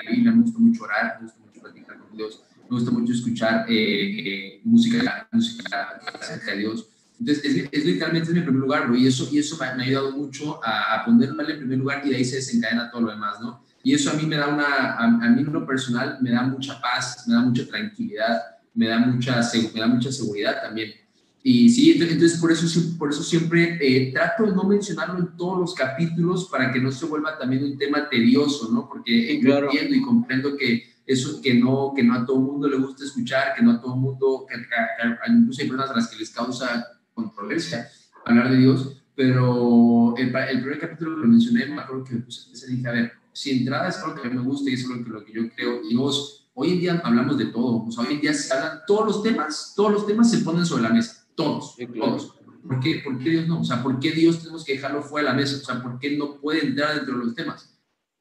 la 0.05 0.11
Biblia, 0.11 0.31
me 0.31 0.43
gusta 0.43 0.59
mucho 0.61 0.85
orar, 0.85 1.17
me 1.19 1.27
gusta 1.27 1.41
mucho 1.41 1.61
platicar 1.61 1.99
con 1.99 2.17
Dios, 2.17 2.43
me 2.73 2.79
gusta 2.79 2.91
mucho 2.91 3.13
escuchar 3.13 3.67
eh, 3.69 3.75
eh, 3.75 4.61
música, 4.65 5.29
música 5.31 6.01
acerca 6.19 6.53
de 6.53 6.59
Dios. 6.59 6.89
Entonces, 7.21 7.45
es, 7.45 7.69
es, 7.71 7.85
literalmente 7.85 8.31
es 8.31 8.35
mi 8.35 8.41
primer 8.41 8.63
lugar, 8.63 8.87
bro, 8.87 8.97
y 8.97 9.07
eso, 9.07 9.29
y 9.31 9.39
eso 9.39 9.59
me, 9.59 9.67
ha 9.67 9.75
ayudado 9.75 10.13
mucho 10.13 10.59
a, 10.65 10.95
a 10.95 11.05
ponerme 11.05 11.45
en 11.45 11.59
primer 11.59 11.79
lugar 11.79 12.03
y 12.03 12.11
de 12.11 12.17
ahí 12.17 12.25
se 12.25 12.37
desencadena 12.37 12.91
todo 12.91 13.03
lo 13.03 13.11
demás, 13.11 13.41
¿no? 13.43 13.63
Y 13.85 13.93
eso 13.93 14.11
a 14.11 14.15
mí 14.15 14.25
me 14.25 14.37
da 14.37 14.49
una, 14.49 14.65
a, 14.65 15.05
a 15.05 15.29
mí 15.29 15.43
en 15.43 15.53
lo 15.53 15.67
personal 15.67 16.17
me 16.23 16.31
da 16.31 16.45
mucha 16.45 16.81
paz, 16.81 17.25
me 17.29 17.35
da 17.35 17.43
mucha 17.43 17.67
tranquilidad, 17.67 18.41
me 18.75 18.89
da 18.89 18.99
mucha, 19.01 19.41
me 19.75 19.81
da 19.81 19.87
mucha 19.87 20.11
seguridad 20.11 20.63
también 20.63 20.93
y 21.45 21.71
sí, 21.71 21.91
entonces 21.91 22.39
por 22.39 22.53
eso, 22.53 22.67
por 22.97 23.11
eso 23.11 23.23
siempre 23.23 23.77
eh, 23.81 24.13
trato 24.13 24.45
de 24.45 24.53
no 24.53 24.63
mencionarlo 24.63 25.19
en 25.19 25.37
todos 25.37 25.59
los 25.59 25.75
capítulos 25.75 26.49
para 26.49 26.71
que 26.71 26.81
no 26.81 26.93
se 26.93 27.05
vuelva 27.07 27.37
también 27.37 27.65
un 27.65 27.77
tema 27.77 28.09
tedioso, 28.09 28.71
¿no? 28.71 28.89
Porque 28.89 29.41
yo 29.41 29.59
entiendo 29.59 29.95
y 29.95 30.03
comprendo 30.03 30.57
que 30.57 30.92
eso 31.07 31.41
que 31.43 31.55
no, 31.55 31.93
que 31.95 32.03
no 32.03 32.15
a 32.15 32.25
todo 32.25 32.37
el 32.37 32.43
mundo 32.45 32.69
le 32.69 32.79
gusta 32.79 33.05
escuchar, 33.05 33.55
que 33.57 33.63
no 33.63 33.73
a 33.73 33.81
todo 33.81 33.95
el 33.95 34.01
mundo, 34.01 34.47
que, 34.49 34.57
incluso 35.33 35.63
hay 35.63 35.69
personas 35.69 35.91
a 35.91 35.97
las 35.97 36.09
que 36.09 36.17
les 36.17 36.31
causa 36.31 36.87
controversia 37.15 37.89
hablar 38.25 38.51
de 38.51 38.57
Dios, 38.59 39.03
pero 39.15 40.15
el, 40.17 40.35
el 40.35 40.61
primer 40.61 40.79
capítulo 40.79 41.21
que 41.21 41.27
mencioné, 41.27 41.67
me 41.67 41.83
acuerdo 41.83 42.05
que 42.05 42.23
se 42.31 42.67
dije, 42.69 42.89
a 42.89 42.93
ver, 42.93 43.13
si 43.33 43.51
entrada 43.51 43.89
es 43.89 43.99
algo 43.99 44.21
que 44.21 44.31
me 44.31 44.41
gusta 44.43 44.71
y 44.71 44.75
es 44.75 44.85
algo 44.85 45.05
que, 45.05 45.11
lo 45.11 45.25
que 45.25 45.33
yo 45.33 45.51
creo, 45.51 45.81
y 45.89 45.97
vos, 45.97 46.49
hoy 46.55 46.73
en 46.73 46.81
día 46.81 47.03
hablamos 47.05 47.37
de 47.37 47.47
todo, 47.47 47.85
o 47.85 47.91
sea, 47.91 48.05
hoy 48.05 48.15
en 48.15 48.21
día 48.21 48.33
se 48.33 48.55
hablan 48.55 48.81
todos 48.87 49.07
los 49.07 49.23
temas, 49.23 49.73
todos 49.75 49.93
los 49.93 50.07
temas 50.07 50.31
se 50.31 50.39
ponen 50.39 50.65
sobre 50.65 50.85
la 50.85 50.91
mesa 50.91 51.23
todos, 51.35 51.77
todos. 51.99 52.35
¿Por 52.67 52.81
qué, 52.81 53.03
¿Por 53.05 53.19
qué 53.19 53.31
Dios 53.31 53.49
no? 53.49 53.61
O 53.61 53.65
sea, 53.65 53.83
¿por 53.83 53.99
qué 53.99 54.13
Dios 54.13 54.39
tenemos 54.39 54.65
que 54.65 54.75
dejarlo 54.75 55.03
fuera 55.03 55.31
de 55.31 55.35
la 55.35 55.41
mesa? 55.41 55.57
O 55.57 55.65
sea, 55.65 55.83
¿por 55.83 55.99
qué 55.99 56.17
no 56.17 56.39
puede 56.41 56.65
entrar 56.65 56.95
dentro 56.95 57.19
de 57.19 57.25
los 57.25 57.35
temas? 57.35 57.72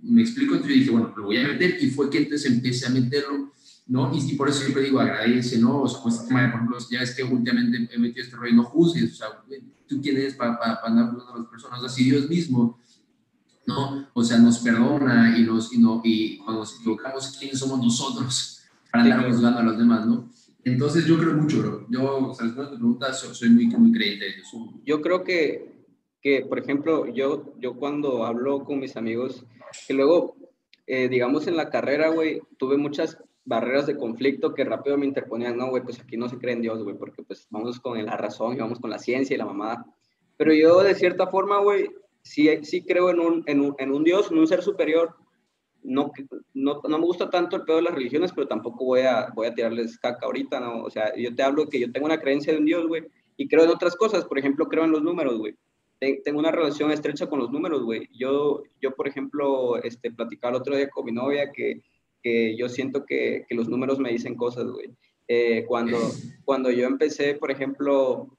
Me 0.03 0.21
explico, 0.21 0.55
entonces 0.55 0.75
yo 0.75 0.79
dije, 0.79 0.91
bueno, 0.91 1.13
lo 1.15 1.23
voy 1.25 1.37
a 1.37 1.47
meter 1.47 1.77
y 1.81 1.89
fue 1.91 2.09
que 2.09 2.19
entonces 2.19 2.51
empecé 2.51 2.87
a 2.87 2.89
meterlo, 2.89 3.51
¿no? 3.87 4.11
Y, 4.13 4.33
por 4.35 4.49
eso 4.49 4.61
siempre 4.61 4.83
digo, 4.83 4.99
agradece, 4.99 5.59
¿no? 5.59 5.81
O 5.81 5.87
sea, 5.87 6.01
pues, 6.01 6.15
por 6.17 6.39
ejemplo, 6.39 6.77
ya 6.89 7.01
es 7.01 7.15
que 7.15 7.23
últimamente 7.23 7.89
he 7.93 7.99
metido 7.99 8.23
este 8.23 8.35
rollo, 8.35 8.53
no 8.53 8.63
juzgues, 8.63 9.13
o 9.13 9.15
sea, 9.15 9.27
¿tú 9.87 10.01
quién 10.01 10.17
eres 10.17 10.35
para, 10.35 10.57
para, 10.57 10.79
andar 10.83 11.11
juzgando 11.11 11.35
a 11.35 11.39
las 11.39 11.47
personas? 11.49 11.83
Así 11.83 12.03
Dios 12.03 12.27
mismo, 12.29 12.79
¿no? 13.67 14.07
O 14.13 14.23
sea, 14.23 14.39
nos 14.39 14.59
perdona 14.59 15.37
y, 15.37 15.43
nos, 15.43 15.73
y, 15.73 15.77
no, 15.77 16.01
y 16.03 16.37
cuando 16.39 16.61
nos 16.61 16.79
equivocamos, 16.79 17.37
¿quiénes 17.37 17.59
somos 17.59 17.79
nosotros 17.79 18.61
para 18.91 19.03
andar 19.03 19.29
juzgando 19.29 19.59
a 19.59 19.63
los 19.63 19.77
demás, 19.77 20.07
¿no? 20.07 20.29
Entonces 20.63 21.05
yo 21.05 21.17
creo 21.17 21.33
mucho, 21.33 21.59
bro. 21.59 21.87
Yo, 21.89 22.29
o 22.29 22.35
sea, 22.35 22.45
después 22.45 22.67
de 22.67 22.73
tu 22.73 22.79
pregunta, 22.79 23.11
soy, 23.13 23.49
muy, 23.49 23.65
muy 23.65 23.91
creyente 23.91 24.25
de 24.25 24.31
eso. 24.31 24.73
Yo 24.85 25.01
creo 25.01 25.23
que 25.23 25.71
que, 26.21 26.45
por 26.47 26.59
ejemplo, 26.59 27.07
yo, 27.07 27.53
yo 27.59 27.73
cuando 27.73 28.25
hablo 28.25 28.63
con 28.63 28.79
mis 28.79 28.95
amigos, 28.95 29.43
que 29.87 29.93
luego, 29.93 30.35
eh, 30.87 31.07
digamos, 31.09 31.47
en 31.47 31.57
la 31.57 31.69
carrera, 31.69 32.09
güey, 32.09 32.41
tuve 32.57 32.77
muchas 32.77 33.17
barreras 33.43 33.87
de 33.87 33.97
conflicto 33.97 34.53
que 34.53 34.63
rápido 34.63 34.97
me 34.97 35.05
interponían, 35.05 35.57
no, 35.57 35.69
güey, 35.69 35.83
pues 35.83 35.99
aquí 35.99 36.17
no 36.17 36.29
se 36.29 36.37
cree 36.37 36.53
en 36.53 36.61
Dios, 36.61 36.83
güey, 36.83 36.95
porque 36.95 37.23
pues 37.23 37.47
vamos 37.49 37.79
con 37.79 38.03
la 38.03 38.17
razón 38.17 38.53
y 38.53 38.59
vamos 38.59 38.79
con 38.79 38.89
la 38.89 38.99
ciencia 38.99 39.33
y 39.33 39.37
la 39.37 39.45
mamada. 39.45 39.85
Pero 40.37 40.53
yo, 40.53 40.81
de 40.83 40.95
cierta 40.95 41.27
forma, 41.27 41.59
güey, 41.59 41.89
sí, 42.21 42.49
sí 42.63 42.83
creo 42.83 43.09
en 43.09 43.19
un, 43.19 43.43
en, 43.47 43.61
un, 43.61 43.75
en 43.77 43.91
un 43.91 44.03
Dios, 44.03 44.31
en 44.31 44.37
un 44.37 44.47
ser 44.47 44.61
superior. 44.61 45.15
No, 45.83 46.11
no, 46.53 46.81
no, 46.87 46.99
me 46.99 47.05
gusta 47.05 47.29
tanto 47.29 47.55
el 47.55 47.63
pedo 47.63 47.77
de 47.77 47.83
las 47.83 47.95
religiones, 47.95 48.31
pero 48.33 48.47
tampoco 48.47 48.85
voy 48.85 49.01
a, 49.01 49.31
voy 49.33 49.47
a 49.47 49.53
tirarles 49.53 49.97
caca 49.97 50.27
ahorita, 50.27 50.59
¿no? 50.59 50.83
O 50.83 50.91
sea, 50.91 51.11
yo 51.15 51.33
te 51.35 51.41
hablo 51.41 51.67
que 51.67 51.79
yo 51.79 51.91
tengo 51.91 52.05
una 52.05 52.19
creencia 52.19 52.53
de 52.53 52.59
un 52.59 52.65
Dios, 52.65 52.87
güey, 52.87 53.03
y 53.35 53.47
creo 53.47 53.63
en 53.63 53.71
otras 53.71 53.95
cosas. 53.95 54.25
Por 54.25 54.37
ejemplo, 54.37 54.67
creo 54.67 54.83
en 54.83 54.91
los 54.91 55.01
números, 55.01 55.39
güey 55.39 55.55
tengo 56.23 56.39
una 56.39 56.51
relación 56.51 56.91
estrecha 56.91 57.27
con 57.27 57.39
los 57.39 57.51
números, 57.51 57.83
güey. 57.83 58.09
Yo, 58.11 58.63
yo, 58.81 58.95
por 58.95 59.07
ejemplo, 59.07 59.81
este, 59.83 60.11
platicaba 60.11 60.55
el 60.55 60.61
otro 60.61 60.75
día 60.75 60.89
con 60.89 61.05
mi 61.05 61.11
novia 61.11 61.51
que, 61.51 61.81
que 62.23 62.57
yo 62.57 62.69
siento 62.69 63.05
que, 63.05 63.45
que, 63.47 63.55
los 63.55 63.69
números 63.69 63.99
me 63.99 64.11
dicen 64.11 64.35
cosas, 64.35 64.65
güey. 64.65 64.89
Eh, 65.27 65.63
cuando, 65.67 65.97
cuando 66.43 66.71
yo 66.71 66.87
empecé, 66.87 67.35
por 67.35 67.51
ejemplo, 67.51 68.35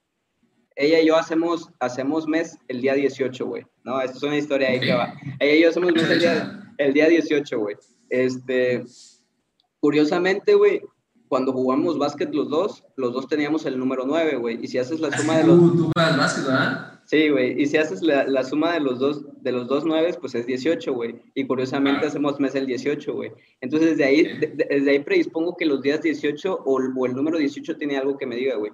ella 0.75 1.01
y 1.01 1.07
yo 1.07 1.17
hacemos, 1.17 1.71
hacemos 1.79 2.27
mes 2.27 2.59
el 2.67 2.81
día 2.81 2.95
18, 2.95 3.47
güey. 3.47 3.65
No, 3.85 4.01
esto 4.01 4.17
es 4.19 4.23
una 4.25 4.39
historia 4.39 4.69
ahí 4.69 4.81
que 4.81 4.95
va. 4.95 5.15
Ella 5.39 5.55
y 5.55 5.63
yo 5.63 5.69
hacemos 5.69 5.93
mes 5.93 6.11
el 6.11 6.19
día, 6.19 6.75
el 6.79 6.93
día 6.93 7.09
18, 7.09 7.59
güey. 7.59 7.77
Este, 8.11 8.85
curiosamente, 9.79 10.55
güey, 10.55 10.83
cuando 11.29 11.53
jugamos 11.53 11.97
básquet 11.97 12.35
los 12.35 12.49
dos, 12.49 12.85
los 12.97 13.13
dos 13.13 13.29
teníamos 13.29 13.67
el 13.67 13.79
número 13.79 14.05
9, 14.05 14.37
güey. 14.37 14.59
Y 14.63 14.69
si 14.69 14.79
haces 14.79 15.01
la 15.01 15.17
suma 15.17 15.39
de 15.39 15.45
los... 15.45 15.59
Tú, 15.59 15.77
tú 15.77 15.91
juegas 15.95 16.17
básquet, 16.17 16.45
¿verdad? 16.45 16.92
Sí, 17.05 17.29
güey. 17.29 17.61
Y 17.61 17.67
si 17.67 17.77
haces 17.77 18.03
la, 18.03 18.25
la, 18.25 18.45
suma 18.45 18.75
de 18.75 18.81
los 18.81 18.99
dos, 18.99 19.25
de 19.43 19.53
los 19.53 19.67
dos 19.67 19.85
nueves, 19.85 20.17
pues 20.17 20.35
es 20.35 20.47
18, 20.47 20.93
güey. 20.95 21.17
Y 21.35 21.47
curiosamente 21.47 22.07
hacemos 22.07 22.41
mes 22.41 22.55
el 22.55 22.67
18, 22.67 23.13
güey. 23.13 23.33
Entonces, 23.61 23.91
desde 23.91 24.05
ahí, 24.05 24.23
desde 24.71 24.91
ahí 24.91 24.99
predispongo 25.01 25.57
que 25.57 25.67
los 25.67 25.83
días 25.83 26.03
18 26.03 26.55
o, 26.65 26.75
o, 26.75 27.07
el 27.07 27.15
número 27.15 27.39
18 27.39 27.77
tiene 27.77 27.97
algo 27.97 28.17
que 28.17 28.27
me 28.27 28.37
diga, 28.37 28.57
güey. 28.57 28.73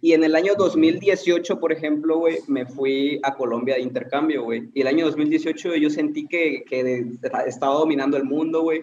Y 0.00 0.12
en 0.12 0.22
el 0.22 0.36
año 0.36 0.54
2018, 0.56 1.58
por 1.58 1.72
ejemplo, 1.72 2.18
güey, 2.18 2.38
me 2.46 2.66
fui 2.66 3.18
a 3.22 3.34
Colombia 3.34 3.74
de 3.74 3.82
intercambio, 3.82 4.44
güey. 4.44 4.68
Y 4.74 4.82
el 4.82 4.86
año 4.86 5.06
2018 5.06 5.76
yo 5.76 5.90
sentí 5.90 6.26
que, 6.26 6.64
que 6.68 7.06
estaba 7.46 7.74
dominando 7.74 8.16
el 8.16 8.24
mundo, 8.24 8.62
güey. 8.62 8.82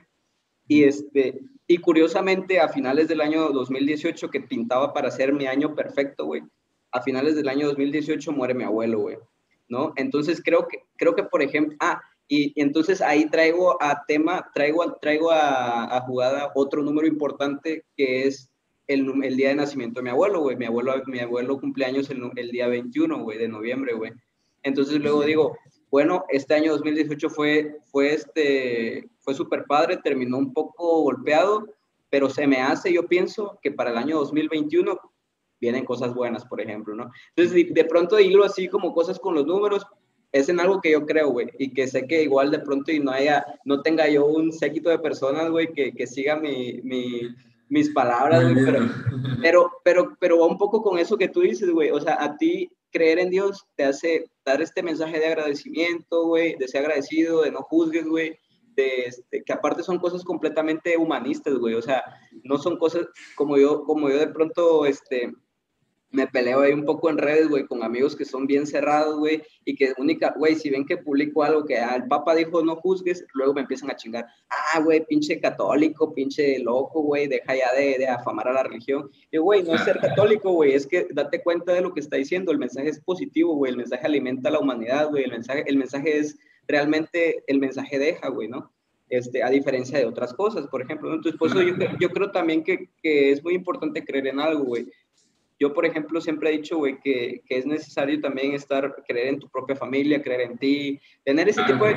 Y, 0.68 0.84
este, 0.84 1.42
y 1.68 1.78
curiosamente, 1.78 2.60
a 2.60 2.70
finales 2.70 3.08
del 3.08 3.22
año 3.22 3.50
2018, 3.50 4.30
que 4.30 4.42
pintaba 4.42 4.94
para 4.94 5.12
ser 5.12 5.32
mi 5.32 5.46
año 5.46 5.76
perfecto, 5.76 6.26
güey 6.26 6.42
a 6.96 7.02
finales 7.02 7.36
del 7.36 7.50
año 7.50 7.68
2018 7.68 8.32
muere 8.32 8.54
mi 8.54 8.64
abuelo, 8.64 9.00
güey, 9.00 9.18
¿no? 9.68 9.92
Entonces 9.98 10.42
creo 10.44 10.66
que, 10.66 10.86
creo 10.96 11.14
que 11.14 11.24
por 11.24 11.42
ejemplo, 11.42 11.76
ah, 11.82 12.02
y, 12.30 12.54
entonces 12.56 13.02
ahí 13.02 13.30
traigo 13.30 13.78
a 13.84 14.06
tema, 14.08 14.50
traigo, 14.54 14.96
traigo 15.02 15.30
a, 15.32 16.02
jugada 16.08 16.54
otro 16.56 16.82
número 16.82 17.06
importante 17.06 17.84
que 17.98 18.24
es 18.24 18.50
el, 18.88 19.06
el, 19.24 19.36
día 19.36 19.50
de 19.50 19.56
nacimiento 19.56 20.00
de 20.00 20.06
mi 20.06 20.10
abuelo, 20.10 20.40
güey. 20.40 20.56
Mi 20.56 20.66
abuelo, 20.66 20.94
mi 21.08 21.20
abuelo 21.20 21.60
cumpleaños 21.60 22.10
el, 22.10 22.32
el 22.38 22.52
día 22.52 22.68
21, 22.68 23.24
güey, 23.24 23.38
de 23.38 23.50
noviembre, 23.50 23.94
güey. 23.94 24.14
Entonces 24.64 25.00
luego 25.02 25.24
digo, 25.24 25.58
bueno, 25.92 26.24
este 26.30 26.54
año 26.54 26.72
2018 26.72 27.30
fue, 27.30 27.78
fue, 27.92 28.14
este, 28.14 29.10
fue 29.20 29.34
súper 29.34 29.66
padre, 29.66 29.98
terminó 29.98 30.38
un 30.38 30.54
poco 30.54 31.02
golpeado, 31.02 31.68
pero 32.10 32.30
se 32.30 32.48
me 32.48 32.62
hace, 32.62 32.94
yo 32.94 33.06
pienso, 33.06 33.60
que 33.62 33.72
para 33.72 33.92
el 33.92 33.98
año 33.98 34.18
2021 34.18 34.98
vienen 35.66 35.84
cosas 35.84 36.14
buenas, 36.14 36.46
por 36.46 36.62
ejemplo, 36.62 36.94
¿no? 36.94 37.12
Entonces, 37.36 37.74
de, 37.74 37.86
pronto 37.86 38.20
hilo 38.20 38.44
así 38.44 38.68
como 38.68 38.94
cosas 38.94 39.18
con 39.20 39.34
los 39.34 39.48
números, 39.48 39.84
es 40.32 40.48
en 40.48 40.60
algo 40.60 40.80
que 40.80 40.92
yo 40.92 41.06
creo, 41.06 41.32
güey, 41.32 41.48
y 41.58 41.74
que 41.74 41.88
sé 41.88 42.06
que 42.06 42.22
igual 42.22 42.52
de 42.52 42.60
pronto 42.60 42.92
y 42.92 43.00
no 43.00 43.12
haya, 43.12 43.44
no 43.64 43.82
tenga 43.82 44.08
yo 44.08 44.28
un 44.28 44.52
séquito 44.52 44.90
de 44.92 45.00
personas, 45.00 45.50
güey, 45.50 45.74
que, 45.74 45.92
que 45.92 46.06
siga 46.06 46.36
mi, 46.36 46.82
mi, 46.84 47.22
mis 47.70 47.90
palabras, 47.90 48.44
güey, 48.44 48.64
pero, 48.64 48.80
pero, 49.42 49.72
pero, 49.84 50.18
pero 50.20 50.40
va 50.40 50.46
un 50.46 50.58
poco 50.58 50.84
con 50.84 51.00
eso 51.00 51.18
que 51.18 51.30
tú 51.30 51.42
dices, 51.42 51.70
güey, 51.72 51.90
o 51.90 52.00
sea, 52.00 52.22
a 52.22 52.38
ti 52.38 52.70
creer 52.92 53.18
en 53.20 53.32
Dios 53.32 53.66
te 53.76 53.86
hace 53.86 54.26
dar 54.46 54.62
este 54.62 54.84
mensaje 54.84 55.20
de 55.20 55.26
agradecimiento, 55.26 56.28
güey, 56.28 56.56
de 56.58 56.68
ser 56.68 56.82
agradecido, 56.82 57.42
de 57.42 57.52
no 57.52 57.62
juzgues, 57.62 58.06
güey, 58.06 58.38
de 58.76 59.06
este, 59.08 59.44
que 59.44 59.54
aparte 59.54 59.84
son 59.84 60.00
cosas 60.00 60.24
completamente 60.24 60.98
humanistas, 60.98 61.56
güey, 61.56 61.76
o 61.76 61.82
sea, 61.82 62.04
no 62.44 62.58
son 62.58 62.78
cosas 62.78 63.08
como 63.36 63.58
yo, 63.58 63.84
como 63.84 64.10
yo 64.10 64.18
de 64.18 64.28
pronto, 64.28 64.86
este, 64.86 65.32
me 66.16 66.28
peleo 66.28 66.62
ahí 66.62 66.72
un 66.72 66.86
poco 66.86 67.10
en 67.10 67.18
redes, 67.18 67.50
güey, 67.50 67.66
con 67.66 67.84
amigos 67.84 68.16
que 68.16 68.26
son 68.26 68.48
bien 68.48 68.66
cerrados, 68.66 69.18
güey, 69.18 69.44
y 69.66 69.76
que 69.76 69.94
única, 69.98 70.34
güey, 70.38 70.56
si 70.56 70.70
ven 70.70 70.86
que 70.86 70.98
publico 70.98 71.44
algo 71.44 71.66
que 71.66 71.78
ah, 71.78 71.96
el 71.96 72.08
Papa 72.08 72.34
dijo 72.36 72.64
no 72.64 72.78
juzgues, 72.78 73.26
luego 73.34 73.54
me 73.54 73.62
empiezan 73.62 73.92
a 73.92 73.96
chingar, 73.96 74.26
ah, 74.50 74.80
güey, 74.80 75.06
pinche 75.06 75.40
católico, 75.40 76.14
pinche 76.14 76.60
loco, 76.60 77.02
güey, 77.02 77.28
deja 77.28 77.56
ya 77.56 77.74
de, 77.74 77.98
de, 78.00 78.08
afamar 78.08 78.48
a 78.48 78.54
la 78.54 78.64
religión. 78.64 79.10
Y, 79.32 79.38
güey, 79.38 79.64
no 79.64 79.76
es 79.76 79.84
ser 79.84 80.00
católico, 80.00 80.52
güey, 80.52 80.74
es 80.74 80.88
que 80.88 81.08
date 81.12 81.44
cuenta 81.44 81.74
de 81.74 81.82
lo 81.82 81.94
que 81.94 82.00
está 82.00 82.16
diciendo, 82.18 82.52
el 82.52 82.58
mensaje 82.58 82.90
es 82.90 83.00
positivo, 83.02 83.56
güey, 83.56 83.72
el 83.72 83.78
mensaje 83.78 84.06
alimenta 84.06 84.50
a 84.50 84.54
la 84.54 84.60
humanidad, 84.60 85.10
güey, 85.10 85.26
el 85.26 85.32
mensaje, 85.32 85.64
el 85.68 85.78
mensaje 85.78 86.18
es 86.18 86.38
realmente, 86.68 87.44
el 87.48 87.60
mensaje 87.60 88.00
deja, 88.00 88.30
güey, 88.30 88.48
¿no? 88.48 88.72
Este, 89.08 89.44
a 89.44 89.50
diferencia 89.50 90.00
de 90.00 90.06
otras 90.06 90.34
cosas, 90.34 90.66
por 90.68 90.82
ejemplo. 90.82 91.14
Entonces, 91.14 91.38
por 91.38 91.50
eso 91.50 91.62
yo, 91.62 91.76
yo 92.00 92.10
creo 92.10 92.32
también 92.32 92.64
que, 92.64 92.90
que 93.04 93.32
es 93.32 93.44
muy 93.44 93.54
importante 93.54 94.04
creer 94.04 94.28
en 94.28 94.40
algo, 94.40 94.64
güey 94.64 94.88
yo, 95.60 95.74
por 95.74 95.86
ejemplo, 95.86 96.20
siempre 96.20 96.50
he 96.50 96.58
dicho, 96.58 96.78
güey, 96.78 97.00
que, 97.00 97.42
que, 97.46 97.58
es 97.58 97.66
necesario 97.66 98.20
también 98.20 98.54
estar, 98.54 98.94
creer 99.08 99.28
en 99.28 99.40
tu 99.40 99.50
propia 99.50 99.76
familia, 99.76 100.22
creer 100.22 100.42
en 100.42 100.58
ti, 100.58 101.00
tener 101.24 101.48
ese, 101.48 101.64
tipo, 101.64 101.86
de, 101.86 101.96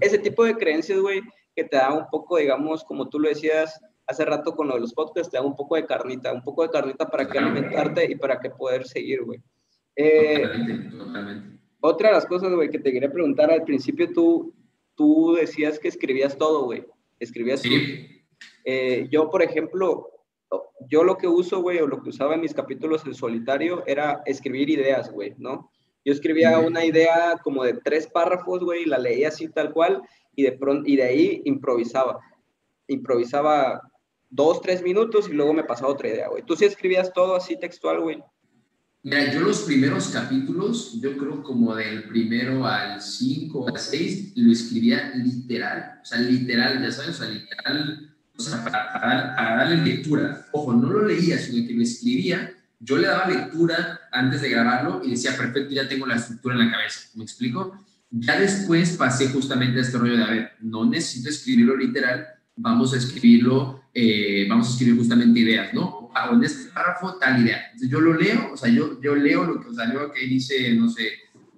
ese 0.00 0.18
tipo 0.18 0.44
de 0.44 0.56
creencias, 0.56 1.00
güey, 1.00 1.20
que 1.56 1.64
te 1.64 1.76
da 1.76 1.92
un 1.92 2.06
poco, 2.10 2.36
digamos, 2.36 2.84
como 2.84 3.08
tú 3.08 3.18
lo 3.18 3.28
decías 3.28 3.80
hace 4.06 4.24
rato 4.24 4.54
con 4.54 4.68
lo 4.68 4.74
de 4.74 4.80
los 4.80 4.92
podcasts, 4.92 5.30
te 5.30 5.38
da 5.38 5.42
un 5.42 5.56
poco 5.56 5.76
de 5.76 5.86
carnita, 5.86 6.32
un 6.32 6.42
poco 6.42 6.62
de 6.62 6.70
carnita 6.70 7.08
para 7.08 7.26
que 7.26 7.38
alimentarte 7.38 8.10
y 8.10 8.16
para 8.16 8.38
que 8.38 8.50
poder 8.50 8.86
seguir, 8.86 9.22
güey. 9.22 9.40
Eh, 9.96 10.44
otra 11.80 12.08
de 12.08 12.14
las 12.14 12.26
cosas, 12.26 12.52
güey, 12.52 12.70
que 12.70 12.78
te 12.78 12.92
quería 12.92 13.10
preguntar, 13.10 13.50
al 13.50 13.64
principio 13.64 14.12
tú, 14.12 14.54
tú 14.94 15.34
decías 15.34 15.78
que 15.78 15.88
escribías 15.88 16.36
todo, 16.36 16.64
güey. 16.64 16.84
Escribías 17.18 17.60
sí. 17.60 18.24
Eh, 18.64 19.08
yo, 19.10 19.30
por 19.30 19.42
ejemplo, 19.42 20.10
yo 20.88 21.04
lo 21.04 21.16
que 21.16 21.28
uso, 21.28 21.60
güey, 21.60 21.78
o 21.78 21.86
lo 21.86 22.02
que 22.02 22.10
usaba 22.10 22.34
en 22.34 22.40
mis 22.40 22.54
capítulos 22.54 23.04
en 23.06 23.14
solitario 23.14 23.82
era 23.86 24.22
escribir 24.26 24.70
ideas, 24.70 25.10
güey, 25.10 25.34
¿no? 25.38 25.70
Yo 26.04 26.12
escribía 26.12 26.58
una 26.58 26.84
idea 26.84 27.40
como 27.42 27.64
de 27.64 27.74
tres 27.74 28.06
párrafos, 28.06 28.62
güey, 28.62 28.84
la 28.84 28.98
leía 28.98 29.28
así 29.28 29.48
tal 29.48 29.72
cual, 29.72 30.02
y 30.36 30.42
de 30.42 30.52
pronto, 30.52 30.88
y 30.88 30.96
de 30.96 31.02
ahí 31.04 31.42
improvisaba. 31.44 32.20
Improvisaba 32.88 33.80
dos, 34.28 34.60
tres 34.60 34.82
minutos 34.82 35.28
y 35.28 35.32
luego 35.32 35.54
me 35.54 35.64
pasaba 35.64 35.92
otra 35.92 36.08
idea, 36.08 36.28
güey. 36.28 36.42
¿Tú 36.42 36.56
sí 36.56 36.66
escribías 36.66 37.12
todo 37.12 37.36
así 37.36 37.58
textual, 37.58 38.00
güey? 38.00 38.22
Mira, 39.02 39.32
yo 39.32 39.40
los 39.40 39.62
primeros 39.62 40.08
capítulos, 40.08 40.98
yo 41.00 41.16
creo 41.16 41.42
como 41.42 41.74
del 41.74 42.08
primero 42.08 42.64
al 42.66 43.00
cinco, 43.00 43.68
al 43.68 43.78
seis, 43.78 44.32
lo 44.34 44.50
escribía 44.50 45.12
literal, 45.14 46.00
o 46.00 46.04
sea, 46.06 46.20
literal, 46.20 46.82
ya 46.82 46.90
sabes, 46.90 47.20
o 47.20 47.22
sea, 47.22 47.28
literal, 47.28 48.13
o 48.36 48.42
sea, 48.42 48.64
para, 48.64 49.56
darle 49.56 49.76
lectura. 49.84 50.46
Ojo, 50.52 50.72
no 50.72 50.90
lo 50.90 51.06
leía, 51.06 51.38
sino 51.38 51.66
que 51.66 51.74
lo 51.74 51.82
escribía. 51.82 52.52
Yo 52.80 52.98
le 52.98 53.06
daba 53.06 53.28
lectura 53.28 54.00
antes 54.12 54.42
de 54.42 54.50
grabarlo 54.50 55.02
y 55.04 55.10
decía, 55.10 55.36
perfecto, 55.36 55.72
ya 55.72 55.88
tengo 55.88 56.06
la 56.06 56.16
estructura 56.16 56.54
en 56.54 56.66
la 56.66 56.70
cabeza. 56.70 57.08
¿Me 57.14 57.24
explico? 57.24 57.78
Ya 58.10 58.38
después 58.38 58.96
pasé 58.96 59.28
justamente 59.28 59.78
a 59.78 59.82
este 59.82 59.98
rollo 59.98 60.16
de, 60.16 60.24
a 60.24 60.30
ver, 60.30 60.52
no 60.60 60.84
necesito 60.84 61.28
escribirlo 61.28 61.76
literal, 61.76 62.26
vamos 62.56 62.92
a 62.94 62.98
escribirlo, 62.98 63.82
eh, 63.92 64.46
vamos 64.48 64.68
a 64.68 64.70
escribir 64.70 64.96
justamente 64.96 65.40
ideas, 65.40 65.72
¿no? 65.74 65.84
O 65.84 66.34
en 66.34 66.44
este 66.44 66.70
párrafo, 66.70 67.14
tal 67.14 67.42
idea. 67.42 67.64
Entonces 67.66 67.90
yo 67.90 68.00
lo 68.00 68.14
leo, 68.14 68.52
o 68.52 68.56
sea, 68.56 68.68
yo, 68.70 69.00
yo 69.00 69.16
leo 69.16 69.44
lo 69.44 69.60
que, 69.60 69.68
o 69.68 69.74
sea, 69.74 69.92
que 70.14 70.26
dice, 70.26 70.74
no 70.74 70.88
sé, 70.88 71.08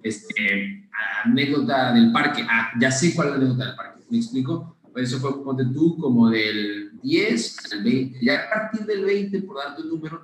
este, 0.01 0.89
anécdota 1.25 1.93
del 1.93 2.11
parque. 2.11 2.45
Ah, 2.49 2.71
ya 2.79 2.91
sé 2.91 3.13
cuál 3.13 3.27
es 3.27 3.33
la 3.33 3.37
anécdota 3.39 3.65
del 3.65 3.75
parque. 3.75 4.03
¿Me 4.09 4.17
explico? 4.17 4.76
Eso 4.97 5.19
fue, 5.19 5.43
ponte 5.43 5.65
tú, 5.73 5.97
como 5.97 6.29
del 6.29 6.91
10 7.01 7.73
al 7.73 7.83
20. 7.83 8.19
Ya 8.21 8.41
a 8.41 8.49
partir 8.49 8.85
del 8.85 9.05
20, 9.05 9.41
por 9.41 9.57
darte 9.57 9.81
un 9.81 9.89
número, 9.89 10.21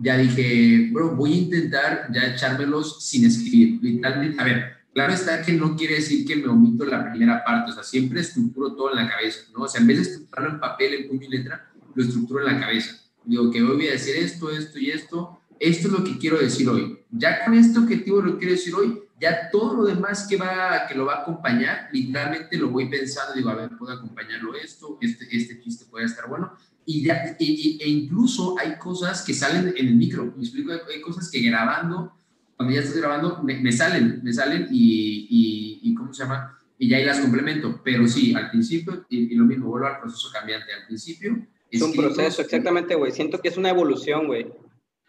ya 0.00 0.16
dije, 0.16 0.90
bro, 0.92 1.14
voy 1.14 1.32
a 1.32 1.36
intentar 1.36 2.08
ya 2.12 2.34
echármelos 2.34 3.04
sin 3.04 3.26
escribir. 3.26 3.78
Literalmente, 3.82 4.40
a 4.40 4.44
ver, 4.44 4.72
claro 4.92 5.12
está 5.12 5.42
que 5.42 5.52
no 5.52 5.76
quiere 5.76 5.96
decir 5.96 6.26
que 6.26 6.36
me 6.36 6.48
omito 6.48 6.84
la 6.84 7.10
primera 7.10 7.44
parte, 7.44 7.70
o 7.70 7.74
sea, 7.74 7.82
siempre 7.82 8.20
estructuro 8.20 8.74
todo 8.74 8.90
en 8.90 8.96
la 8.96 9.08
cabeza, 9.08 9.40
¿no? 9.54 9.64
O 9.64 9.68
sea, 9.68 9.80
en 9.80 9.86
vez 9.86 9.96
de 9.98 10.02
estructurarlo 10.02 10.54
en 10.54 10.60
papel, 10.60 10.94
en 10.94 11.08
puño 11.08 11.26
y 11.26 11.30
letra, 11.30 11.70
lo 11.94 12.02
estructuro 12.02 12.46
en 12.46 12.54
la 12.54 12.60
cabeza. 12.60 12.96
Digo 13.24 13.50
que 13.50 13.62
hoy 13.62 13.76
voy 13.76 13.88
a 13.88 13.92
decir 13.92 14.16
esto, 14.16 14.50
esto 14.50 14.78
y 14.78 14.90
esto, 14.90 15.40
esto 15.58 15.88
es 15.88 15.92
lo 15.92 16.04
que 16.04 16.18
quiero 16.18 16.38
decir 16.38 16.68
hoy. 16.68 16.98
Ya 17.10 17.44
con 17.44 17.54
este 17.54 17.78
objetivo 17.78 18.20
lo 18.20 18.38
quiero 18.38 18.52
decir 18.52 18.74
hoy, 18.74 18.98
ya 19.22 19.48
todo 19.50 19.76
lo 19.76 19.84
demás 19.84 20.26
que, 20.28 20.36
va, 20.36 20.84
que 20.88 20.96
lo 20.96 21.06
va 21.06 21.14
a 21.14 21.20
acompañar, 21.22 21.88
literalmente 21.92 22.58
lo 22.58 22.70
voy 22.70 22.88
pensando, 22.88 23.34
digo, 23.34 23.50
a 23.50 23.54
ver, 23.54 23.70
puedo 23.78 23.92
acompañarlo 23.92 24.56
esto, 24.56 24.98
este, 25.00 25.28
este 25.30 25.60
chiste 25.60 25.84
puede 25.88 26.06
estar 26.06 26.28
bueno, 26.28 26.52
y 26.84 27.04
ya, 27.04 27.36
e, 27.38 27.88
incluso 27.88 28.56
hay 28.58 28.76
cosas 28.78 29.22
que 29.22 29.32
salen 29.32 29.72
en 29.76 29.86
el 29.86 29.94
micro, 29.94 30.34
me 30.36 30.42
explico, 30.42 30.72
hay, 30.72 31.00
cosas 31.00 31.30
que 31.30 31.40
grabando 31.40 32.12
cuando 32.56 32.74
ya 32.74 32.80
estás 32.80 32.96
grabando, 32.96 33.42
me, 33.42 33.72
salen, 33.72 34.20
me 34.22 34.32
salen 34.32 34.68
y, 34.70 35.80
y, 35.82 35.94
¿cómo 35.94 36.12
se 36.12 36.22
llama? 36.22 36.56
Y 36.78 36.88
ya 36.88 36.96
ahí 36.96 37.04
las 37.04 37.18
complemento. 37.18 37.80
Pero 37.82 38.06
sí, 38.06 38.34
al 38.34 38.50
principio, 38.50 39.04
y, 39.08 39.34
lo 39.34 39.44
mismo, 39.44 39.66
vuelvo 39.66 39.88
al 39.88 39.98
proceso 39.98 40.28
cambiante. 40.32 40.72
Al 40.72 40.86
principio... 40.86 41.44
Es 41.70 41.82
un 41.82 41.92
proceso, 41.92 42.42
exactamente, 42.42 42.94
güey. 42.94 43.10
Siento 43.10 43.40
que 43.40 43.48
es 43.48 43.56
una 43.56 43.70
evolución, 43.70 44.26
güey. 44.26 44.46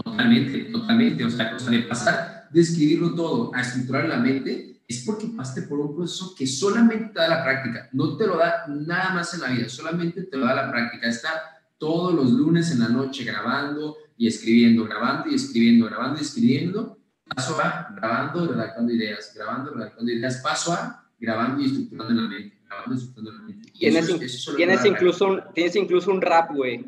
Totalmente, 0.03 0.61
totalmente. 0.71 1.25
O 1.25 1.29
sea, 1.29 1.55
de 1.55 1.79
pasar 1.79 2.42
de 2.53 2.61
escribirlo 2.61 3.15
todo 3.15 3.51
a 3.53 3.61
estructurar 3.61 4.07
la 4.07 4.17
mente, 4.17 4.81
es 4.87 5.03
porque 5.05 5.27
pasaste 5.27 5.63
por 5.63 5.79
un 5.79 5.95
proceso 5.95 6.35
que 6.37 6.45
solamente 6.45 7.13
te 7.13 7.19
da 7.19 7.27
la 7.27 7.43
práctica. 7.43 7.89
No 7.93 8.15
te 8.15 8.27
lo 8.27 8.37
da 8.37 8.65
nada 8.67 9.13
más 9.13 9.33
en 9.33 9.41
la 9.41 9.47
vida, 9.49 9.69
solamente 9.69 10.23
te 10.23 10.37
lo 10.37 10.45
da 10.45 10.55
la 10.55 10.71
práctica. 10.71 11.07
Estar 11.07 11.33
todos 11.77 12.13
los 12.13 12.31
lunes 12.31 12.71
en 12.71 12.79
la 12.79 12.89
noche 12.89 13.23
grabando 13.23 13.97
y 14.17 14.27
escribiendo, 14.27 14.85
grabando 14.85 15.29
y 15.29 15.35
escribiendo, 15.35 15.85
grabando 15.87 16.19
y 16.19 16.21
escribiendo 16.21 16.99
paso 17.35 17.57
A, 17.61 17.93
grabando, 17.95 18.47
redactando 18.47 18.93
ideas, 18.93 19.33
grabando, 19.35 19.73
redactando 19.73 20.11
ideas, 20.11 20.37
paso 20.37 20.73
A, 20.73 21.05
grabando 21.19 21.61
y 21.61 21.65
estructurando 21.65 22.13
la 22.13 22.27
mente, 22.27 22.59
grabando 22.67 22.93
y 22.93 22.97
estructurando 22.97 23.31
la 23.31 23.47
mente. 23.47 23.71
tienes, 23.71 24.55
tienes 24.55 24.85
incluso 24.85 25.27
un, 25.27 25.41
tienes 25.53 25.75
incluso 25.75 26.11
un 26.11 26.21
rap, 26.21 26.51
güey. 26.51 26.85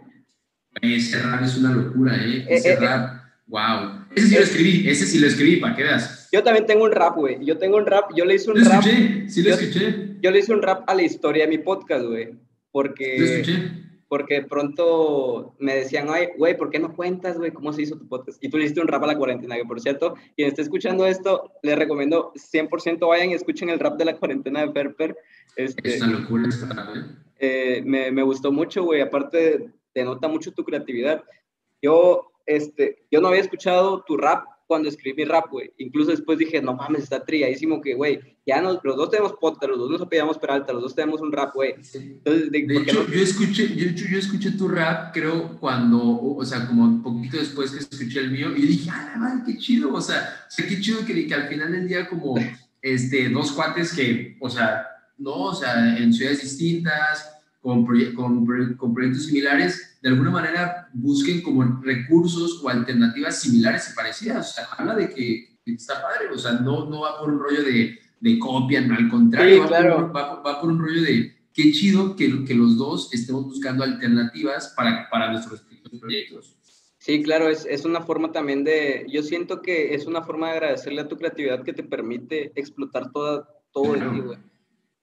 Ese 0.82 1.22
rap 1.22 1.41
es 1.41 1.57
una 1.57 1.72
locura, 1.72 2.16
¿eh? 2.18 2.39
eh 2.39 2.45
ese 2.49 2.74
eh, 2.74 2.80
rap, 2.80 3.24
wow. 3.47 4.04
Ese 4.16 4.28
sí 4.28 4.36
lo 4.36 4.41
escribí, 4.41 4.89
ese 4.89 5.05
sí 5.05 5.20
lo 5.20 5.28
escribí, 5.28 5.57
para 5.57 5.76
que 5.76 5.84
veas. 5.84 6.30
Yo 6.32 6.43
también 6.43 6.66
tengo 6.66 6.86
un 6.86 6.91
rap, 6.91 7.16
güey. 7.16 7.43
Yo 7.45 7.57
tengo 7.57 7.78
un 7.78 7.86
rap, 7.86 8.11
yo 8.16 8.26
le 8.26 8.36
hice 8.36 8.51
un 8.51 8.59
¿Lo 8.59 8.70
rap. 8.70 8.86
Escuché, 8.86 9.30
sí 9.30 9.43
lo 9.43 9.53
escuché. 9.53 10.18
Yo 10.22 10.32
le 10.32 10.39
hice 10.39 10.53
un 10.53 10.61
rap 10.61 10.89
a 10.89 10.95
la 10.95 11.03
historia 11.03 11.43
de 11.45 11.49
mi 11.49 11.57
podcast, 11.59 12.05
güey. 12.05 12.34
Porque... 12.72 13.20
Lo 13.20 13.26
escuché 13.26 13.86
porque 14.07 14.43
pronto 14.43 15.55
me 15.59 15.76
decían, 15.76 16.07
ay, 16.09 16.28
güey, 16.38 16.55
¿por 16.55 16.70
qué 16.70 16.80
no 16.80 16.93
cuentas, 16.93 17.38
güey, 17.38 17.51
cómo 17.51 17.74
se 17.74 17.82
hizo 17.82 17.97
tu 17.97 18.07
podcast? 18.07 18.41
Y 18.43 18.49
tú 18.49 18.57
le 18.57 18.66
hiciste 18.66 18.82
un 18.82 18.88
rap 18.88 19.03
a 19.03 19.07
la 19.07 19.18
cuarentena, 19.18 19.55
que 19.55 19.66
por 19.66 19.82
cierto, 19.82 20.16
quien 20.36 20.47
esté 20.47 20.61
escuchando 20.61 21.05
esto, 21.05 21.51
les 21.63 21.78
recomiendo 21.78 22.32
100% 22.36 23.07
vayan 23.07 23.32
y 23.32 23.34
escuchen 23.34 23.70
el 23.70 23.80
rap 23.80 23.97
de 23.97 24.05
la 24.05 24.16
cuarentena 24.16 24.61
de 24.61 24.72
Perper. 24.72 25.18
Este, 25.55 25.95
es 25.95 26.01
una 26.01 26.20
locura 26.20 26.47
esta 26.47 26.93
¿eh? 26.95 27.01
eh, 27.39 27.82
me, 27.84 28.11
me, 28.11 28.24
gustó 28.24 28.51
mucho, 28.51 28.84
güey, 28.84 29.01
aparte 29.01 29.72
te 29.91 30.03
nota 30.03 30.28
mucho 30.28 30.51
tu 30.51 30.63
creatividad. 30.63 31.24
Yo, 31.82 32.32
este, 32.45 33.05
yo 33.11 33.21
no 33.21 33.29
había 33.29 33.41
escuchado 33.41 34.03
tu 34.05 34.17
rap 34.17 34.45
cuando 34.67 34.89
escribí 34.89 35.25
rap, 35.25 35.49
güey. 35.51 35.71
Incluso 35.77 36.11
después 36.11 36.39
dije, 36.39 36.61
no 36.61 36.73
mames, 36.73 37.03
está 37.03 37.23
trilladísimo 37.23 37.81
que, 37.81 37.93
güey, 37.93 38.19
ya 38.45 38.61
nos, 38.61 38.79
los 38.83 38.95
dos 38.95 39.11
tenemos 39.11 39.33
podcast, 39.33 39.69
los 39.69 39.79
dos 39.79 39.91
nos 39.91 40.01
apellidamos 40.01 40.37
Peralta, 40.37 40.73
los 40.73 40.81
dos 40.81 40.95
tenemos 40.95 41.21
un 41.21 41.31
rap, 41.31 41.53
güey. 41.53 41.75
Entonces, 41.93 42.51
de, 42.51 42.59
hecho, 42.59 43.07
yo, 43.07 43.21
escuché, 43.21 43.75
yo, 43.75 43.91
yo, 43.91 44.17
escuché 44.17 44.51
tu 44.51 44.67
rap, 44.67 45.13
creo, 45.13 45.57
cuando, 45.59 46.01
o 46.01 46.43
sea, 46.43 46.67
como 46.67 46.83
un 46.83 47.03
poquito 47.03 47.37
después 47.37 47.71
que 47.71 47.79
escuché 47.79 48.19
el 48.19 48.31
mío, 48.31 48.55
y 48.55 48.61
yo 48.61 48.67
dije, 48.67 48.89
ah, 48.91 49.15
madre, 49.17 49.43
qué 49.45 49.57
chido, 49.57 49.93
o 49.93 50.01
sea, 50.01 50.45
o 50.47 50.51
sea 50.51 50.67
qué 50.67 50.79
chido 50.79 51.05
que, 51.05 51.27
que 51.27 51.33
al 51.33 51.47
final 51.47 51.71
del 51.71 51.87
día, 51.87 52.07
como, 52.07 52.35
este, 52.81 53.29
dos 53.29 53.51
cuates 53.51 53.93
que, 53.93 54.37
o 54.39 54.49
sea, 54.49 54.87
no, 55.17 55.33
o 55.33 55.55
sea, 55.55 55.97
en 55.97 56.11
ciudades 56.13 56.41
distintas, 56.41 57.35
con, 57.61 57.85
con, 58.13 58.45
con, 58.77 58.93
proyectos 58.93 59.25
similares, 59.25 59.94
de 60.05 60.11
alguna 60.11 60.29
manera 60.29 60.87
busquen 60.93 61.41
como 61.41 61.81
recursos 61.81 62.61
o 62.63 62.69
alternativas 62.69 63.41
similares 63.41 63.89
y 63.89 63.95
parecidas. 63.95 64.51
O 64.51 64.53
sea, 64.53 64.65
habla 64.77 64.93
de 64.93 65.09
que, 65.09 65.57
está 65.65 65.99
padre, 65.99 66.29
o 66.31 66.37
sea, 66.37 66.51
no, 66.51 66.87
no 66.87 67.01
va 67.01 67.17
por 67.17 67.31
un 67.31 67.39
rollo 67.39 67.63
de, 67.63 67.97
de 68.19 68.37
copia, 68.37 68.81
no, 68.81 68.93
al 68.93 69.09
contrario, 69.09 69.67
va, 69.67 69.79
por, 70.11 70.45
va, 70.45 70.61
por, 70.61 70.69
un 70.69 70.77
rollo 70.77 71.01
de 71.01 71.35
qué 71.51 71.71
chido 71.71 72.15
que, 72.15 72.45
que 72.45 72.53
los 72.53 72.77
dos 72.77 73.11
estemos 73.15 73.45
buscando 73.45 73.83
alternativas 73.83 74.75
para, 74.77 75.09
para 75.09 75.31
nuestros 75.31 75.65
proyectos. 75.99 76.55
Sí, 76.99 77.23
claro, 77.23 77.49
es, 77.49 77.65
es, 77.65 77.83
una 77.83 78.01
forma 78.01 78.31
también 78.31 78.63
de, 78.63 79.07
yo 79.09 79.23
siento 79.23 79.63
que 79.63 79.95
es 79.95 80.05
una 80.05 80.21
forma 80.21 80.49
de 80.49 80.53
agradecerle 80.53 81.01
a 81.01 81.07
tu 81.07 81.17
creatividad 81.17 81.63
que 81.63 81.73
te 81.73 81.81
permite 81.81 82.51
explotar 82.53 83.11
toda, 83.11 83.49
todo 83.71 83.95
el 83.95 84.21
güey. 84.21 84.37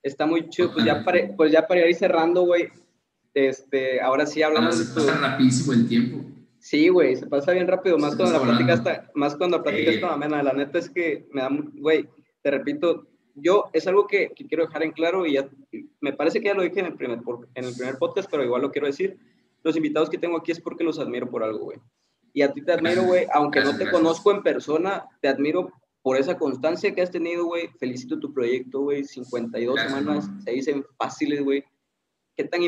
Está 0.00 0.26
muy 0.26 0.48
chido. 0.48 0.72
Pues 0.72 0.84
ya, 0.84 1.04
para, 1.04 1.34
pues 1.36 1.50
ya 1.50 1.66
para 1.66 1.88
ir 1.88 1.96
cerrando, 1.96 2.42
güey. 2.42 2.68
Este, 3.34 4.00
ahora 4.00 4.26
sí 4.26 4.42
hablamos. 4.42 4.76
se 4.76 4.94
pasa 4.94 5.18
rapidísimo 5.18 5.72
el 5.72 5.88
tiempo. 5.88 6.24
Sí, 6.58 6.88
güey, 6.88 7.16
se 7.16 7.26
pasa 7.26 7.52
bien 7.52 7.66
rápido, 7.66 7.98
más 7.98 8.14
cuando, 8.14 8.38
la 8.38 8.44
plática 8.44 8.74
está, 8.74 9.10
más 9.14 9.34
cuando 9.34 9.56
la 9.56 9.62
plática 9.64 9.90
está 9.90 10.12
amena. 10.12 10.42
La 10.42 10.52
neta 10.52 10.78
es 10.78 10.88
que 10.88 11.26
me 11.32 11.40
da, 11.40 11.48
güey, 11.74 12.08
te 12.40 12.50
repito, 12.52 13.08
yo 13.34 13.64
es 13.72 13.86
algo 13.86 14.06
que, 14.06 14.32
que, 14.34 14.46
quiero 14.46 14.66
dejar 14.66 14.84
en 14.84 14.92
claro 14.92 15.26
y 15.26 15.32
ya, 15.32 15.48
me 16.00 16.12
parece 16.12 16.40
que 16.40 16.46
ya 16.46 16.54
lo 16.54 16.62
dije 16.62 16.80
en 16.80 16.86
el, 16.86 16.94
primer, 16.94 17.18
en 17.54 17.64
el 17.64 17.74
primer 17.74 17.96
podcast, 17.98 18.30
pero 18.30 18.44
igual 18.44 18.62
lo 18.62 18.70
quiero 18.70 18.86
decir. 18.86 19.18
Los 19.64 19.76
invitados 19.76 20.10
que 20.10 20.18
tengo 20.18 20.36
aquí 20.36 20.52
es 20.52 20.60
porque 20.60 20.84
los 20.84 20.98
admiro 20.98 21.30
por 21.30 21.42
algo, 21.42 21.64
güey. 21.64 21.78
Y 22.32 22.42
a 22.42 22.52
ti 22.52 22.62
te 22.62 22.72
admiro, 22.72 23.02
güey, 23.04 23.26
aunque 23.32 23.60
no 23.60 23.76
te 23.76 23.90
conozco 23.90 24.30
en 24.30 24.42
persona, 24.42 25.04
te 25.20 25.28
admiro 25.28 25.70
por 26.02 26.16
esa 26.16 26.36
constancia 26.36 26.94
que 26.94 27.02
has 27.02 27.10
tenido, 27.10 27.44
güey. 27.44 27.68
Felicito 27.78 28.18
tu 28.18 28.32
proyecto, 28.32 28.80
güey. 28.80 29.04
52 29.04 29.80
semanas 29.80 30.30
se 30.44 30.50
dicen 30.50 30.84
fáciles, 30.98 31.42
güey. 31.42 31.64
¿Qué 32.36 32.44
tan, 32.44 32.62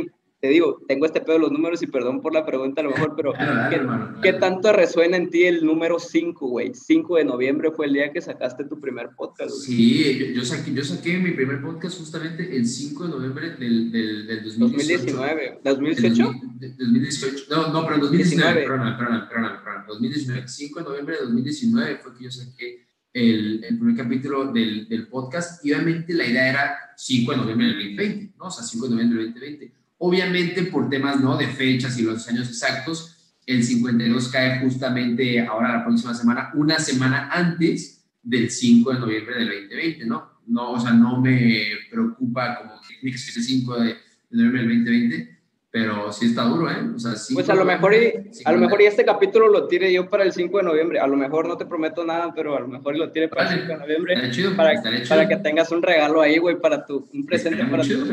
te 0.45 0.51
digo, 0.51 0.79
tengo 0.87 1.07
este 1.07 1.23
pedo 1.23 1.37
de 1.37 1.39
los 1.39 1.53
números 1.53 1.83
y 1.83 1.87
perdón 1.87 2.21
por 2.21 2.35
la 2.35 2.45
pregunta 2.45 2.83
a 2.83 2.85
lo 2.85 2.91
mejor, 2.91 3.15
pero 3.17 3.33
¿qué, 4.23 4.35
tanto 4.35 4.75
resuena 4.75 5.17
en 5.17 5.31
ti 5.31 5.45
el 5.45 5.65
número 5.65 5.99
5, 5.99 6.47
güey? 6.47 6.75
5 6.75 7.17
de 7.17 7.25
noviembre 7.25 7.71
fue 7.71 7.87
el 7.87 7.95
día 7.95 8.13
que 8.13 8.21
sacaste 8.21 8.65
tu 8.65 8.79
primer 8.79 9.09
podcast, 9.17 9.53
güey. 9.53 9.63
Sí, 9.63 10.35
yo, 10.35 10.45
saqué, 10.45 10.75
yo 10.75 10.85
saqué 10.85 11.17
mi 11.17 11.31
primer 11.31 11.63
podcast 11.63 11.99
justamente 11.99 12.55
el 12.55 12.67
5 12.67 13.05
de 13.05 13.09
noviembre 13.09 13.57
del, 13.57 13.91
del, 13.91 14.27
del 14.27 14.45
2018. 14.45 15.17
2019. 15.17 15.61
¿2018? 15.65 16.77
2018. 16.79 17.45
No, 17.49 17.73
no, 17.73 17.87
pero 17.87 18.01
2019. 18.01 18.65
Perdón, 18.65 18.99
perdón, 18.99 19.29
perdón, 19.31 19.53
perdón. 19.65 19.85
2019. 19.89 20.47
5 20.47 20.79
de 20.79 20.85
noviembre 20.85 21.15
de 21.17 21.23
2019 21.23 21.97
fue 22.03 22.15
que 22.19 22.25
yo 22.25 22.31
saqué 22.31 22.87
el, 23.15 23.65
el 23.65 23.79
primer 23.79 23.97
capítulo 23.97 24.53
del, 24.53 24.87
del, 24.91 25.09
podcast 25.09 25.65
y 25.65 25.73
obviamente 25.73 26.13
la 26.13 26.27
idea 26.27 26.51
era 26.51 26.77
5 26.99 27.31
de 27.31 27.37
noviembre 27.39 27.67
del 27.69 27.77
2020, 27.77 28.35
¿no? 28.37 28.45
O 28.45 28.51
sea, 28.51 28.63
5 28.63 28.85
de 28.85 28.91
noviembre 28.91 29.19
del 29.23 29.33
2020. 29.33 29.84
Obviamente 29.99 30.65
por 30.65 30.89
temas, 30.89 31.21
¿no? 31.21 31.37
De 31.37 31.49
fechas 31.49 31.99
y 31.99 32.03
los 32.03 32.27
años 32.29 32.49
exactos, 32.49 33.39
el 33.47 33.63
52 33.63 34.29
cae 34.29 34.61
justamente 34.61 35.41
ahora 35.41 35.79
la 35.79 35.85
próxima 35.85 36.15
semana, 36.15 36.51
una 36.55 36.79
semana 36.79 37.29
antes 37.31 38.05
del 38.23 38.51
5 38.51 38.93
de 38.93 38.99
noviembre 39.01 39.39
del 39.39 39.49
2020, 39.49 40.07
¿no? 40.07 40.35
No, 40.47 40.73
o 40.73 40.81
sea, 40.81 40.93
no 40.93 41.21
me 41.21 41.65
preocupa 41.91 42.59
como 42.59 42.81
que 42.81 43.01
que 43.01 43.09
el 43.09 43.19
5 43.19 43.81
de 43.81 43.97
noviembre 44.31 44.61
del 44.61 44.85
2020, 44.85 45.34
pero 45.75 46.12
sí 46.12 46.27
está 46.27 46.45
duro, 46.45 46.70
¿eh? 46.70 46.77
O 46.95 46.99
sea, 47.01 47.16
sí. 47.16 47.35
Pues 47.35 47.51
a 47.51 47.55
lo 47.57 47.64
mejor 47.64 47.93
y, 47.95 48.31
a 48.45 48.53
lo 48.53 48.59
mejor 48.59 48.81
y 48.81 48.87
este 48.87 49.05
capítulo 49.05 49.49
lo 49.49 49.66
tire 49.66 49.93
yo 49.93 50.09
para 50.09 50.22
el 50.22 50.33
5 50.33 50.59
de 50.59 50.62
noviembre. 50.62 51.01
A 51.01 51.09
lo 51.09 51.16
mejor 51.16 51.49
no 51.49 51.57
te 51.57 51.66
prometo 51.66 52.05
nada, 52.05 52.33
pero 52.33 52.57
a 52.57 52.61
lo 52.61 52.68
mejor 52.68 52.97
lo 52.97 53.11
tire 53.11 53.27
para 53.27 53.51
el 53.53 53.62
5 53.62 53.72
de 53.72 53.79
noviembre. 53.79 54.31
Chido, 54.31 54.55
para, 54.55 54.81
para 55.09 55.27
que 55.27 55.37
tengas 55.39 55.72
un 55.72 55.83
regalo 55.83 56.22
ahí, 56.22 56.39
güey, 56.39 56.61
para 56.61 56.87
tu, 56.87 57.09
un 57.12 57.27
presente 57.27 57.64
para 57.64 57.83
tu. 57.83 58.07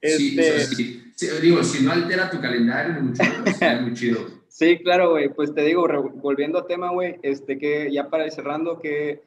Este... 0.00 0.60
Sí, 0.60 1.12
sí. 1.14 1.26
digo, 1.42 1.62
si 1.62 1.84
no 1.84 1.92
altera 1.92 2.30
tu 2.30 2.40
calendario, 2.40 3.02
mucho, 3.02 3.22
muy 3.82 3.92
chido. 3.92 4.20
Sí, 4.48 4.78
claro, 4.78 5.10
güey. 5.10 5.28
Pues 5.28 5.54
te 5.54 5.62
digo, 5.64 5.86
volviendo 6.14 6.60
a 6.60 6.66
tema, 6.66 6.92
güey, 6.92 7.16
este, 7.22 7.58
que 7.58 7.92
ya 7.92 8.08
para 8.08 8.24
ir 8.24 8.32
cerrando, 8.32 8.78
¿qué, 8.78 9.20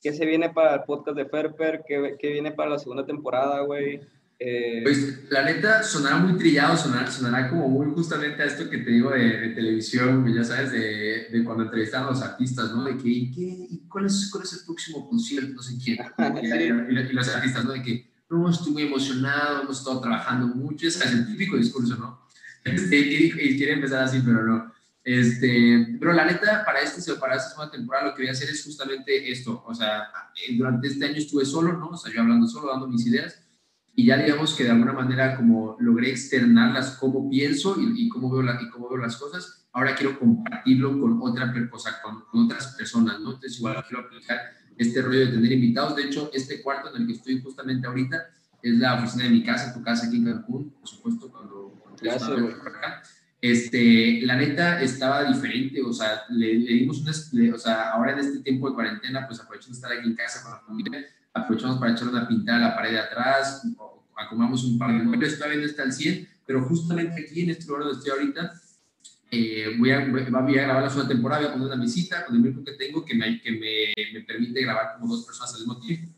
qué 0.00 0.12
se 0.12 0.26
viene 0.26 0.50
para 0.50 0.74
el 0.74 0.82
podcast 0.82 1.16
de 1.16 1.24
Ferper? 1.24 1.82
¿Qué, 1.86 2.16
qué 2.20 2.32
viene 2.32 2.52
para 2.52 2.70
la 2.70 2.78
segunda 2.78 3.04
temporada, 3.04 3.62
güey? 3.62 4.00
Eh, 4.44 4.80
pues 4.82 5.30
la 5.30 5.44
neta 5.44 5.84
sonará 5.84 6.16
muy 6.16 6.36
trillado, 6.36 6.76
sonará, 6.76 7.08
sonará 7.08 7.48
como 7.48 7.68
muy 7.68 7.86
justamente 7.94 8.42
a 8.42 8.46
esto 8.46 8.68
que 8.68 8.78
te 8.78 8.90
digo 8.90 9.10
de, 9.10 9.50
televisión, 9.50 10.26
ya 10.34 10.42
sabes, 10.42 10.72
de, 10.72 11.28
de, 11.30 11.44
cuando 11.44 11.62
entrevistan 11.62 12.02
a 12.02 12.10
los 12.10 12.22
artistas, 12.22 12.72
¿no? 12.74 12.82
De 12.82 12.96
que, 12.96 13.08
¿y, 13.08 13.30
qué, 13.30 13.66
y 13.70 13.86
cuál, 13.86 14.06
es, 14.06 14.28
cuál 14.32 14.42
es 14.42 14.52
el 14.54 14.64
próximo 14.64 15.08
concierto? 15.08 15.54
No 15.54 15.62
sé 15.62 15.78
quién. 15.82 15.98
Y, 16.42 17.12
los 17.12 17.28
artistas, 17.28 17.64
¿no? 17.64 17.70
De 17.70 17.82
que, 17.82 18.10
no, 18.30 18.50
estoy 18.50 18.72
muy 18.72 18.82
emocionado, 18.82 19.62
hemos 19.62 19.78
estado 19.78 20.00
trabajando 20.00 20.48
mucho, 20.48 20.88
es 20.88 21.00
el 21.00 21.24
típico 21.24 21.56
discurso, 21.56 21.96
¿no? 21.96 22.22
Este, 22.64 22.96
y, 22.96 23.26
y 23.26 23.56
quiere 23.56 23.74
empezar 23.74 24.02
así, 24.02 24.20
pero 24.24 24.44
no. 24.44 24.72
Este, 25.04 25.96
pero 26.00 26.12
la 26.12 26.24
neta, 26.24 26.64
para, 26.64 26.80
este, 26.80 27.14
para 27.14 27.36
esta 27.36 27.50
segunda 27.50 27.70
temporada 27.70 28.06
lo 28.06 28.14
que 28.14 28.22
voy 28.22 28.28
a 28.28 28.32
hacer 28.32 28.48
es 28.48 28.64
justamente 28.64 29.30
esto. 29.30 29.62
O 29.66 29.74
sea, 29.74 30.08
durante 30.56 30.88
este 30.88 31.04
año 31.04 31.18
estuve 31.18 31.44
solo, 31.44 31.74
¿no? 31.74 31.90
O 31.90 31.96
sea, 31.96 32.12
yo 32.12 32.20
hablando 32.22 32.48
solo, 32.48 32.68
dando 32.68 32.88
mis 32.88 33.06
ideas 33.06 33.42
y 33.94 34.06
ya 34.06 34.16
digamos 34.16 34.54
que 34.54 34.64
de 34.64 34.70
alguna 34.70 34.92
manera 34.92 35.36
como 35.36 35.76
logré 35.78 36.10
externarlas 36.10 36.96
cómo 36.98 37.28
pienso 37.28 37.76
y, 37.78 38.08
cómo, 38.08 38.30
veo 38.30 38.42
la, 38.42 38.60
y 38.60 38.70
cómo 38.70 38.88
veo 38.88 38.98
las 38.98 39.16
cosas, 39.16 39.66
ahora 39.72 39.94
quiero 39.94 40.18
compartirlo 40.18 40.98
con, 40.98 41.20
otra, 41.20 41.52
cosa, 41.70 42.00
con, 42.02 42.44
otras 42.44 42.74
personas, 42.76 43.20
¿no? 43.20 43.34
Entonces 43.34 43.58
igual 43.58 43.84
quiero 43.86 44.04
aplicar 44.04 44.38
este 44.78 45.02
rollo 45.02 45.20
de 45.20 45.26
tener 45.26 45.52
invitados. 45.52 45.96
De 45.96 46.04
hecho, 46.04 46.30
este 46.32 46.62
cuarto 46.62 46.94
en 46.94 47.02
el 47.02 47.06
que 47.06 47.14
estoy 47.14 47.40
justamente 47.42 47.86
ahorita 47.86 48.30
es 48.62 48.74
la 48.78 48.94
oficina 48.94 49.24
de 49.24 49.30
mi 49.30 49.42
casa, 49.42 49.74
tu 49.74 49.82
casa 49.82 50.06
aquí 50.06 50.16
en 50.16 50.24
Cancún, 50.24 50.70
por 50.70 50.88
supuesto, 50.88 51.30
cuando, 51.30 51.82
acá. 52.66 53.02
Este, 53.40 54.20
la 54.22 54.36
neta 54.36 54.80
estaba 54.80 55.24
diferente, 55.24 55.82
o 55.82 55.92
sea, 55.92 56.22
le, 56.30 56.58
dimos 56.58 57.00
una, 57.02 57.54
o 57.54 57.58
sea, 57.58 57.90
ahora 57.90 58.12
en 58.12 58.20
este 58.20 58.38
tiempo 58.38 58.68
de 58.68 58.74
cuarentena, 58.74 59.26
pues 59.26 59.40
aprovechando 59.40 59.76
de 59.76 59.82
estar 59.82 59.98
aquí 59.98 60.08
en 60.08 60.14
casa 60.14 60.44
con 60.44 60.52
la 60.52 60.60
familia, 60.60 61.04
aprovechamos 61.32 61.78
para 61.78 61.92
echar 61.92 62.08
una 62.08 62.28
pintada 62.28 62.58
a 62.58 62.68
la 62.70 62.76
pared 62.76 62.92
de 62.92 62.98
atrás, 63.00 63.66
acomodamos 64.16 64.64
un 64.64 64.78
par 64.78 64.92
de 64.92 65.02
muebles, 65.02 65.38
todavía 65.38 65.60
no 65.60 65.66
está 65.66 65.82
al 65.82 65.92
100, 65.92 66.28
pero 66.46 66.62
justamente 66.64 67.22
aquí 67.22 67.42
en 67.42 67.50
este 67.50 67.66
lugar 67.66 67.84
donde 67.84 67.98
estoy 67.98 68.12
ahorita, 68.12 68.52
eh, 69.30 69.76
voy, 69.78 69.90
a, 69.90 70.04
voy 70.04 70.58
a 70.58 70.62
grabar 70.62 70.82
la 70.82 70.90
segunda 70.90 71.08
temporada, 71.08 71.40
voy 71.40 71.50
a 71.50 71.52
poner 71.54 71.68
una 71.68 71.82
visita 71.82 72.26
con 72.26 72.36
el 72.36 72.42
micro 72.42 72.62
que 72.62 72.72
tengo 72.72 73.04
que 73.04 73.14
me, 73.14 73.40
que 73.40 73.50
me, 73.52 74.12
me 74.12 74.24
permite 74.26 74.60
grabar 74.60 74.98
como 74.98 75.16
dos 75.16 75.24
personas 75.24 75.54
al 75.54 75.60
mismo 75.60 75.80
tiempo. 75.80 76.12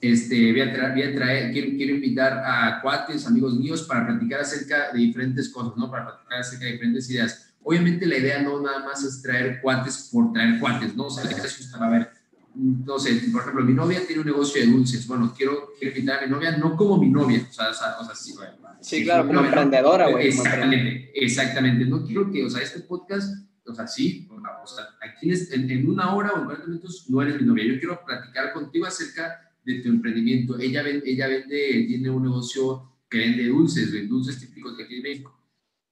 Este, 0.00 0.52
voy 0.52 0.60
a 0.60 0.72
traer, 0.72 0.92
voy 0.92 1.02
a 1.02 1.14
traer 1.14 1.52
quiero, 1.52 1.68
quiero, 1.76 1.94
invitar 1.94 2.42
a 2.44 2.80
cuates, 2.80 3.26
amigos 3.26 3.56
míos, 3.56 3.82
para 3.82 4.06
platicar 4.06 4.40
acerca 4.40 4.92
de 4.92 4.98
diferentes 4.98 5.48
cosas, 5.48 5.76
¿no? 5.76 5.90
Para 5.90 6.06
platicar 6.06 6.40
acerca 6.40 6.64
de 6.64 6.72
diferentes 6.72 7.10
ideas. 7.10 7.54
Obviamente 7.62 8.06
la 8.06 8.16
idea 8.16 8.42
no 8.42 8.60
nada 8.60 8.84
más 8.84 9.04
es 9.04 9.22
traer 9.22 9.60
cuates 9.60 10.08
por 10.12 10.32
traer 10.32 10.58
cuates, 10.58 10.96
¿no? 10.96 11.06
O 11.06 11.10
sea, 11.10 11.24
la 11.24 11.32
idea 11.32 11.44
es 11.44 11.70
para 11.72 11.90
ver, 11.90 12.10
no 12.58 12.98
sé, 12.98 13.14
por 13.30 13.42
ejemplo, 13.42 13.64
mi 13.64 13.72
novia 13.72 14.04
tiene 14.06 14.20
un 14.20 14.26
negocio 14.26 14.60
de 14.60 14.66
dulces, 14.66 15.06
bueno, 15.06 15.32
quiero, 15.36 15.70
quiero 15.78 15.96
invitar 15.96 16.22
a 16.22 16.26
mi 16.26 16.32
novia, 16.32 16.56
no 16.56 16.76
como 16.76 16.98
mi 16.98 17.08
novia, 17.08 17.46
o 17.48 17.52
sea, 17.52 17.70
o 17.70 17.74
sea, 17.74 17.96
o 18.00 18.04
sea 18.04 18.14
sí, 18.14 18.34
bueno, 18.36 18.58
Sí, 18.80 19.04
claro, 19.04 19.26
como 19.26 19.40
emprendedora, 19.40 20.08
güey. 20.08 20.28
Exactamente, 20.28 21.10
exactamente. 21.14 21.84
No 21.84 22.04
quiero 22.04 22.30
que, 22.30 22.44
o 22.44 22.50
sea, 22.50 22.62
este 22.62 22.80
podcast, 22.80 23.34
o 23.66 23.74
sea, 23.74 23.86
sí, 23.86 24.28
o 24.30 24.66
sea, 24.66 24.84
aquí 25.02 25.30
en, 25.30 25.70
en 25.70 25.88
una 25.88 26.14
hora 26.14 26.32
o 26.32 26.38
en 26.38 26.44
40 26.44 26.66
minutos 26.66 27.06
no 27.08 27.20
eres 27.20 27.40
mi 27.40 27.46
novia. 27.46 27.64
Yo 27.64 27.78
quiero 27.78 28.04
platicar 28.04 28.52
contigo 28.52 28.86
acerca 28.86 29.52
de 29.64 29.80
tu 29.80 29.88
emprendimiento. 29.88 30.58
Ella 30.58 30.82
vende, 30.82 31.10
ella 31.10 31.26
vende 31.26 31.84
tiene 31.88 32.10
un 32.10 32.22
negocio 32.22 32.88
que 33.10 33.18
vende 33.18 33.48
dulces, 33.48 33.90
dulces 34.08 34.38
típicos 34.38 34.76
de 34.76 34.84
aquí 34.84 34.96
de 34.96 35.02
México. 35.02 35.36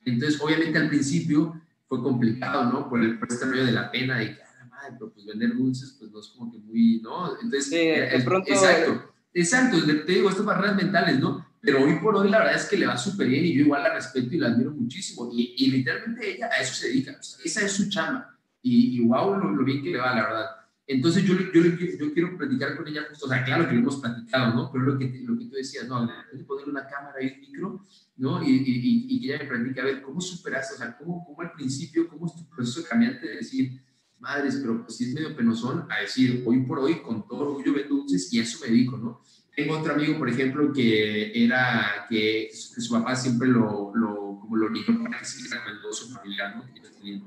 Entonces, 0.05 0.41
obviamente 0.41 0.79
al 0.79 0.89
principio 0.89 1.61
fue 1.89 2.03
complicado, 2.03 2.73
¿no? 2.73 2.89
Por, 2.89 3.03
el, 3.03 3.19
por 3.19 3.31
este 3.31 3.47
rollo 3.47 3.67
de 3.67 3.73
la 3.73 3.91
pena 3.91 4.19
de 4.19 4.37
que, 4.37 4.46
madre, 4.87 4.97
pero 4.99 5.13
pues 5.13 5.27
vender 5.27 5.55
dulces, 5.55 5.97
pues 5.99 6.11
no 6.11 6.21
es 6.21 6.29
como 6.29 6.53
que 6.53 6.59
muy, 6.59 7.01
¿no? 7.03 7.33
Entonces, 7.41 7.67
sí, 7.67 7.77
de 7.77 8.23
pronto... 8.25 8.51
Exacto, 8.51 9.13
exacto, 9.33 9.77
te 9.85 10.13
digo, 10.13 10.31
estas 10.31 10.45
barreras 10.45 10.77
mentales, 10.77 11.19
¿no? 11.19 11.47
pero 11.67 11.85
hoy 11.85 11.99
por 12.01 12.15
hoy 12.15 12.31
la 12.31 12.39
verdad 12.39 12.55
es 12.55 12.67
que 12.67 12.77
le 12.77 12.87
va 12.87 12.97
súper 12.97 13.27
bien 13.27 13.45
y 13.45 13.55
yo 13.55 13.63
igual 13.63 13.83
la 13.83 13.93
respeto 13.93 14.33
y 14.33 14.39
la 14.39 14.49
admiro 14.49 14.71
muchísimo. 14.71 15.29
Y, 15.33 15.55
y 15.59 15.71
literalmente 15.73 16.37
ella 16.37 16.47
a 16.47 16.63
eso 16.63 16.73
se 16.75 16.89
dedica, 16.89 17.19
esa 17.45 17.61
es 17.61 17.73
su 17.73 17.91
chamba. 17.91 18.39
Y, 18.63 18.97
y 18.97 19.05
wow, 19.05 19.37
lo, 19.37 19.51
lo, 19.51 19.65
bien 19.65 19.83
que 19.83 19.91
le 19.91 19.99
va, 19.99 20.15
la 20.15 20.23
verdad. 20.23 20.47
Entonces 20.87 21.25
yo, 21.25 21.35
yo, 21.53 21.63
yo, 21.63 22.15
quiero 22.15 22.39
platicar 22.39 22.77
con 22.77 22.87
ella 22.87 23.07
justo, 23.09 23.27
o 23.27 23.29
sea, 23.29 23.43
claro 23.43 23.67
que 23.67 23.75
lo 23.75 23.81
hemos 23.81 23.97
platicado, 23.97 24.55
¿no? 24.55 24.71
Pero 24.71 24.85
lo 24.85 24.99
que, 24.99 25.07
lo 25.25 25.37
que 25.37 25.47
tú 25.47 25.57
decías, 25.57 25.89
no, 25.89 26.07
de 26.07 26.45
poner 26.45 26.69
una 26.69 26.87
cámara 26.87 27.21
y 27.21 27.33
un 27.33 27.41
micro, 27.41 27.85
¿no? 28.17 28.43
Y, 28.45 28.51
y, 28.51 29.07
y, 29.09 29.21
que 29.21 29.35
ella 29.35 29.43
me 29.43 29.49
platique, 29.49 29.81
a 29.81 29.85
ver, 29.85 30.03
¿cómo 30.03 30.21
superaste? 30.21 30.75
O 30.75 30.79
sea, 30.79 30.97
¿cómo, 30.97 31.25
cómo 31.27 31.41
al 31.41 31.51
principio, 31.51 32.09
cómo 32.09 32.27
es 32.27 32.37
tu 32.37 32.49
proceso 32.49 32.87
cambiante 32.89 33.27
de 33.27 33.37
decir, 33.39 33.83
madres, 34.19 34.57
pero 34.57 34.83
pues 34.83 34.97
sí 34.97 35.05
es 35.05 35.15
medio 35.15 35.37
penosón, 35.37 35.87
a 35.91 36.01
decir, 36.01 36.43
hoy 36.47 36.63
por 36.63 36.79
hoy, 36.79 37.03
con 37.03 37.27
todo 37.27 37.49
orgullo 37.49 37.75
vendo 37.75 37.97
dulces 37.97 38.33
y 38.33 38.41
eso 38.41 38.59
me 38.63 38.69
dedico, 38.69 38.97
¿no? 38.97 39.21
Tengo 39.55 39.79
otro 39.79 39.95
amigo, 39.95 40.19
por 40.19 40.29
ejemplo, 40.29 40.73
que 40.73 41.33
era 41.45 42.07
que 42.11 42.51
su, 42.53 42.81
su 42.81 42.93
papá 42.93 43.17
siempre 43.17 43.49
lo, 43.49 43.93
lo, 43.95 44.39
como 44.41 44.57
lo 44.57 44.69
ligó 44.69 45.03
para 45.03 45.19
que 45.19 45.25
se 45.25 45.49
negocio 45.49 46.09
familiar, 46.09 46.57
¿no? 46.57 46.65
Ellos 46.75 46.93
tienen, 47.01 47.25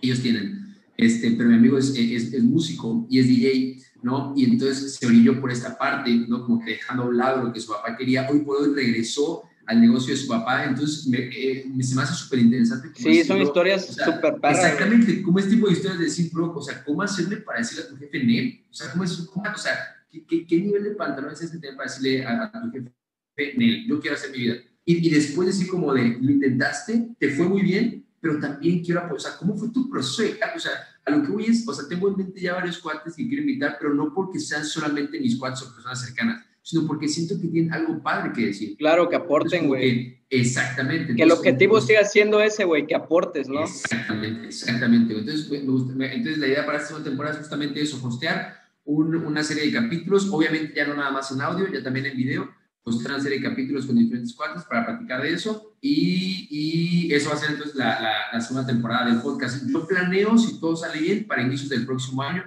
ellos 0.00 0.20
tienen. 0.20 0.76
Este, 0.96 1.30
pero 1.32 1.48
mi 1.48 1.56
amigo 1.56 1.78
es, 1.78 1.90
es, 1.96 2.32
es, 2.32 2.42
músico 2.42 3.06
y 3.08 3.20
es 3.20 3.28
DJ, 3.28 3.78
¿no? 4.02 4.34
Y 4.36 4.44
entonces 4.44 4.96
se 4.96 5.06
orilló 5.06 5.40
por 5.40 5.50
esta 5.50 5.78
parte, 5.78 6.12
¿no? 6.28 6.44
Como 6.44 6.64
que 6.64 6.72
dejando 6.72 7.04
a 7.04 7.06
un 7.06 7.16
lado 7.16 7.44
lo 7.44 7.52
que 7.52 7.60
su 7.60 7.72
papá 7.72 7.96
quería. 7.96 8.28
Hoy 8.30 8.40
por 8.40 8.60
hoy 8.60 8.74
regresó 8.74 9.44
al 9.72 9.80
negocio 9.80 10.12
de 10.12 10.20
su 10.20 10.28
papá, 10.28 10.64
entonces 10.64 11.06
me, 11.06 11.18
eh, 11.18 11.64
se 11.80 11.94
me 11.94 12.02
hace 12.02 12.14
súper 12.14 12.40
interesante. 12.40 12.90
Sí, 12.94 13.24
son 13.24 13.40
historias 13.40 13.88
o 13.88 13.92
sea, 13.94 14.04
súper 14.04 14.34
Exactamente, 14.50 15.22
como 15.22 15.38
este 15.38 15.52
tipo 15.52 15.66
de 15.66 15.72
historias 15.72 15.98
de 15.98 16.04
decir, 16.04 16.30
bro, 16.30 16.52
o 16.54 16.62
sea, 16.62 16.84
¿cómo 16.84 17.02
hacerle 17.02 17.38
para 17.38 17.60
decirle 17.60 17.84
a 17.84 17.88
tu 17.88 17.96
jefe 17.96 18.22
Nel? 18.22 18.64
O 18.70 18.74
sea, 18.74 18.92
¿cómo 18.92 19.04
es, 19.04 19.12
cómo, 19.32 19.50
o 19.50 19.58
sea, 19.58 19.74
¿Qué, 20.10 20.46
qué, 20.46 20.56
nivel 20.58 20.84
de 20.84 20.90
pantalones 20.90 21.40
es 21.40 21.54
este 21.54 21.72
para 21.72 21.88
decirle 21.88 22.22
a, 22.26 22.44
a, 22.44 22.62
tu 22.62 22.70
jefe, 22.70 23.54
Nel, 23.56 23.86
yo 23.88 23.98
quiero 23.98 24.16
hacer 24.16 24.30
mi 24.30 24.38
vida? 24.38 24.56
Y, 24.84 25.08
y, 25.08 25.10
después 25.10 25.48
decir 25.48 25.68
como 25.68 25.94
de, 25.94 26.18
lo 26.20 26.30
intentaste, 26.30 27.14
te 27.18 27.30
fue 27.30 27.48
muy 27.48 27.62
bien, 27.62 28.04
pero 28.20 28.38
también 28.38 28.84
quiero 28.84 29.00
apoyar. 29.00 29.32
¿Cómo 29.38 29.56
fue 29.56 29.70
tu 29.70 29.88
proceso? 29.88 30.36
O 30.54 30.58
sea, 30.58 30.72
a 31.04 31.10
lo 31.10 31.22
que 31.22 31.32
voy 31.32 31.46
es, 31.46 31.66
o 31.66 31.72
sea, 31.72 31.88
tengo 31.88 32.08
en 32.08 32.16
mente 32.16 32.40
ya 32.40 32.54
varios 32.54 32.78
cuates 32.78 33.16
que 33.16 33.26
quiero 33.26 33.42
invitar, 33.42 33.76
pero 33.80 33.94
no 33.94 34.12
porque 34.12 34.38
sean 34.38 34.66
solamente 34.66 35.18
mis 35.18 35.38
cuates 35.38 35.62
o 35.62 35.72
personas 35.72 36.04
cercanas, 36.04 36.44
sino 36.62 36.86
porque 36.86 37.08
siento 37.08 37.40
que 37.40 37.48
tienen 37.48 37.72
algo 37.72 38.02
padre 38.02 38.32
que 38.32 38.46
decir. 38.46 38.76
Claro, 38.76 39.08
que 39.08 39.16
aporten, 39.16 39.68
güey. 39.68 40.22
Exactamente. 40.30 41.14
Que 41.14 41.22
el 41.24 41.32
objetivo 41.32 41.80
siga 41.80 42.04
siendo 42.04 42.40
ese, 42.40 42.64
güey, 42.64 42.86
que 42.86 42.94
aportes, 42.94 43.48
¿no? 43.48 43.64
Exactamente, 43.64 44.46
exactamente. 44.46 45.18
Entonces, 45.18 45.50
me 45.50 45.60
gusta, 45.60 45.92
entonces 45.92 46.38
la 46.38 46.46
idea 46.46 46.64
para 46.64 46.78
esta 46.78 46.88
segunda 46.88 47.10
temporada 47.10 47.34
es 47.34 47.40
justamente 47.40 47.82
eso, 47.82 48.00
hostear 48.02 48.62
un, 48.84 49.14
una 49.14 49.42
serie 49.42 49.66
de 49.66 49.72
capítulos, 49.72 50.28
obviamente 50.30 50.72
ya 50.74 50.86
no 50.86 50.94
nada 50.94 51.10
más 51.10 51.30
en 51.32 51.40
audio, 51.40 51.70
ya 51.70 51.82
también 51.82 52.06
en 52.06 52.16
video, 52.16 52.50
pues 52.82 52.96
una 52.96 53.20
serie 53.20 53.38
de 53.38 53.48
capítulos 53.48 53.86
con 53.86 53.96
diferentes 53.96 54.34
cuartos 54.34 54.64
para 54.64 54.84
platicar 54.84 55.22
de 55.22 55.32
eso 55.32 55.76
y, 55.80 56.48
y 56.50 57.14
eso 57.14 57.28
va 57.28 57.36
a 57.36 57.38
ser 57.38 57.50
entonces 57.50 57.76
la, 57.76 58.00
la, 58.00 58.12
la, 58.32 58.40
segunda 58.40 58.66
temporada 58.66 59.06
del 59.06 59.20
podcast. 59.20 59.64
Yo 59.68 59.86
planeo, 59.86 60.36
si 60.36 60.58
todo 60.58 60.74
sale 60.74 61.00
bien, 61.00 61.26
para 61.26 61.42
inicios 61.42 61.68
del 61.68 61.86
próximo 61.86 62.22
año, 62.22 62.44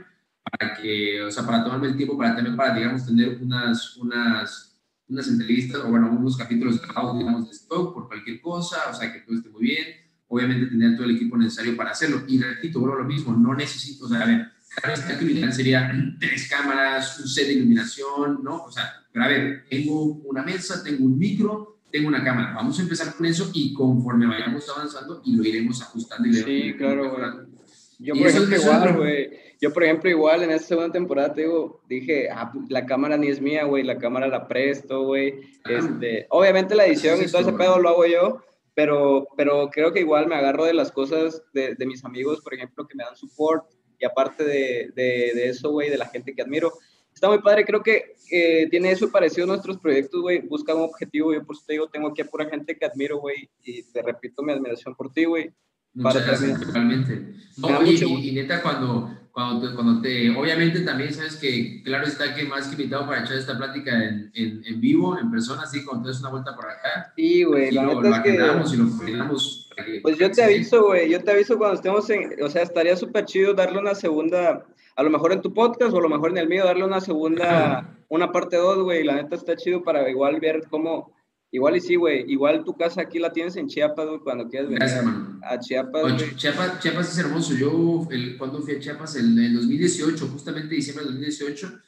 para 0.51 0.73
que, 0.75 1.21
o 1.23 1.31
sea, 1.31 1.45
para 1.45 1.63
tomarme 1.63 1.87
el 1.87 1.97
tiempo, 1.97 2.17
para 2.17 2.35
también, 2.35 2.55
para, 2.55 2.75
digamos, 2.75 3.05
tener 3.05 3.39
unas, 3.41 3.97
unas, 3.97 4.79
unas 5.07 5.27
entrevistas 5.27 5.81
o, 5.81 5.89
bueno, 5.89 6.11
unos 6.11 6.37
capítulos 6.37 6.81
grabados, 6.81 7.17
digamos, 7.17 7.45
de 7.45 7.51
stock 7.51 7.93
por 7.93 8.07
cualquier 8.07 8.41
cosa, 8.41 8.77
o 8.89 8.93
sea, 8.93 9.11
que 9.11 9.19
todo 9.19 9.35
esté 9.35 9.49
muy 9.49 9.63
bien. 9.63 9.87
Obviamente 10.27 10.65
tener 10.67 10.95
todo 10.95 11.05
el 11.05 11.15
equipo 11.15 11.37
necesario 11.37 11.77
para 11.77 11.91
hacerlo. 11.91 12.23
Y 12.27 12.41
repito, 12.41 12.79
bueno, 12.79 12.95
lo 12.95 13.05
mismo, 13.05 13.33
no 13.33 13.53
necesito, 13.53 14.05
o 14.05 14.09
sea, 14.09 14.21
a 14.21 14.25
ver, 14.25 14.47
esta 14.93 15.13
actividad 15.13 15.51
sería 15.51 15.91
tres 16.19 16.49
cámaras, 16.49 17.19
un 17.19 17.27
set 17.27 17.47
de 17.47 17.53
iluminación, 17.53 18.43
¿no? 18.43 18.63
O 18.63 18.71
sea, 18.71 19.05
pero 19.11 19.25
a 19.25 19.27
ver, 19.27 19.65
tengo 19.69 20.03
una 20.25 20.43
mesa, 20.43 20.83
tengo 20.83 21.05
un 21.05 21.17
micro, 21.17 21.79
tengo 21.91 22.07
una 22.07 22.23
cámara. 22.23 22.53
Vamos 22.53 22.77
a 22.79 22.81
empezar 22.81 23.15
con 23.15 23.25
eso 23.25 23.49
y 23.53 23.73
conforme 23.73 24.25
vayamos 24.25 24.67
avanzando 24.69 25.21
y 25.23 25.35
lo 25.35 25.43
iremos 25.45 25.81
ajustando. 25.81 26.27
Y 26.27 26.33
sí, 26.33 26.73
claro, 26.77 27.15
Yo, 27.99 28.13
por 28.15 28.27
ejemplo, 28.27 28.55
igual, 28.55 28.97
güey. 28.97 29.29
Yo, 29.61 29.71
por 29.71 29.83
ejemplo, 29.83 30.09
igual 30.09 30.43
en 30.43 30.51
esta 30.51 30.67
segunda 30.67 30.91
temporada, 30.91 31.33
te 31.33 31.41
digo, 31.41 31.81
dije, 31.87 32.29
ah, 32.29 32.51
la 32.69 32.85
cámara 32.85 33.17
ni 33.17 33.27
es 33.27 33.41
mía, 33.41 33.63
güey, 33.63 33.83
la 33.83 33.97
cámara 33.97 34.27
la 34.27 34.47
presto, 34.47 35.03
güey. 35.03 35.35
Ah, 35.63 35.71
este, 35.71 36.27
obviamente 36.29 36.75
la 36.75 36.85
edición 36.85 37.21
y 37.21 37.31
todo 37.31 37.41
ese 37.41 37.53
pedo 37.53 37.79
lo 37.79 37.89
hago 37.89 38.05
yo, 38.05 38.41
pero, 38.73 39.27
pero 39.37 39.69
creo 39.69 39.93
que 39.93 40.01
igual 40.01 40.27
me 40.27 40.35
agarro 40.35 40.65
de 40.65 40.73
las 40.73 40.91
cosas 40.91 41.41
de, 41.53 41.75
de 41.75 41.85
mis 41.85 42.03
amigos, 42.03 42.41
por 42.41 42.53
ejemplo, 42.53 42.85
que 42.85 42.95
me 42.95 43.03
dan 43.03 43.15
support 43.15 43.65
y 43.97 44.05
aparte 44.05 44.43
de, 44.43 44.91
de, 44.93 45.31
de 45.33 45.49
eso, 45.49 45.71
güey, 45.71 45.89
de 45.89 45.97
la 45.97 46.07
gente 46.07 46.33
que 46.33 46.41
admiro. 46.41 46.73
Está 47.13 47.29
muy 47.29 47.39
padre, 47.39 47.63
creo 47.63 47.81
que 47.81 48.15
eh, 48.29 48.67
tiene 48.69 48.91
eso 48.91 49.09
parecido 49.09 49.45
a 49.45 49.47
nuestros 49.47 49.77
proyectos, 49.77 50.21
güey. 50.21 50.41
Busca 50.41 50.75
un 50.75 50.81
objetivo, 50.81 51.33
yo 51.33 51.45
por 51.45 51.55
eso 51.55 51.63
te 51.65 51.73
digo, 51.73 51.87
tengo 51.87 52.09
aquí 52.09 52.21
a 52.21 52.25
pura 52.25 52.49
gente 52.49 52.77
que 52.77 52.85
admiro, 52.85 53.19
güey, 53.19 53.49
y 53.63 53.83
te 53.83 54.01
repito 54.01 54.43
mi 54.43 54.51
admiración 54.51 54.95
por 54.95 55.13
ti, 55.13 55.23
güey. 55.23 55.49
Muchas 55.95 56.25
gracias, 56.25 56.61
totalmente. 56.61 57.33
No, 57.57 57.83
y, 57.83 57.95
y, 57.95 58.29
y, 58.29 58.31
neta, 58.33 58.61
cuando, 58.61 59.09
cuando, 59.31 59.67
te, 59.67 59.75
cuando 59.75 60.01
te, 60.01 60.29
obviamente 60.29 60.81
también 60.81 61.13
sabes 61.13 61.37
que, 61.37 61.81
claro 61.83 62.05
está 62.05 62.35
que 62.35 62.43
más 62.45 62.67
que 62.67 62.73
invitado 62.73 63.07
para 63.07 63.23
echar 63.23 63.37
esta 63.37 63.57
plática 63.57 63.91
en, 64.03 64.31
en, 64.33 64.61
en 64.65 64.81
vivo, 64.81 65.17
en 65.17 65.31
persona, 65.31 65.63
así, 65.63 65.83
cuando 65.83 66.03
te 66.03 66.09
des 66.09 66.19
una 66.19 66.29
vuelta 66.29 66.55
por 66.55 66.65
acá. 66.65 67.13
Sí, 67.15 67.43
güey, 67.43 67.71
la 67.71 67.83
lo, 67.83 68.01
neta 68.01 68.17
es 68.17 68.23
que... 68.23 68.33
y 68.33 68.77
lo 68.77 68.89
coordinamos 68.97 69.65
pues 70.01 70.17
yo 70.17 70.31
te 70.31 70.43
aviso, 70.43 70.85
güey, 70.85 71.09
yo 71.09 71.23
te 71.23 71.31
aviso 71.31 71.57
cuando 71.57 71.75
estemos 71.75 72.09
en, 72.09 72.41
o 72.41 72.49
sea, 72.49 72.63
estaría 72.63 72.95
súper 72.95 73.25
chido 73.25 73.53
darle 73.53 73.79
una 73.79 73.95
segunda, 73.95 74.65
a 74.95 75.03
lo 75.03 75.09
mejor 75.09 75.33
en 75.33 75.41
tu 75.41 75.53
podcast 75.53 75.93
o 75.93 75.97
a 75.97 76.01
lo 76.01 76.09
mejor 76.09 76.31
en 76.31 76.37
el 76.37 76.47
mío, 76.47 76.63
darle 76.63 76.85
una 76.85 77.01
segunda, 77.01 77.89
una 78.09 78.31
parte 78.31 78.57
2, 78.57 78.83
güey, 78.83 79.03
la 79.03 79.15
neta 79.15 79.35
está 79.35 79.55
chido 79.55 79.83
para 79.83 80.09
igual 80.09 80.39
ver 80.39 80.63
cómo, 80.69 81.11
igual 81.55 81.75
y 81.77 81.81
sí, 81.81 81.95
güey, 81.95 82.25
igual 82.31 82.63
tu 82.63 82.73
casa 82.75 83.01
aquí 83.01 83.19
la 83.19 83.33
tienes 83.33 83.55
en 83.55 83.67
Chiapas, 83.67 84.07
güey, 84.07 84.19
cuando 84.19 84.47
quieras 84.47 84.67
venir 84.67 84.79
Gracias, 84.79 84.99
hermano. 84.99 85.39
a 85.43 85.59
Chiapas. 85.59 86.03
Oye, 86.03 86.35
Chiapas, 86.35 86.79
Chiapas 86.79 87.11
es 87.11 87.17
hermoso, 87.17 87.53
yo 87.55 88.07
el, 88.11 88.37
cuando 88.37 88.61
fui 88.61 88.75
a 88.75 88.79
Chiapas, 88.79 89.15
en 89.15 89.37
el 89.39 89.55
2018, 89.55 90.27
justamente 90.27 90.75
diciembre 90.75 91.05
del 91.05 91.13
2018, 91.15 91.79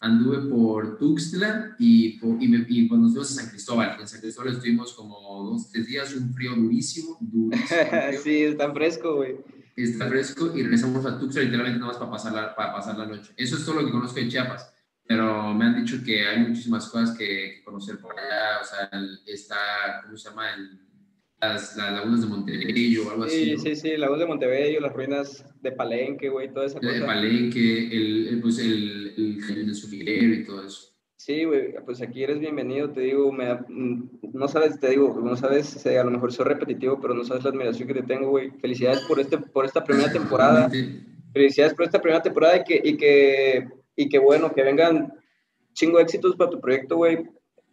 anduve 0.00 0.50
por 0.50 0.98
Tuxtla 0.98 1.76
y, 1.78 2.20
y, 2.40 2.48
me, 2.48 2.66
y 2.68 2.86
cuando 2.88 3.04
nos 3.06 3.14
fuimos 3.14 3.30
a 3.30 3.42
San 3.42 3.50
Cristóbal. 3.50 3.96
En 4.00 4.06
San 4.06 4.20
Cristóbal 4.20 4.52
estuvimos 4.52 4.92
como 4.92 5.16
dos, 5.50 5.70
tres 5.70 5.86
días, 5.86 6.14
un 6.14 6.32
frío 6.34 6.54
durísimo, 6.54 7.16
durísimo 7.20 7.66
frío. 7.66 8.20
sí, 8.22 8.42
está 8.42 8.72
fresco, 8.72 9.16
güey. 9.16 9.36
Está 9.76 10.06
fresco 10.06 10.52
y 10.54 10.62
regresamos 10.62 11.04
a 11.06 11.18
Tuxtla 11.18 11.42
literalmente 11.42 11.78
nada 11.80 11.92
más 11.92 11.98
para 11.98 12.10
pasar, 12.10 12.32
la, 12.32 12.54
para 12.54 12.72
pasar 12.74 12.98
la 12.98 13.06
noche. 13.06 13.32
Eso 13.36 13.56
es 13.56 13.64
todo 13.64 13.80
lo 13.80 13.86
que 13.86 13.92
conozco 13.92 14.20
de 14.20 14.28
Chiapas. 14.28 14.73
Pero 15.06 15.52
me 15.52 15.66
han 15.66 15.84
dicho 15.84 16.02
que 16.04 16.26
hay 16.26 16.38
muchísimas 16.38 16.88
cosas 16.88 17.16
que, 17.16 17.56
que 17.56 17.64
conocer 17.64 17.98
por 17.98 18.18
allá. 18.18 18.60
O 18.62 18.64
sea, 18.64 18.88
el, 18.92 19.20
está, 19.26 20.00
¿cómo 20.02 20.16
se 20.16 20.30
llama? 20.30 20.54
El, 20.54 20.80
las, 21.40 21.76
las, 21.76 21.92
lagunas 21.92 22.20
de 22.22 22.26
Montebello 22.26 23.06
o 23.06 23.10
algo 23.10 23.28
sí, 23.28 23.42
así. 23.42 23.52
¿no? 23.52 23.58
Sí, 23.58 23.76
sí, 23.76 23.96
lagunas 23.96 24.20
de 24.20 24.26
Montebello, 24.26 24.80
las 24.80 24.92
ruinas 24.92 25.44
de 25.60 25.72
Palenque, 25.72 26.28
güey, 26.28 26.52
toda 26.52 26.66
esa 26.66 26.80
cosa. 26.80 26.92
De 26.92 27.02
Palenque, 27.02 27.86
el, 27.88 28.28
el, 28.28 28.40
pues 28.40 28.58
el, 28.58 29.14
el 29.16 29.66
de 29.66 29.74
Sufiguero 29.74 30.34
y 30.34 30.44
todo 30.44 30.66
eso. 30.66 30.94
Sí, 31.16 31.44
güey, 31.44 31.74
pues 31.86 32.02
aquí 32.02 32.22
eres 32.22 32.38
bienvenido, 32.38 32.90
te 32.90 33.00
digo, 33.00 33.32
me, 33.32 33.46
no 33.68 34.46
sabes, 34.46 34.78
te 34.78 34.90
digo, 34.90 35.18
no 35.24 35.36
sabes, 35.36 35.86
a 35.86 36.04
lo 36.04 36.10
mejor 36.10 36.32
soy 36.32 36.44
repetitivo, 36.44 37.00
pero 37.00 37.14
no 37.14 37.24
sabes 37.24 37.44
la 37.44 37.50
admiración 37.50 37.88
que 37.88 37.94
te 37.94 38.02
tengo, 38.02 38.28
güey. 38.28 38.50
Felicidades 38.60 39.00
por, 39.08 39.18
este, 39.18 39.38
por 39.38 39.64
esta 39.64 39.82
primera 39.82 40.12
temporada. 40.12 40.70
Felicidades 41.32 41.72
por 41.72 41.86
esta 41.86 42.00
primera 42.00 42.22
temporada 42.22 42.58
y 42.58 42.64
que, 42.64 42.80
y 42.84 42.96
que, 42.96 43.68
y 43.96 44.08
que 44.08 44.18
bueno, 44.18 44.52
que 44.52 44.62
vengan 44.62 45.12
chingo 45.72 45.98
éxitos 45.98 46.36
para 46.36 46.50
tu 46.50 46.60
proyecto, 46.60 46.96
güey. 46.96 47.26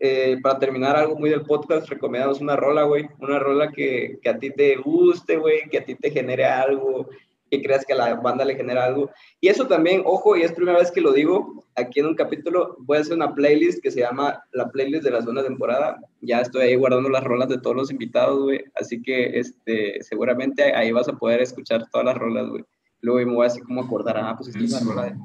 eh, 0.03 0.37
para 0.41 0.57
terminar 0.57 0.95
algo 0.95 1.15
muy 1.15 1.29
del 1.29 1.43
podcast, 1.43 1.87
recomendamos 1.87 2.41
una 2.41 2.55
rola, 2.55 2.83
güey. 2.83 3.07
Una 3.19 3.37
rola 3.37 3.71
que, 3.71 4.17
que 4.23 4.29
a 4.29 4.39
ti 4.39 4.49
te 4.49 4.75
guste, 4.77 5.37
güey, 5.37 5.69
que 5.69 5.77
a 5.77 5.85
ti 5.85 5.93
te 5.93 6.09
genere 6.09 6.43
algo, 6.43 7.07
que 7.51 7.61
creas 7.61 7.85
que 7.85 7.93
a 7.93 7.97
la 7.97 8.15
banda 8.15 8.43
le 8.43 8.55
genera 8.55 8.85
algo. 8.85 9.11
Y 9.39 9.49
eso 9.49 9.67
también, 9.67 10.01
ojo, 10.03 10.35
y 10.35 10.41
es 10.41 10.53
primera 10.53 10.79
vez 10.79 10.89
que 10.91 11.01
lo 11.01 11.13
digo, 11.13 11.65
aquí 11.75 11.99
en 11.99 12.07
un 12.07 12.15
capítulo 12.15 12.77
voy 12.79 12.97
a 12.97 13.01
hacer 13.01 13.13
una 13.13 13.35
playlist 13.35 13.83
que 13.83 13.91
se 13.91 13.99
llama 13.99 14.43
la 14.53 14.69
playlist 14.71 15.03
de 15.03 15.11
la 15.11 15.21
segunda 15.21 15.43
temporada. 15.43 15.99
Ya 16.21 16.41
estoy 16.41 16.63
ahí 16.63 16.75
guardando 16.75 17.09
las 17.09 17.23
rolas 17.23 17.49
de 17.49 17.59
todos 17.59 17.75
los 17.75 17.91
invitados, 17.91 18.41
güey. 18.41 18.63
Así 18.73 19.03
que 19.03 19.37
este, 19.37 20.01
seguramente 20.01 20.73
ahí 20.73 20.91
vas 20.91 21.09
a 21.09 21.13
poder 21.13 21.41
escuchar 21.41 21.87
todas 21.91 22.05
las 22.05 22.17
rolas, 22.17 22.49
güey. 22.49 22.63
Luego 23.01 23.29
me 23.29 23.35
voy 23.35 23.45
así 23.45 23.61
como 23.61 23.83
acordar, 23.83 24.17
ah, 24.17 24.35
pues 24.35 24.49
esta 24.49 24.63
es 24.63 24.71
la 24.71 24.79
rola 24.79 25.15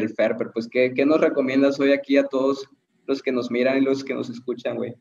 del 0.00 0.10
Fer, 0.10 0.34
pero 0.38 0.50
pues, 0.52 0.68
¿qué, 0.70 0.92
¿qué 0.94 1.04
nos 1.04 1.20
recomiendas 1.20 1.78
hoy 1.80 1.92
aquí 1.92 2.16
a 2.16 2.24
todos 2.24 2.68
los 3.06 3.22
que 3.22 3.32
nos 3.32 3.50
miran 3.50 3.78
y 3.78 3.80
los 3.82 4.04
que 4.04 4.14
nos 4.14 4.30
escuchan, 4.30 4.76
güey? 4.76 4.94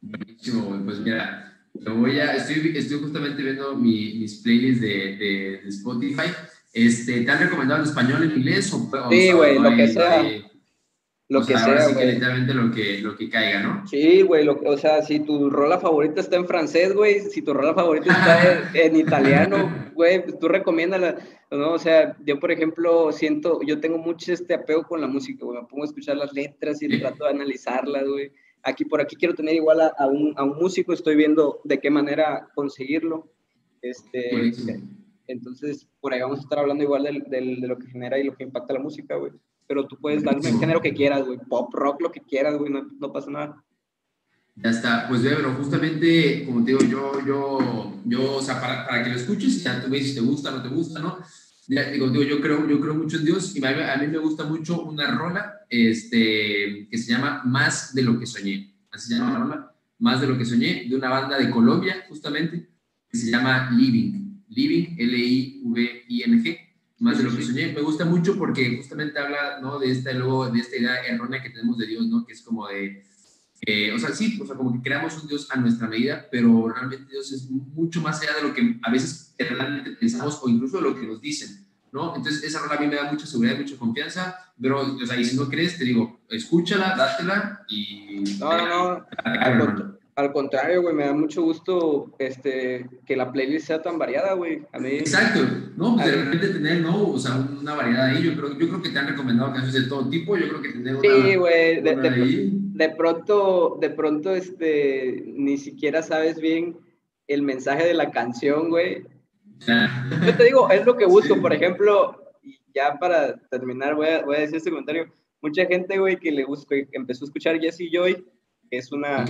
Buenísimo, 0.00 0.64
güey. 0.64 0.80
Pues 0.84 1.00
mira, 1.00 1.50
voy 1.74 2.18
a, 2.18 2.34
estoy, 2.34 2.72
estoy 2.76 2.98
justamente 2.98 3.42
viendo 3.42 3.76
mi, 3.76 4.14
mis 4.18 4.36
playlists 4.42 4.80
de, 4.80 5.16
de, 5.16 5.68
Spotify. 5.68 6.30
Este, 6.72 7.22
¿Te 7.22 7.30
han 7.30 7.40
recomendado 7.40 7.82
en 7.82 7.88
español, 7.88 8.22
en 8.22 8.38
inglés? 8.38 8.72
O, 8.72 8.90
sí, 9.10 9.32
güey, 9.32 9.58
lo 9.58 9.74
que 9.76 9.88
sea. 9.88 10.22
Lo 11.30 11.46
que 11.46 11.56
sea, 11.56 11.80
sí 11.82 11.94
que 11.94 12.06
literalmente 12.06 12.52
lo 12.52 12.72
que, 12.72 12.98
lo 12.98 13.16
que 13.16 13.30
caiga, 13.30 13.62
¿no? 13.62 13.86
Sí, 13.86 14.22
güey, 14.22 14.48
o 14.48 14.76
sea, 14.76 15.00
si 15.02 15.20
tu 15.20 15.48
rola 15.48 15.78
favorita 15.78 16.20
está 16.20 16.34
en 16.34 16.44
francés, 16.44 16.92
güey, 16.92 17.20
si 17.20 17.40
tu 17.40 17.54
rola 17.54 17.72
favorita 17.72 18.10
está 18.12 18.70
en, 18.74 18.96
italiano, 18.96 19.90
güey, 19.94 20.24
pues 20.24 20.40
tú 20.40 20.48
recomiéndala, 20.48 21.18
¿no? 21.52 21.74
O 21.74 21.78
sea, 21.78 22.16
yo, 22.26 22.40
por 22.40 22.50
ejemplo, 22.50 23.12
siento, 23.12 23.60
yo 23.64 23.78
tengo 23.78 23.96
mucho 23.96 24.32
este 24.32 24.54
apego 24.54 24.82
con 24.82 25.00
la 25.00 25.06
música, 25.06 25.44
güey, 25.44 25.60
me 25.60 25.68
pongo 25.68 25.84
a 25.84 25.86
escuchar 25.86 26.16
las 26.16 26.32
letras 26.32 26.82
y 26.82 26.98
trato 26.98 27.24
de 27.24 27.30
analizarlas, 27.30 28.04
güey 28.08 28.32
aquí 28.62 28.84
por 28.84 29.00
aquí 29.00 29.16
quiero 29.16 29.34
tener 29.34 29.54
igual 29.54 29.80
a, 29.80 30.06
un, 30.06 30.34
a 30.36 30.44
un, 30.44 30.58
músico, 30.58 30.92
estoy 30.92 31.16
viendo 31.16 31.62
de 31.64 31.78
qué 31.78 31.90
manera 31.90 32.48
conseguirlo. 32.54 33.32
Este, 33.80 34.52
entonces, 35.26 35.88
por 36.00 36.12
ahí 36.12 36.20
vamos 36.20 36.40
a 36.40 36.42
estar 36.42 36.58
hablando 36.58 36.84
igual 36.84 37.04
del, 37.04 37.22
del, 37.24 37.60
de 37.60 37.68
lo 37.68 37.78
que 37.78 37.86
genera 37.86 38.18
y 38.18 38.24
lo 38.24 38.36
que 38.36 38.44
impacta 38.44 38.74
la 38.74 38.80
música, 38.80 39.16
güey. 39.16 39.32
Pero 39.70 39.86
tú 39.86 39.96
puedes 40.00 40.24
darme 40.24 40.48
el 40.48 40.58
género 40.58 40.80
que 40.80 40.92
quieras, 40.92 41.24
güey. 41.24 41.38
Pop, 41.48 41.72
rock, 41.72 42.02
lo 42.02 42.10
que 42.10 42.20
quieras, 42.20 42.58
güey. 42.58 42.72
No, 42.72 42.88
no, 42.98 43.12
pasa 43.12 43.30
nada. 43.30 43.64
Ya 44.56 44.70
está. 44.70 45.06
Pues, 45.08 45.22
pero 45.22 45.54
justamente, 45.54 46.44
como 46.44 46.64
te 46.64 46.72
digo, 46.72 46.82
yo, 46.82 47.24
yo, 47.24 48.02
yo, 48.04 48.34
o 48.34 48.42
sea, 48.42 48.60
para, 48.60 48.84
para 48.84 49.04
que 49.04 49.10
lo 49.10 49.14
escuches, 49.14 49.62
ya 49.62 49.80
tú 49.80 49.88
ves 49.88 50.08
si 50.08 50.14
te 50.16 50.22
gusta 50.22 50.52
o 50.52 50.56
no 50.56 50.62
te 50.64 50.70
gusta, 50.70 50.98
¿no? 50.98 51.18
digo, 51.68 52.10
digo, 52.10 52.24
yo, 52.24 52.40
creo, 52.40 52.68
yo 52.68 52.80
creo 52.80 52.96
mucho 52.96 53.18
en 53.18 53.26
Dios 53.26 53.54
y 53.54 53.64
a 53.64 53.96
mí, 53.96 54.08
me 54.08 54.18
gusta 54.18 54.42
mucho 54.42 54.82
una 54.82 55.08
rola 55.16 55.60
este, 55.68 56.88
que 56.90 56.98
se 56.98 57.12
llama 57.12 57.42
Más 57.44 57.94
de 57.94 58.02
lo 58.02 58.18
que 58.18 58.26
soñé. 58.26 58.74
Así 58.90 59.06
se 59.06 59.14
llama 59.14 59.34
la 59.34 59.38
rola, 59.38 59.74
Más 60.00 60.20
de 60.20 60.26
lo 60.26 60.36
que 60.36 60.46
soñé, 60.46 60.86
de 60.88 60.96
una 60.96 61.10
banda 61.10 61.38
de 61.38 61.48
Colombia, 61.48 62.06
justamente, 62.08 62.68
que 63.08 63.16
se 63.16 63.30
llama 63.30 63.70
Living. 63.70 64.42
Living, 64.48 64.96
L-I-V-I-N-G, 64.98 66.58
Más 67.00 67.18
de 67.18 67.24
lo 67.24 67.34
que 67.34 67.42
soñé. 67.42 67.72
Me 67.72 67.80
gusta 67.80 68.04
mucho 68.04 68.36
porque 68.36 68.76
justamente 68.76 69.18
habla 69.18 69.58
¿no? 69.60 69.78
de, 69.78 69.90
esta, 69.90 70.12
luego, 70.12 70.48
de 70.50 70.60
esta 70.60 70.76
idea 70.76 71.02
errónea 71.02 71.42
que 71.42 71.50
tenemos 71.50 71.78
de 71.78 71.86
Dios, 71.86 72.06
¿no? 72.06 72.24
que 72.24 72.34
es 72.34 72.42
como 72.42 72.68
de. 72.68 73.04
Eh, 73.62 73.92
o 73.92 73.98
sea, 73.98 74.10
sí, 74.10 74.38
o 74.40 74.46
sea, 74.46 74.56
como 74.56 74.72
que 74.72 74.80
creamos 74.80 75.20
un 75.20 75.28
Dios 75.28 75.48
a 75.50 75.56
nuestra 75.56 75.86
medida, 75.86 76.26
pero 76.30 76.68
realmente 76.68 77.10
Dios 77.10 77.30
es 77.32 77.50
mucho 77.50 78.00
más 78.00 78.20
allá 78.22 78.34
de 78.36 78.42
lo 78.48 78.54
que 78.54 78.78
a 78.82 78.90
veces 78.90 79.34
realmente 79.38 79.92
pensamos 79.92 80.40
o 80.42 80.48
incluso 80.48 80.78
de 80.78 80.82
lo 80.82 80.94
que 80.98 81.06
nos 81.06 81.20
dicen. 81.20 81.66
¿no? 81.92 82.14
Entonces, 82.16 82.42
esa 82.44 82.60
rola 82.60 82.76
a 82.76 82.80
mí 82.80 82.86
me 82.86 82.96
da 82.96 83.10
mucha 83.10 83.26
seguridad, 83.26 83.58
mucha 83.58 83.76
confianza, 83.76 84.36
pero, 84.60 84.80
o 84.80 85.06
sea, 85.06 85.18
y 85.18 85.24
si 85.24 85.36
no 85.36 85.48
crees, 85.48 85.76
te 85.76 85.84
digo, 85.84 86.20
escúchala, 86.28 86.96
dátela 86.96 87.64
y... 87.68 88.22
No, 88.38 88.56
no, 88.56 88.94
no, 88.98 89.99
al, 90.20 90.32
contrario, 90.32 90.82
güey, 90.82 90.94
me 90.94 91.04
da 91.04 91.12
mucho 91.12 91.42
gusto 91.42 92.14
este, 92.18 92.88
que 93.06 93.16
la 93.16 93.32
playlist 93.32 93.66
sea 93.66 93.82
tan 93.82 93.98
variada, 93.98 94.34
güey, 94.34 94.62
a 94.72 94.78
mí... 94.78 94.90
Exacto, 94.90 95.40
no, 95.76 95.96
pues 95.96 96.06
de 96.06 96.24
repente 96.24 96.48
tener, 96.48 96.80
¿no? 96.80 97.08
O 97.08 97.18
sea, 97.18 97.36
una 97.36 97.74
variedad 97.74 98.06
ahí, 98.06 98.22
yo 98.22 98.36
creo, 98.36 98.58
yo 98.58 98.68
creo 98.68 98.82
que 98.82 98.90
te 98.90 98.98
han 98.98 99.08
recomendado 99.08 99.52
canciones 99.52 99.82
de 99.82 99.88
todo 99.88 100.08
tipo, 100.08 100.36
yo 100.36 100.48
creo 100.48 100.62
que 100.62 100.68
tener 100.70 100.96
una... 100.96 101.02
Sí, 101.02 101.34
güey, 101.36 101.80
de, 101.82 101.96
de, 101.96 102.50
de, 102.52 102.88
pronto, 102.90 103.78
de 103.80 103.90
pronto, 103.90 104.34
este, 104.34 105.24
ni 105.26 105.58
siquiera 105.58 106.02
sabes 106.02 106.40
bien 106.40 106.76
el 107.26 107.42
mensaje 107.42 107.86
de 107.86 107.94
la 107.94 108.10
canción, 108.10 108.68
güey, 108.70 109.04
yo 109.66 110.36
te 110.36 110.44
digo, 110.44 110.70
es 110.70 110.84
lo 110.86 110.96
que 110.96 111.06
busco, 111.06 111.40
por 111.40 111.52
ejemplo, 111.52 112.32
ya 112.74 112.98
para 112.98 113.36
terminar 113.48 113.94
voy 113.94 114.08
a, 114.08 114.24
voy 114.24 114.36
a 114.36 114.40
decir 114.40 114.56
este 114.56 114.70
comentario, 114.70 115.12
mucha 115.42 115.66
gente, 115.66 115.98
güey, 115.98 116.16
que 116.16 116.30
le 116.30 116.44
gusta, 116.44 116.74
que 116.74 116.88
empezó 116.92 117.24
a 117.24 117.28
escuchar 117.28 117.60
Jesse 117.60 117.90
Joy, 117.92 118.24
que 118.70 118.78
es 118.78 118.92
una... 118.92 119.24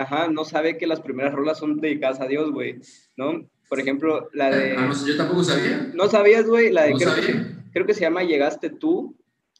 Ajá, 0.00 0.28
no 0.28 0.46
sabe 0.46 0.78
que 0.78 0.86
las 0.86 1.00
primeras 1.00 1.34
rolas 1.34 1.58
son 1.58 1.78
dedicadas 1.78 2.20
a 2.22 2.26
Dios, 2.26 2.50
güey, 2.52 2.80
¿no? 3.18 3.46
Por 3.68 3.80
ejemplo, 3.80 4.30
la 4.32 4.50
de... 4.50 4.74
Ah, 4.76 4.90
yo 5.06 5.16
tampoco 5.16 5.44
sabía. 5.44 5.90
No 5.94 6.08
sabías, 6.08 6.46
güey, 6.46 6.70
la 6.70 6.84
de... 6.84 6.94
creo, 6.94 7.14
Que, 7.14 7.44
creo 7.70 7.86
que 7.86 7.92
se 7.92 8.00
llama 8.00 8.22
Llegaste 8.22 8.70
tú, 8.70 9.14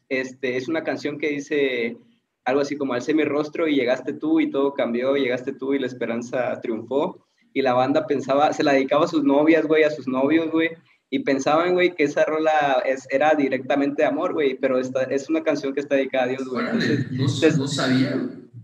este, 0.09 0.57
es 0.57 0.67
una 0.67 0.83
canción 0.83 1.19
que 1.19 1.29
dice 1.29 1.99
algo 2.47 2.63
así 2.63 2.75
como 2.77 2.95
alcé 2.95 3.13
mi 3.13 3.25
rostro 3.25 3.69
y 3.69 3.77
llegaste 3.77 4.15
tú 4.15 4.41
y 4.41 4.51
todo 4.51 4.73
cambió, 4.73 5.15
llegaste 5.15 5.53
tú 5.53 5.75
y 5.75 5.79
la 5.79 5.87
esperanza 5.87 6.59
triunfó 6.63 7.27
y 7.53 7.61
la 7.61 7.75
banda 7.75 8.07
pensaba, 8.07 8.55
se 8.55 8.65
la 8.65 8.73
dedicaba 8.73 9.05
a 9.05 9.09
sus 9.09 9.23
novias, 9.23 9.67
güey, 9.67 9.83
a 9.83 9.91
sus 9.91 10.09
novios, 10.09 10.51
güey, 10.51 10.71
y 11.11 11.19
pensaban, 11.19 11.75
güey, 11.75 11.95
que 11.95 12.05
esa 12.05 12.25
rola 12.25 12.83
es, 12.87 13.07
era 13.11 13.35
directamente 13.35 14.03
de 14.03 14.09
amor, 14.09 14.33
güey, 14.33 14.55
pero 14.55 14.79
esta, 14.79 15.03
es 15.03 15.29
una 15.29 15.43
canción 15.43 15.75
que 15.75 15.81
está 15.81 15.97
dedicada 15.97 16.25
a 16.25 16.29
Dios, 16.29 16.49
güey. 16.49 16.65
no, 17.11 17.29
sabía, 17.69 18.17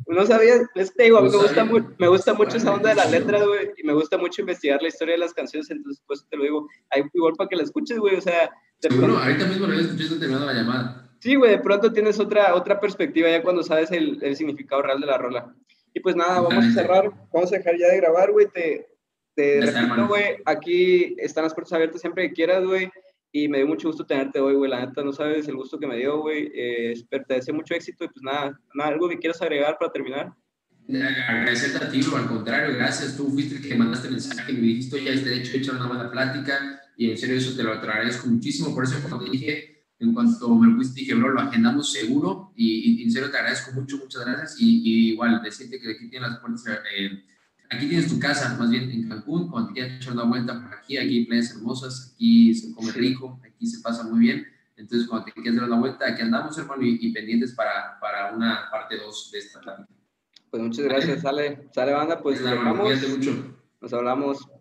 No 0.07 0.25
sabía, 0.25 0.55
es 0.75 0.91
que 0.93 1.05
digo, 1.05 1.21
me, 1.21 1.29
gusta 1.29 1.65
me 1.99 2.09
gusta 2.09 2.35
mucho 2.35 2.57
esa 2.59 2.73
onda 2.73 2.91
de 2.91 2.95
las 2.95 3.11
letras, 3.11 3.45
güey, 3.45 3.73
y 3.77 3.85
me 3.85 3.93
gusta 3.93 4.17
mucho 4.17 4.43
investigar 4.43 4.81
la 4.81 4.89
historia 4.89 5.15
de 5.15 5.19
las 5.19 5.35
canciones, 5.35 5.69
entonces 5.71 6.03
pues 6.07 6.25
te 6.31 6.37
lo 6.37 6.45
digo, 6.45 6.69
hay 6.91 7.03
igual 7.13 7.35
para 7.35 7.49
que 7.49 7.57
la 7.57 7.65
escuches, 7.65 7.99
güey, 7.99 8.15
o 8.17 8.21
sea... 8.21 8.51
Seguro, 8.79 9.19
ahorita 9.19 9.47
mismo 9.47 9.67
lo 9.67 9.75
escuchando 9.75 10.19
terminando 10.19 10.47
la 10.47 10.53
llamada. 10.53 11.11
Sí, 11.19 11.35
güey, 11.35 11.53
de 11.53 11.59
pronto 11.59 11.93
tienes 11.93 12.21
otra, 12.21 12.55
otra 12.55 12.79
perspectiva 12.79 13.29
ya 13.29 13.43
cuando 13.43 13.63
sabes 13.63 13.91
el, 13.91 14.23
el 14.23 14.37
significado 14.37 14.83
real 14.83 15.01
de 15.01 15.07
la 15.07 15.19
rola. 15.19 15.55
Y 15.93 16.01
pues 16.01 16.15
nada, 16.15 16.41
vamos 16.41 16.65
a 16.65 16.73
cerrar, 16.73 17.11
vamos 17.33 17.53
a 17.53 17.57
dejar 17.57 17.79
ya 17.79 17.89
de 17.89 17.97
grabar, 17.97 18.31
güey. 18.31 18.47
Te, 18.49 18.87
te 19.35 19.63
repito, 19.63 20.07
güey, 20.07 20.37
aquí 20.45 21.17
están 21.19 21.45
las 21.45 21.55
puertas 21.55 21.73
abiertas 21.73 22.03
siempre 22.03 22.29
que 22.29 22.35
quieras, 22.35 22.65
güey. 22.65 22.91
Y 23.37 23.49
me 23.49 23.59
dio 23.59 23.67
mucho 23.67 23.89
gusto 23.89 24.07
tenerte 24.07 24.41
hoy, 24.41 24.55
güey. 24.55 24.71
La 24.71 24.87
neta, 24.87 25.05
no 25.05 25.13
sabes 25.13 25.47
el 25.47 25.57
gusto 25.57 25.79
que 25.79 25.87
me 25.87 25.99
dio, 25.99 26.21
güey. 26.21 26.51
Eh, 26.55 26.95
te 27.11 27.35
deseo 27.35 27.55
mucho 27.55 27.75
éxito 27.75 28.05
y 28.05 28.09
pues 28.09 28.23
nada, 28.23 28.59
nada, 28.73 28.89
algo 28.89 29.11
que 29.11 29.19
quieras 29.19 29.43
agregar 29.43 29.77
para 29.79 29.93
terminar. 29.93 30.33
Agradecerte 30.89 31.85
a 31.85 31.91
ti, 31.91 32.01
bro. 32.01 32.17
Al 32.17 32.29
contrario, 32.29 32.75
gracias. 32.75 33.15
Tú 33.15 33.29
fuiste 33.29 33.57
el 33.57 33.69
que 33.69 33.75
mandaste 33.75 34.09
mensaje 34.09 34.53
y 34.53 34.55
me 34.55 34.63
dijiste, 34.63 35.05
ya 35.05 35.11
este 35.11 35.35
hecho, 35.35 35.55
echar 35.55 35.75
una 35.75 35.87
buena 35.87 36.11
plática. 36.11 36.81
Y 36.97 37.11
en 37.11 37.19
serio, 37.19 37.37
eso 37.37 37.55
te 37.55 37.63
lo 37.63 37.73
agradezco 37.73 38.27
muchísimo. 38.27 38.75
Por 38.75 38.85
eso, 38.85 38.97
cuando 39.07 39.27
te 39.27 39.31
dije, 39.31 39.85
en 39.99 40.15
cuanto 40.15 40.55
me 40.55 40.73
lo 40.73 40.83
dije, 40.83 41.15
bro, 41.15 41.29
lo 41.29 41.41
agendamos 41.41 41.93
seguro 41.93 42.55
y, 42.57 43.03
en 43.03 43.11
serio 43.11 43.31
te 43.31 43.37
agradezco 43.37 43.71
mucho, 43.73 43.99
muchas 43.99 44.25
gracias. 44.25 44.57
Y, 44.61 45.11
igual, 45.11 45.43
decirte 45.43 45.79
que 45.79 45.91
aquí 45.91 46.09
tienes 46.09 46.31
las 46.31 46.39
puertas, 46.39 46.65
eh, 46.97 47.23
aquí 47.71 47.89
tienes 47.89 48.09
tu 48.09 48.19
casa, 48.19 48.57
más 48.59 48.71
bien 48.71 48.91
en 48.91 49.09
Cancún, 49.09 49.51
cuando 49.51 49.73
quieras 49.73 49.97
echar 49.97 50.13
una 50.13 50.25
vuelta 50.25 50.61
por 50.61 50.75
aquí, 50.75 50.97
aquí 50.97 51.19
hay 51.19 51.27
playas 51.27 51.51
hermosas, 51.53 52.13
aquí 52.15 52.55
se 52.55 52.75
come 52.75 52.93
rico, 52.93 53.41
aquí 53.45 53.67
se 53.67 53.81
pasa 53.81 54.05
muy 54.05 54.21
bien. 54.21 54.47
Entonces, 54.77 55.09
cuando 55.09 55.27
te 55.27 55.33
quieras 55.33 55.57
dar 55.57 55.69
una 55.69 55.81
vuelta, 55.81 56.07
aquí 56.07 56.23
andamos, 56.23 56.57
hermano, 56.59 56.83
y, 56.83 57.13
pendientes 57.13 57.55
para, 57.55 57.99
para 58.01 58.35
una 58.35 58.69
parte 58.71 58.97
2 58.99 59.31
de 59.33 59.39
esta 59.39 59.61
plática. 59.61 59.89
Pues 60.51 60.63
muchas 60.63 60.85
gracias, 60.85 61.23
sale, 61.23 61.69
sale 61.73 61.93
banda, 61.93 62.21
pues 62.21 62.41
nos 62.41 62.51
hablamos. 62.51 62.91
Nos 63.81 63.93
hablamos. 63.93 64.56